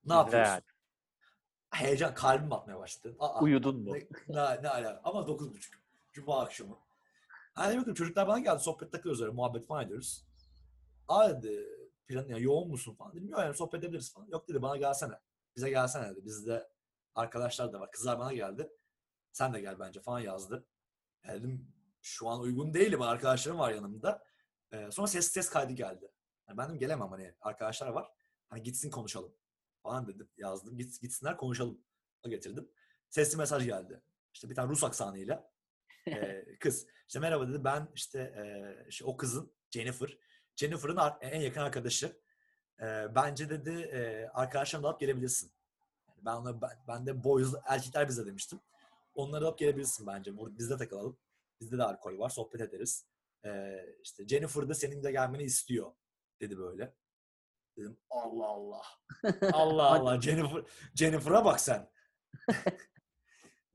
[0.05, 0.63] Ne yapıyorsun?
[1.71, 3.17] Heyecan, kalbim atmaya başladı.
[3.19, 3.95] Aa, Uyudun mu?
[3.95, 5.01] ne, ne, ne ala?
[5.05, 5.71] Ama 9.30.
[6.13, 6.79] Cuma akşamı.
[7.55, 8.63] Hani bakın çocuklar bana geldi.
[8.63, 9.33] Sohbet takıyoruz öyle.
[9.33, 10.27] Muhabbet falan ediyoruz.
[11.09, 11.69] Aa dedi.
[12.07, 13.13] Plan, ya, yoğun musun falan.
[13.13, 14.27] Dedim yok yani sohbet edebiliriz falan.
[14.27, 15.15] Yok dedi bana gelsene.
[15.57, 16.25] Bize gelsene dedi.
[16.25, 16.69] Bizde
[17.15, 17.91] arkadaşlar da var.
[17.91, 18.71] Kızlar bana geldi.
[19.33, 20.67] Sen de gel bence falan yazdı.
[21.25, 23.03] Ya dedim şu an uygun değilim.
[23.03, 24.25] Arkadaşlarım var yanımda.
[24.73, 26.11] Ee, sonra ses ses kaydı geldi.
[26.49, 28.11] Yani ben dedim gelemem hani arkadaşlar var.
[28.49, 29.35] Hani gitsin konuşalım
[29.83, 30.29] falan dedim.
[30.37, 30.77] Yazdım.
[30.77, 31.81] Git, gitsinler konuşalım.
[32.29, 32.71] Getirdim.
[33.11, 34.03] Sesli mesaj geldi.
[34.35, 35.51] İşte bir tane Rus aksanıyla
[36.61, 36.87] kız.
[37.09, 37.65] İşte merhaba dedi.
[37.65, 38.45] Ben işte e,
[38.89, 40.19] işte o kızın Jennifer.
[40.57, 42.21] Jennifer'ın en yakın arkadaşı.
[42.81, 45.53] Ee, bence dedi e, arkadaşlarını da alıp gelebilirsin.
[46.09, 48.61] Yani ben ona ben, ben de boys erkekler bize demiştim.
[49.15, 50.33] Onları alıp gelebilirsin bence.
[50.37, 51.19] Bizde takılalım.
[51.61, 52.29] Bizde de alkol var.
[52.29, 53.07] Sohbet ederiz.
[53.45, 55.93] Ee, işte Jennifer da senin de gelmeni istiyor
[56.41, 56.95] dedi böyle.
[57.77, 58.83] Dedim Allah Allah.
[59.53, 60.21] Allah Allah.
[60.21, 60.63] Jennifer
[60.95, 61.91] Jennifer'a bak sen.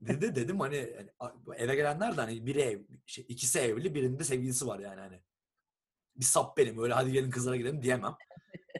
[0.00, 4.66] dedi dedim hani, hani eve gelenler de hani biri ev, şey, ikisi evli, birinde sevgilisi
[4.66, 5.20] var yani hani.
[6.16, 8.16] Bir sap benim öyle hadi gelin kızlara gidelim diyemem.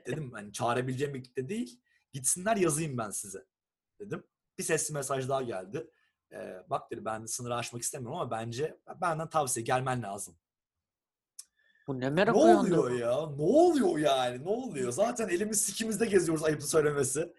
[0.07, 1.81] Dedim hani çağırabileceğim bir kitle değil.
[2.13, 3.45] Gitsinler yazayım ben size.
[4.01, 4.25] Dedim.
[4.59, 5.91] Bir sesli mesaj daha geldi.
[6.33, 10.37] Ee, bak dedi ben sınırı aşmak istemiyorum ama bence benden tavsiye gelmen lazım.
[11.87, 12.99] Bu ne Ne merak oluyor uyandırdı.
[12.99, 13.27] ya?
[13.27, 14.45] Ne oluyor yani?
[14.45, 14.93] Ne oluyor?
[14.93, 17.35] Zaten elimiz sikimizde geziyoruz ayıplı söylemesi.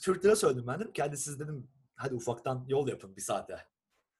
[0.00, 3.66] Çocuklara söyledim ben dedim ki hadi siz dedim hadi ufaktan yol yapın bir saate.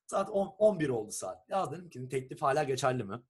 [0.06, 1.48] Saat 10, 11 oldu saat.
[1.48, 3.22] Yaz dedim ki teklif hala geçerli mi?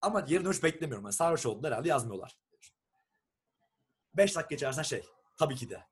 [0.00, 1.04] Ama geri dönüş beklemiyorum.
[1.04, 2.38] Yani sarhoş oldular herhalde yazmıyorlar.
[4.14, 5.04] 5 dakika geçersen şey
[5.38, 5.86] tabii ki de.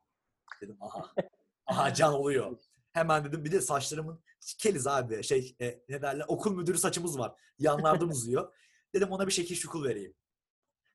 [0.60, 1.12] Dedim aha.
[1.66, 2.58] Aha can oluyor.
[2.92, 4.24] Hemen dedim bir de saçlarımın
[4.58, 7.40] keliz abi şey e, ne derler okul müdürü saçımız var.
[7.58, 8.54] Yanlardan uzuyor.
[8.94, 10.14] Dedim ona bir şekil şukul vereyim.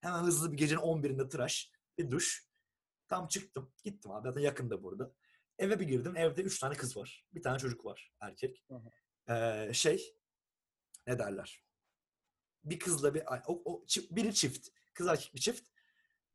[0.02, 2.50] Hemen hızlı bir gecenin 11'inde tıraş, bir duş.
[3.08, 3.74] Tam çıktım.
[3.84, 4.28] Gittim abi.
[4.28, 5.12] Zaten yakında burada.
[5.60, 6.18] Eve bir girdim.
[6.18, 7.26] Evde üç tane kız var.
[7.34, 8.12] Bir tane çocuk var.
[8.20, 8.66] Erkek.
[9.30, 10.16] Ee, şey
[11.08, 11.64] ne derler?
[12.64, 14.68] Bir kızla bir o, o, biri çift.
[14.94, 15.68] Kız erkek bir çift.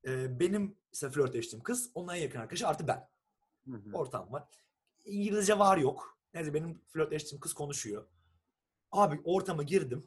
[0.06, 1.90] Ee, benim ise flörtleştiğim kız.
[1.94, 3.08] Onun en yakın arkadaşı artı ben.
[3.66, 3.92] Hı hı.
[3.92, 4.48] Ortam var.
[5.04, 6.18] İngilizce var yok.
[6.34, 8.08] Neyse benim flörtleştiğim kız konuşuyor.
[8.92, 10.06] Abi ortama girdim.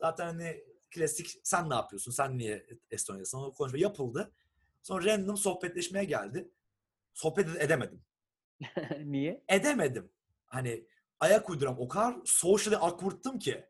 [0.00, 2.12] Zaten hani klasik sen ne yapıyorsun?
[2.12, 3.38] Sen niye Estonya'dasın?
[3.38, 4.32] O konuşma yapıldı.
[4.82, 6.50] Sonra random sohbetleşmeye geldi.
[7.14, 8.04] Sohbet ede- edemedim.
[9.04, 9.44] Niye?
[9.48, 10.12] Edemedim.
[10.46, 10.86] Hani
[11.20, 13.64] ayak uyduram o kadar socially awkward'tım ki.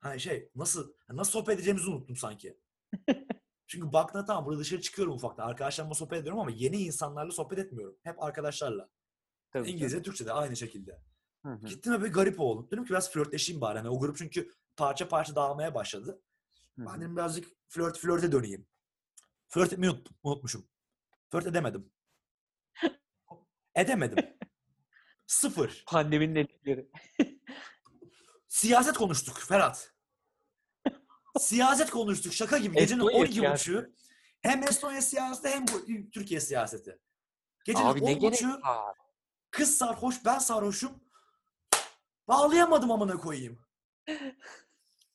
[0.00, 2.58] Hani şey nasıl nasıl sohbet edeceğimizi unuttum sanki.
[3.66, 5.48] Çünkü baktığında tamam burada dışarı çıkıyorum ufaktan.
[5.48, 7.96] Arkadaşlarımla sohbet ediyorum ama yeni insanlarla sohbet etmiyorum.
[8.02, 8.88] Hep arkadaşlarla.
[9.50, 11.00] Tabii İngilizce, Türkçe de aynı şekilde.
[11.42, 11.66] Hı hı.
[11.66, 12.68] Gittim ve bir garip oldum.
[12.70, 13.78] Dedim ki biraz flörtleşeyim bari.
[13.78, 16.22] Hani o grup çünkü parça parça dağılmaya başladı.
[16.78, 17.00] Hı Ben hı.
[17.00, 18.66] dedim birazcık flört flörte döneyim.
[19.48, 20.68] Flört etmeyi unut- unutmuşum.
[21.30, 21.90] Flört edemedim.
[23.78, 24.36] Edemedim.
[25.26, 25.84] Sıfır.
[25.86, 26.90] Pandeminin etkileri.
[28.48, 29.94] Siyaset konuştuk Ferhat.
[31.38, 32.76] Siyaset konuştuk şaka gibi.
[32.76, 33.70] Gecenin Estonya 12 siyaseti.
[33.76, 33.92] buçuğu.
[34.42, 36.98] Hem Estonya siyaseti hem bu Türkiye siyaseti.
[37.64, 38.96] Gecenin Abi ne 10 gerek buçuğu var?
[39.50, 41.04] kız sarhoş ben sarhoşum.
[42.28, 43.58] Bağlayamadım amına koyayım.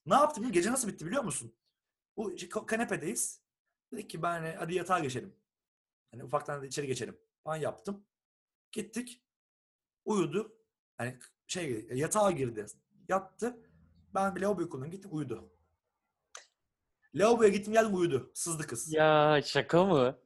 [0.06, 0.52] ne yaptım?
[0.52, 1.56] Gece nasıl bitti biliyor musun?
[2.18, 3.42] Bu şey, ka- kanepedeyiz.
[3.94, 5.36] Dedik ki ben hani, hadi yatağa geçelim.
[6.12, 7.20] Hani ufaktan da içeri geçelim.
[7.46, 8.06] Ben yaptım.
[8.74, 9.24] Gittik.
[10.06, 10.56] Uyudu.
[10.98, 12.66] Hani şey yatağa girdi.
[13.10, 13.58] Yattı.
[14.14, 14.92] Ben bir lavaboyu kullandım.
[14.92, 15.50] Gittim uyudu.
[17.16, 18.32] Lavaboya gittim geldim uyudu.
[18.34, 18.94] Sızdı kız.
[18.94, 20.20] Ya şaka mı?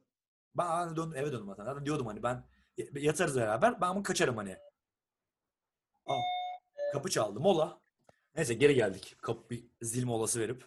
[0.54, 1.64] Ben döndüm, eve döndüm zaten.
[1.64, 2.44] Zaten diyordum hani ben
[2.94, 3.80] yatarız beraber.
[3.80, 4.56] Ben bunu kaçarım hani.
[6.06, 6.14] Aa,
[6.92, 7.40] kapı çaldı.
[7.40, 7.80] Mola.
[8.34, 9.16] Neyse geri geldik.
[9.22, 10.66] Kapı bir zil molası verip.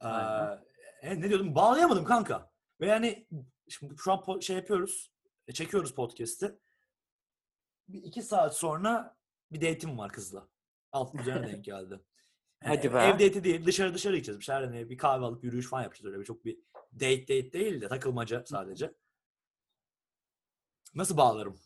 [0.00, 1.20] Ee, Aynen.
[1.20, 1.54] ne diyordum?
[1.54, 2.52] Bağlayamadım kanka.
[2.80, 3.28] Ve yani
[3.68, 5.12] şimdi şu an po- şey yapıyoruz.
[5.48, 6.58] e, Çekiyoruz podcast'i.
[7.92, 9.16] Bir iki saat sonra
[9.52, 10.48] bir date'im var kızla.
[10.92, 12.00] Altın üzerine denk geldi.
[12.64, 12.98] Hadi ev- be.
[12.98, 13.66] Ev date'i değil.
[13.66, 14.38] Dışarı dışarı gideceğiz.
[14.38, 16.06] Bir şeyler hani bir kahve alıp yürüyüş falan yapacağız.
[16.06, 16.58] Öyle bir çok bir
[16.92, 18.94] date date değil de takılmaca sadece.
[20.94, 21.58] Nasıl bağlarım?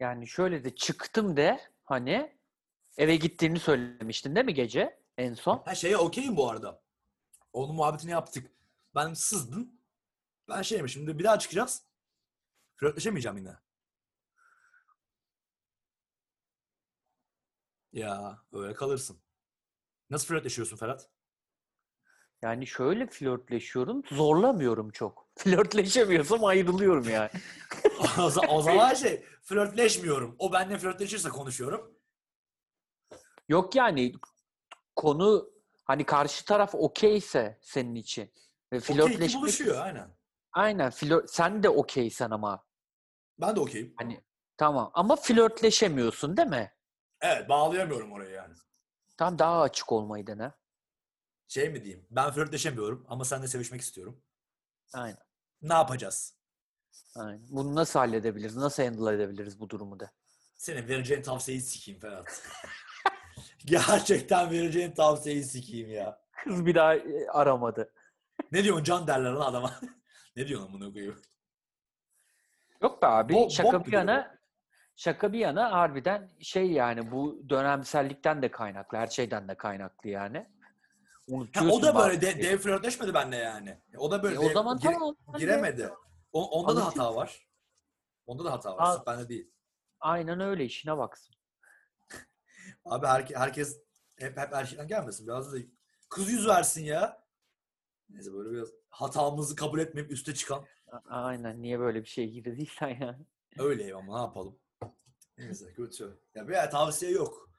[0.00, 2.36] Yani şöyle de çıktım de hani
[2.96, 5.62] eve gittiğini söylemiştin değil mi gece en son?
[5.64, 6.82] Ha şeye okeyim bu arada.
[7.52, 8.50] Onun muhabbetini yaptık.
[8.94, 9.79] Ben sızdım.
[10.50, 11.82] Ben şeyim şimdi bir daha çıkacağız.
[12.76, 13.56] Flörtleşemeyeceğim yine.
[17.92, 19.22] Ya öyle kalırsın.
[20.10, 21.10] Nasıl flörtleşiyorsun Ferhat?
[22.42, 25.28] Yani şöyle flörtleşiyorum, zorlamıyorum çok.
[25.38, 27.30] Flörtleşemiyorsam ayrılıyorum yani.
[28.00, 30.36] o, za- o zaman şey flörtleşmiyorum.
[30.38, 31.98] O benimle flörtleşirse konuşuyorum.
[33.48, 34.12] Yok yani
[34.96, 35.50] konu
[35.84, 38.32] hani karşı taraf okeyse senin için
[38.72, 40.19] ve Okey flörtleşmek buluşuyor aynen.
[40.52, 42.64] Aynen flör sen de okeysen ama
[43.40, 43.94] Ben de okeyim.
[43.98, 44.24] hani
[44.56, 46.72] tamam ama flörtleşemiyorsun değil mi?
[47.20, 48.54] Evet bağlayamıyorum orayı yani.
[49.16, 50.52] Tam daha açık olmayı dene.
[51.48, 52.06] Şey mi diyeyim?
[52.10, 54.22] Ben flörtleşemiyorum ama seninle sevişmek istiyorum.
[54.94, 55.18] Aynen.
[55.62, 56.34] Ne yapacağız?
[57.16, 57.46] Aynen.
[57.50, 58.56] Bunu nasıl halledebiliriz?
[58.56, 60.10] Nasıl handle edebiliriz bu durumu da?
[60.56, 62.42] Senin vereceğin tavsiyeyi sikeyim Ferhat.
[63.64, 66.20] Gerçekten vereceğin tavsiyeyi sikeyim ya.
[66.44, 67.92] Kız bir daha e, aramadı.
[68.52, 69.80] Ne diyorsun can derler lan adama.
[70.36, 71.20] ne diyorsun amına koyayım?
[72.82, 73.32] Yok be abi.
[73.32, 74.38] Bok- şaka bir gibi yana
[74.96, 78.98] şaka bir yana harbiden şey yani bu dönemsellikten de kaynaklı.
[78.98, 80.50] Her şeyden de kaynaklı yani.
[81.54, 83.80] Ha, o da böyle de, dev flörtleşmedi benimle yani.
[83.98, 85.14] O da böyle E, o dev- zaman gire- tamam.
[85.34, 85.90] de- giremedi.
[86.32, 87.00] O, onda da Alışın.
[87.00, 87.48] hata var.
[88.26, 89.02] Onda da hata var.
[89.06, 89.50] Bende değil.
[90.00, 91.34] Aynen öyle işine baksın.
[92.84, 93.80] Abi herke- herkes
[94.18, 95.26] hep, hep erkekten gelmesin.
[95.26, 95.56] Biraz da
[96.08, 97.24] kız yüz versin ya.
[98.08, 100.64] Neyse böyle biraz hatamızı kabul etmeyip üste çıkan
[101.08, 103.26] Aynen niye böyle bir şey girdiysen yani.
[103.58, 104.58] öyleyim ama ne yapalım.
[105.38, 106.20] Neyse kötü.
[106.34, 107.50] Ya bir tavsiye yok.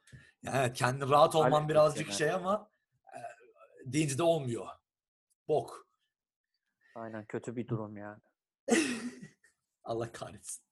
[0.44, 2.72] Yani kendi rahat olman Hallettik birazcık şey ama
[3.06, 3.20] e,
[3.86, 4.68] deyince de olmuyor.
[5.48, 5.88] Bok.
[6.96, 8.22] Aynen kötü bir durum yani.
[9.84, 10.64] Allah kahretsin.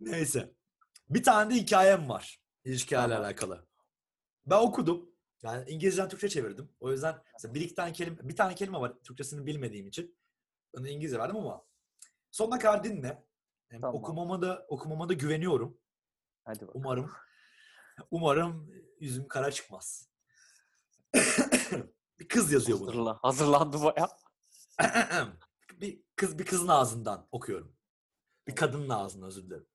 [0.00, 0.54] Neyse.
[1.10, 2.40] Bir tane de hikayem var.
[2.64, 3.24] İlişkilerle Tamam.
[3.24, 3.66] alakalı.
[4.46, 5.10] Ben okudum.
[5.42, 6.70] Yani İngilizceden Türkçe çevirdim.
[6.80, 10.18] O yüzden mesela bir iki tane kelime, bir tane kelime var Türkçesini bilmediğim için.
[10.72, 11.64] Onu İngilizce verdim ama
[12.30, 13.24] sonuna kadar dinle.
[13.70, 13.94] Tamam.
[13.94, 15.78] Okumama da okumama da güveniyorum.
[16.44, 16.80] Hadi bakalım.
[16.84, 17.10] Umarım
[18.10, 18.70] umarım
[19.00, 20.10] yüzüm kara çıkmaz.
[22.18, 22.88] bir kız yazıyor bunu.
[22.88, 24.08] Hazırla, hazırlandı baya.
[25.80, 27.76] bir kız bir kızın ağzından okuyorum.
[28.46, 29.66] Bir kadının ağzından özür dilerim.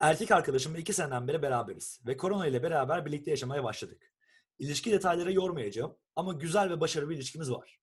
[0.00, 4.15] Erkek arkadaşımla iki seneden beri beraberiz ve korona ile beraber birlikte yaşamaya başladık.
[4.58, 7.80] İlişki detaylara yormayacağım ama güzel ve başarılı bir ilişkimiz var.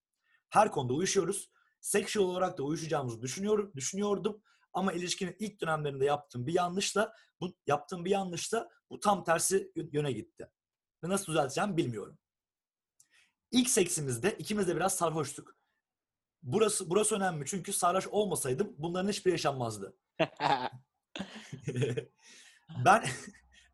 [0.50, 1.52] Her konuda uyuşuyoruz.
[1.82, 4.42] Seksüel olarak da uyuşacağımızı düşünüyorum, düşünüyordum
[4.74, 10.12] ama ilişkinin ilk dönemlerinde yaptığım bir yanlışla bu yaptığım bir yanlışla bu tam tersi yöne
[10.12, 10.50] gitti.
[11.04, 12.18] Ve nasıl düzelteceğim bilmiyorum.
[13.52, 15.58] İlk seksimizde ikimiz de biraz sarhoştuk.
[16.44, 19.98] Burası burası önemli çünkü sarhoş olmasaydım bunların hiçbiri yaşanmazdı.
[22.86, 23.04] ben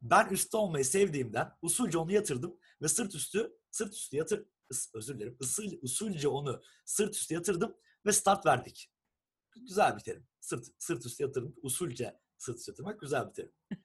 [0.01, 5.15] ben üstte olmayı sevdiğimden usulca onu yatırdım ve sırt üstü sırt üstü yatır ıs- özür
[5.15, 8.91] dilerim ısı, usulca onu sırt üstü yatırdım ve start verdik.
[9.55, 10.27] Güzel bir terim.
[10.39, 11.55] Sırt sırt üstü yatırdım.
[11.61, 13.53] Usulca sırt üstü yatırmak güzel bir terim.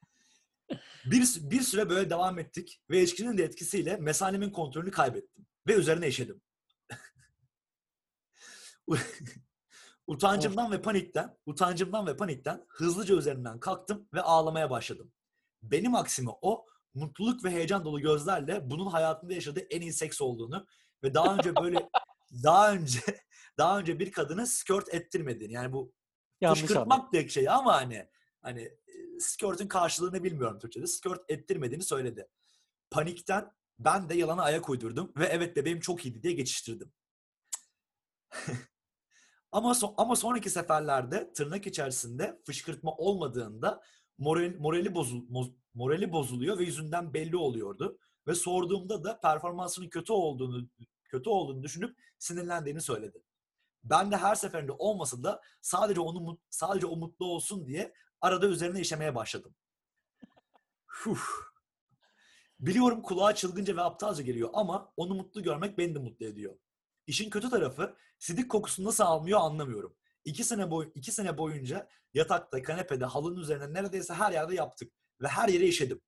[1.05, 6.09] Bir, bir süre böyle devam ettik ve ilişkinin de etkisiyle mesanemin kontrolünü kaybettim ve üzerine
[6.09, 6.43] işedim.
[10.07, 15.13] Utancımdan ve panikten, utancımdan ve panikten hızlıca üzerinden kalktım ve ağlamaya başladım.
[15.63, 20.67] Benim aksime o mutluluk ve heyecan dolu gözlerle bunun hayatında yaşadığı en iyi seks olduğunu
[21.03, 21.89] ve daha önce böyle
[22.43, 23.01] daha önce
[23.59, 25.93] daha önce bir kadını skört ettirmediğini yani bu
[26.41, 26.61] Yanlış.
[26.61, 28.09] Fışkırtmak diye şey ama hani
[28.43, 30.87] hani e, skörtün karşılığını bilmiyorum Türkçe'de.
[30.87, 32.29] Skört ettirmediğini söyledi.
[32.91, 36.93] Panikten ben de yalana ayak uydurdum ve evet bebeğim çok iyiydi diye geçiştirdim.
[39.53, 43.83] ama so- ama sonraki seferlerde tırnak içerisinde fışkırtma olmadığında
[44.19, 45.25] moral, morali bozul
[45.75, 50.69] morali bozuluyor ve yüzünden belli oluyordu ve sorduğumda da performansının kötü olduğunu
[51.05, 53.23] kötü olduğunu düşünüp sinirlendiğini söyledi.
[53.85, 58.81] Ben de her seferinde olmasa da sadece onu sadece o mutlu olsun diye arada üzerine
[58.81, 59.55] işemeye başladım.
[60.87, 61.55] Huh.
[62.61, 66.59] Biliyorum kulağa çılgınca ve aptalca geliyor ama onu mutlu görmek beni de mutlu ediyor.
[67.07, 69.97] İşin kötü tarafı sidik kokusunu nasıl almıyor anlamıyorum.
[70.25, 74.93] İki sene, boy iki sene boyunca yatakta, kanepede, halının üzerine neredeyse her yerde yaptık.
[75.21, 76.01] Ve her yere işedim.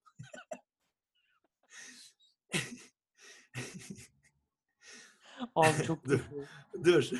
[5.54, 6.20] Abi çok Dur.
[6.84, 7.10] Dur.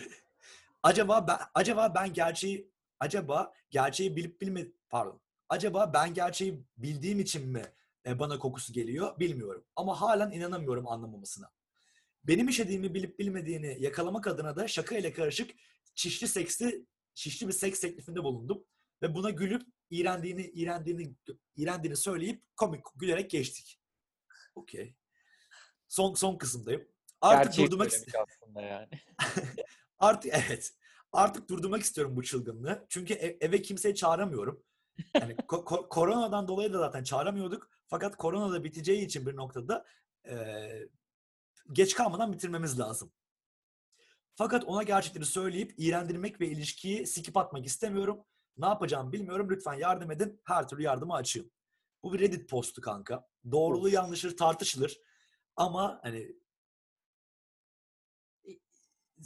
[0.83, 5.21] Acaba ben acaba ben gerçeği acaba gerçeği bilip bilme pardon.
[5.49, 7.63] Acaba ben gerçeği bildiğim için mi
[8.07, 9.65] e, bana kokusu geliyor bilmiyorum.
[9.77, 11.51] Ama halen inanamıyorum anlamamasına.
[12.25, 15.51] Benim işediğimi bilip bilmediğini yakalamak adına da şaka ile karışık
[15.95, 18.65] çişli seksli şişli bir seks teklifinde bulundum
[19.03, 21.15] ve buna gülüp iğrendiğini iğrendiğini
[21.57, 23.81] iğrendiğini söyleyip komik gülerek geçtik.
[24.55, 24.95] Okey.
[25.89, 26.89] Son son kısımdayım.
[27.21, 28.89] Artık Gerçeği durdurmak söylemiş aslında yani.
[29.99, 30.75] Artık evet.
[31.13, 32.87] Artık durdurmak istiyorum bu çılgınlığı.
[32.89, 34.63] Çünkü ev- eve kimseyi çağıramıyorum.
[35.15, 37.71] Yani ko- ko- koronadan dolayı da zaten çağıramıyorduk.
[37.87, 39.87] Fakat korona da biteceği için bir noktada
[40.27, 40.89] eee,
[41.73, 43.13] geç kalmadan bitirmemiz lazım.
[44.35, 48.25] Fakat ona gerçekleri söyleyip iğrendirmek ve ilişkiyi sikip atmak istemiyorum.
[48.59, 49.51] Ne yapacağımı bilmiyorum.
[49.51, 50.41] Lütfen yardım edin.
[50.45, 51.51] Her türlü yardıma açığım.
[52.03, 53.28] Bu bir Reddit postu kanka.
[53.51, 55.01] Doğruluğu yanlışır tartışılır.
[55.57, 56.37] Ama hani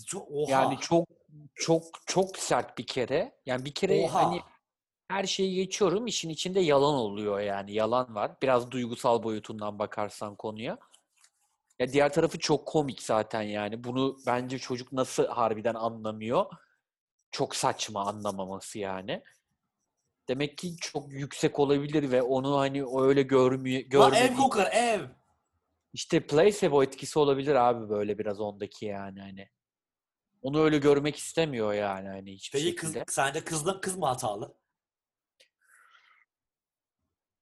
[0.06, 0.50] çok, oha.
[0.50, 1.08] Yani çok
[1.54, 3.40] çok çok sert bir kere.
[3.46, 4.26] Yani bir kere Oha.
[4.26, 4.40] hani
[5.08, 6.06] her şeyi geçiyorum.
[6.06, 7.72] işin içinde yalan oluyor yani.
[7.72, 8.32] Yalan var.
[8.42, 10.78] Biraz duygusal boyutundan bakarsan konuya.
[11.78, 13.84] Ya diğer tarafı çok komik zaten yani.
[13.84, 16.46] Bunu bence çocuk nasıl harbiden anlamıyor?
[17.30, 19.22] Çok saçma anlamaması yani.
[20.28, 25.00] Demek ki çok yüksek olabilir ve onu hani öyle görmüyor görmediği ev kokar ev.
[25.92, 29.48] işte placebo etkisi olabilir abi böyle biraz ondaki yani hani.
[30.42, 33.12] Onu öyle görmek istemiyor yani hani hiçbir Peki kız, şekilde.
[33.12, 34.54] sence kızla, kız mı hatalı?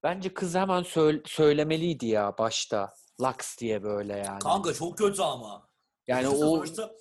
[0.02, 2.94] Bence kız hemen söyle- söylemeliydi ya başta.
[3.20, 4.38] Laks diye böyle yani.
[4.38, 5.68] Kanka çok kötü ama.
[6.06, 6.92] yani o Sonuçta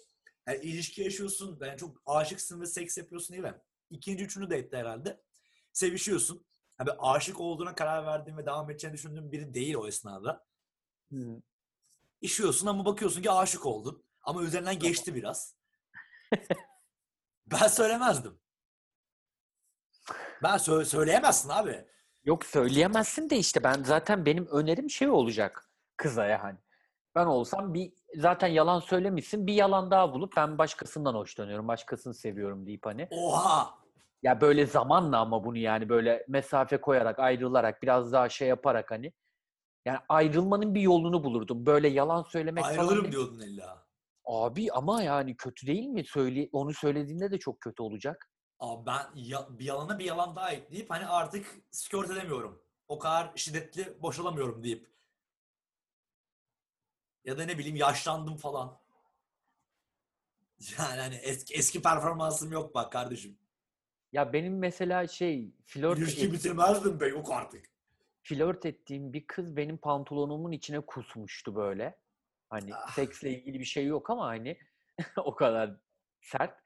[0.47, 1.59] yani ilişki yaşıyorsun.
[1.61, 3.61] Yani çok aşıksın ve seks yapıyorsun değil mi?
[3.89, 5.21] İkinci, üçüncü date'de herhalde.
[5.73, 6.45] Sevişiyorsun.
[6.79, 10.45] Abi aşık olduğuna karar verdiğin ve devam edeceğini düşündüğün biri değil o esnada.
[11.11, 11.41] Hı.
[12.21, 14.03] İşiyorsun ama bakıyorsun ki aşık oldun.
[14.21, 15.55] Ama üzerinden geçti biraz.
[17.47, 18.39] ben söylemezdim.
[20.43, 21.85] Ben sö- söyleyemezsin abi.
[22.23, 26.59] yok söyleyemezsin de işte ben zaten benim önerim şey olacak kıza yani.
[27.15, 32.65] Ben olsam bir zaten yalan söylemişsin bir yalan daha bulup ben başkasından hoşlanıyorum, başkasını seviyorum
[32.65, 33.07] deyip hani.
[33.11, 33.77] Oha!
[34.23, 39.13] Ya böyle zamanla ama bunu yani böyle mesafe koyarak, ayrılarak, biraz daha şey yaparak hani.
[39.85, 41.65] Yani ayrılmanın bir yolunu bulurdum.
[41.65, 43.11] Böyle yalan söylemek falan Ayrılırım değil.
[43.11, 43.87] diyordun illa.
[44.25, 46.05] Abi ama yani kötü değil mi?
[46.05, 48.31] Söyle, onu söylediğinde de çok kötü olacak.
[48.59, 52.61] Abi ben ya- bir yalana bir yalan daha ekleyip hani artık skört edemiyorum.
[52.87, 54.96] O kadar şiddetli boşalamıyorum deyip.
[57.27, 58.77] Ya da ne bileyim yaşlandım falan.
[60.79, 63.37] Yani hani eski, eski performansım yok bak kardeşim.
[64.13, 67.65] Ya benim mesela şey flört, İlişkiyi et- bitirmezdim be yok artık.
[68.23, 71.99] flört ettiğim bir kız benim pantolonumun içine kusmuştu böyle.
[72.49, 72.95] Hani Ah.
[72.95, 74.57] seksle ilgili bir şey yok ama hani
[75.17, 75.77] o kadar
[76.21, 76.59] sert.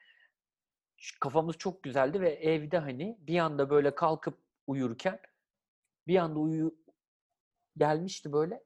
[1.19, 5.19] Kafamız çok güzeldi ve evde hani bir anda böyle kalkıp uyurken
[6.07, 6.75] bir anda uyu
[7.77, 8.63] gelmişti böyle.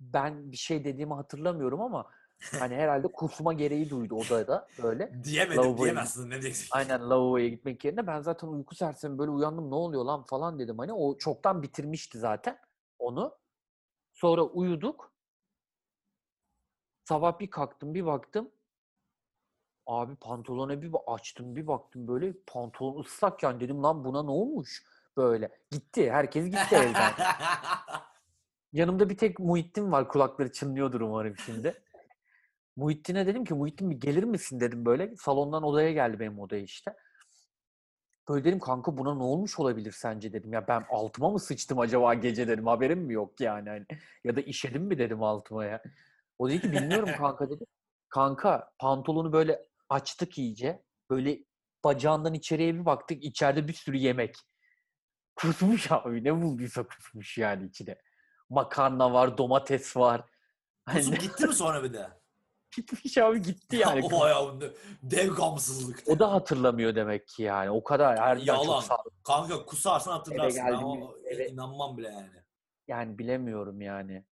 [0.00, 2.10] Ben bir şey dediğimi hatırlamıyorum ama
[2.58, 5.24] hani herhalde kusma gereği duydu odada böyle.
[5.24, 6.68] Diyemedim Lavaboya diyemezsin ne diyeceksin.
[6.70, 10.78] Aynen lavaboya gitmek yerine ben zaten uyku sersemi böyle uyandım ne oluyor lan falan dedim
[10.78, 12.58] hani o çoktan bitirmişti zaten
[12.98, 13.38] onu.
[14.12, 15.12] Sonra uyuduk.
[17.04, 18.50] Sabah bir kalktım bir baktım.
[19.86, 24.82] Abi pantolona bir açtım bir baktım böyle pantolon ıslak yani dedim lan buna ne olmuş
[25.16, 25.58] böyle.
[25.70, 27.12] Gitti herkes gitti evden.
[28.72, 31.82] Yanımda bir tek Muhittin var kulakları çınlıyordur umarım şimdi.
[32.76, 35.16] Muhittin'e dedim ki Muhittin bir gelir misin dedim böyle.
[35.16, 36.94] Salondan odaya geldi benim odaya işte.
[38.28, 40.52] Böyle dedim kanka buna ne olmuş olabilir sence dedim.
[40.52, 42.66] Ya ben altıma mı sıçtım acaba gece dedim.
[42.66, 43.68] Haberim mi yok yani.
[43.68, 43.86] Hani,
[44.24, 45.82] ya da işedim mi dedim altıma ya.
[46.38, 47.64] O dedi ki bilmiyorum kanka dedi.
[48.08, 50.82] Kanka pantolonu böyle açtık iyice.
[51.10, 51.38] Böyle
[51.84, 53.24] bacağından içeriye bir baktık.
[53.24, 54.36] içeride bir sürü yemek.
[55.36, 56.24] Kusmuş abi.
[56.24, 57.96] Ne bulduysa kusmuş yani içine.
[58.50, 60.24] Makarna var, domates var.
[60.84, 62.08] Hani Kusup gitti mi sonra bir de?
[62.76, 64.08] gitmiş abi gitti yani.
[64.12, 64.70] o ya
[65.02, 66.02] dev gamsızlık.
[66.06, 67.70] O da hatırlamıyor demek ki yani.
[67.70, 68.80] O kadar harbiden Yalan.
[68.80, 69.12] çok.
[69.24, 70.60] Kanka kusarsan hatırlarsın.
[70.60, 70.88] Eve geldim,
[71.24, 72.30] eve- inanmam bile yani.
[72.88, 74.24] Yani bilemiyorum yani.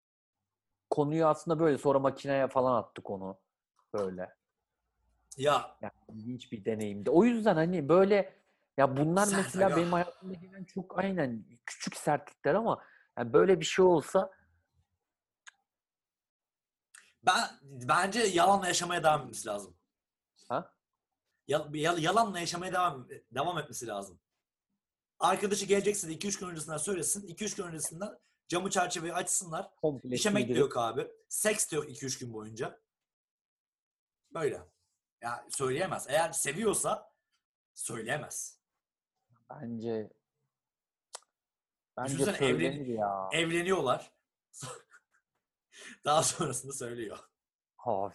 [0.89, 3.39] Konuyu aslında böyle sonra makineye falan attık onu.
[3.93, 4.35] Böyle.
[5.37, 7.09] Ya Yani ilginç bir deneyimdi.
[7.09, 8.33] O yüzden hani böyle
[8.77, 9.77] ya bunlar Sert mesela aga.
[9.77, 12.83] benim hayatımda gelen çok aynen küçük sertlikler ama
[13.17, 14.31] yani böyle bir şey olsa
[17.23, 19.77] ben bence yalanla yaşamaya devam etmesi lazım.
[20.49, 20.73] ha?
[21.47, 24.19] Ya- yal- yalanla yaşamaya devam devam etmesi lazım.
[25.19, 27.27] Arkadaşı gelecekse de 2-3 gün öncesinden söylesin.
[27.27, 29.75] 2-3 gün öncesinden camı çerçeveyi açsınlar.
[29.75, 31.07] Komple İşemek de yok abi.
[31.29, 32.81] Seks de yok 2-3 gün boyunca.
[34.33, 34.61] Böyle.
[35.21, 36.05] Ya söyleyemez.
[36.09, 37.13] Eğer seviyorsa
[37.73, 38.59] söyleyemez.
[39.49, 40.09] Bence
[41.97, 43.29] bence evlen- ya.
[43.31, 44.11] Evleniyorlar.
[46.05, 47.17] Daha sonrasında söylüyor.
[47.77, 48.13] Abi.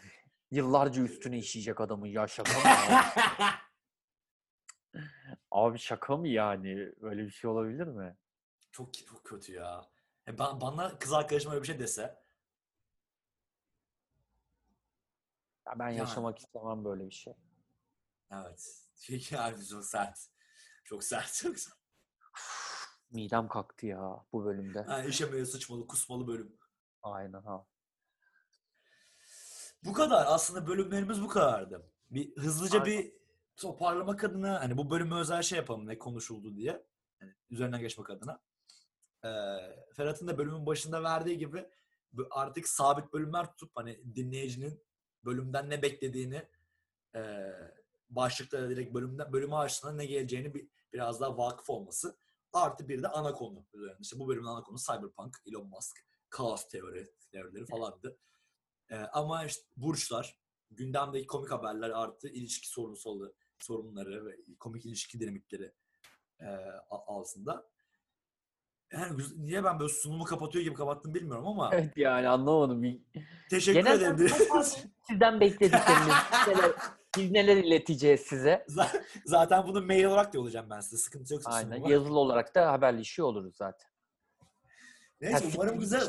[0.50, 2.64] Yıllarca üstüne işeyecek adamın ya şaka mı?
[5.50, 6.92] Abi şaka mı yani?
[7.00, 8.16] Öyle bir şey olabilir mi?
[8.72, 9.90] çok çok kötü ya.
[10.26, 12.02] E ba- bana kız arkadaşım öyle bir şey dese
[15.66, 15.98] Ya ben Yani.
[15.98, 17.34] yaşamak istemem böyle bir şey.
[18.32, 18.86] evet.
[19.02, 20.18] Çünkü harbi çok sert.
[20.84, 21.34] Çok sert.
[21.34, 21.76] Çok sert.
[23.12, 24.82] Midem kalktı ya bu bölümde.
[24.82, 26.56] Ha, işemeye sıçmalı, kusmalı bölüm.
[27.02, 27.66] Aynen ha.
[29.84, 30.26] Bu kadar.
[30.28, 31.90] Aslında bölümlerimiz bu kadardı.
[32.10, 32.98] Bir hızlıca Aynen.
[32.98, 33.12] bir
[33.56, 36.86] toparlamak adına hani bu bölümü özel şey yapalım ne konuşuldu diye.
[37.20, 38.40] Hani üzerinden geçmek adına.
[39.24, 39.28] Ee,
[39.96, 41.68] Ferhat'ın da bölümün başında verdiği gibi
[42.30, 44.82] artık sabit bölümler tutup hani dinleyicinin
[45.24, 46.48] bölümden ne beklediğini
[47.14, 47.52] e,
[48.10, 52.16] başlıklara direkt bölümden bölümü açtığında ne geleceğini bir, biraz daha vakıf olması.
[52.52, 53.96] Artı bir de ana konu üzerine.
[54.00, 55.96] İşte bu bölümün ana konu Cyberpunk, Elon Musk,
[56.30, 58.18] kaos teori, teorileri falandı.
[58.90, 60.36] Ee, ama işte burçlar,
[60.70, 65.72] gündemdeki komik haberler artı ilişki sorunsalı sorunları ve komik ilişki dinamikleri
[66.40, 66.46] e,
[66.90, 67.72] altında.
[68.92, 73.02] Yani niye ben böyle sunumu kapatıyor gibi kapattım bilmiyorum ama Evet yani anlamadım.
[73.50, 74.28] Teşekkür Genel ederim.
[75.08, 76.14] Sizden beklediklerimiz.
[77.16, 78.66] biz neler, ileteceğiz size?
[79.24, 80.96] Zaten bunu mail olarak da yollayacağım ben size.
[80.96, 81.42] Sıkıntı yok.
[81.46, 81.84] Aynen.
[81.84, 83.90] Yazılı olarak da haberleşiyor oluruz zaten.
[85.20, 86.00] Neyse Ya umarım güzel.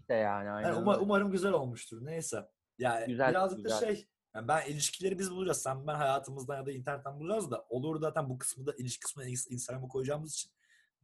[0.00, 0.50] işte yani.
[0.50, 0.68] Aynen.
[0.68, 1.98] Yani umarım güzel olmuştur.
[2.06, 2.48] Neyse.
[2.78, 3.80] Ya Güzel, birazcık güzel.
[3.80, 5.62] da şey yani ben ilişkileri biz bulacağız.
[5.62, 9.28] Sen ben hayatımızdan ya da internetten bulacağız da olur zaten bu kısmı da ilişki kısmını
[9.28, 10.50] ins- Instagram'a koyacağımız için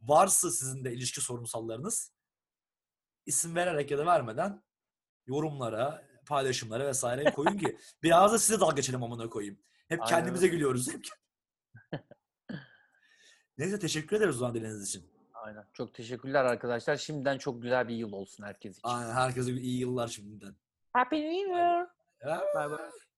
[0.02, 2.12] varsa sizin de ilişki sorunsallarınız
[3.26, 4.62] isim vererek ya da vermeden
[5.26, 9.58] yorumlara, paylaşımlara vesaire koyun ki biraz da size dalga geçelim amına koyayım.
[9.88, 10.88] Hep Aynen kendimize gülüyoruz.
[10.92, 11.06] Hep.
[13.58, 15.10] Neyse teşekkür ederiz o zaman diliniz için.
[15.34, 15.64] Aynen.
[15.72, 16.96] Çok teşekkürler arkadaşlar.
[16.96, 18.88] Şimdiden çok güzel bir yıl olsun herkes için.
[18.88, 20.54] Aynen herkese iyi yıllar şimdiden.
[20.92, 21.86] Happy New Year.
[22.54, 23.09] Bye bye.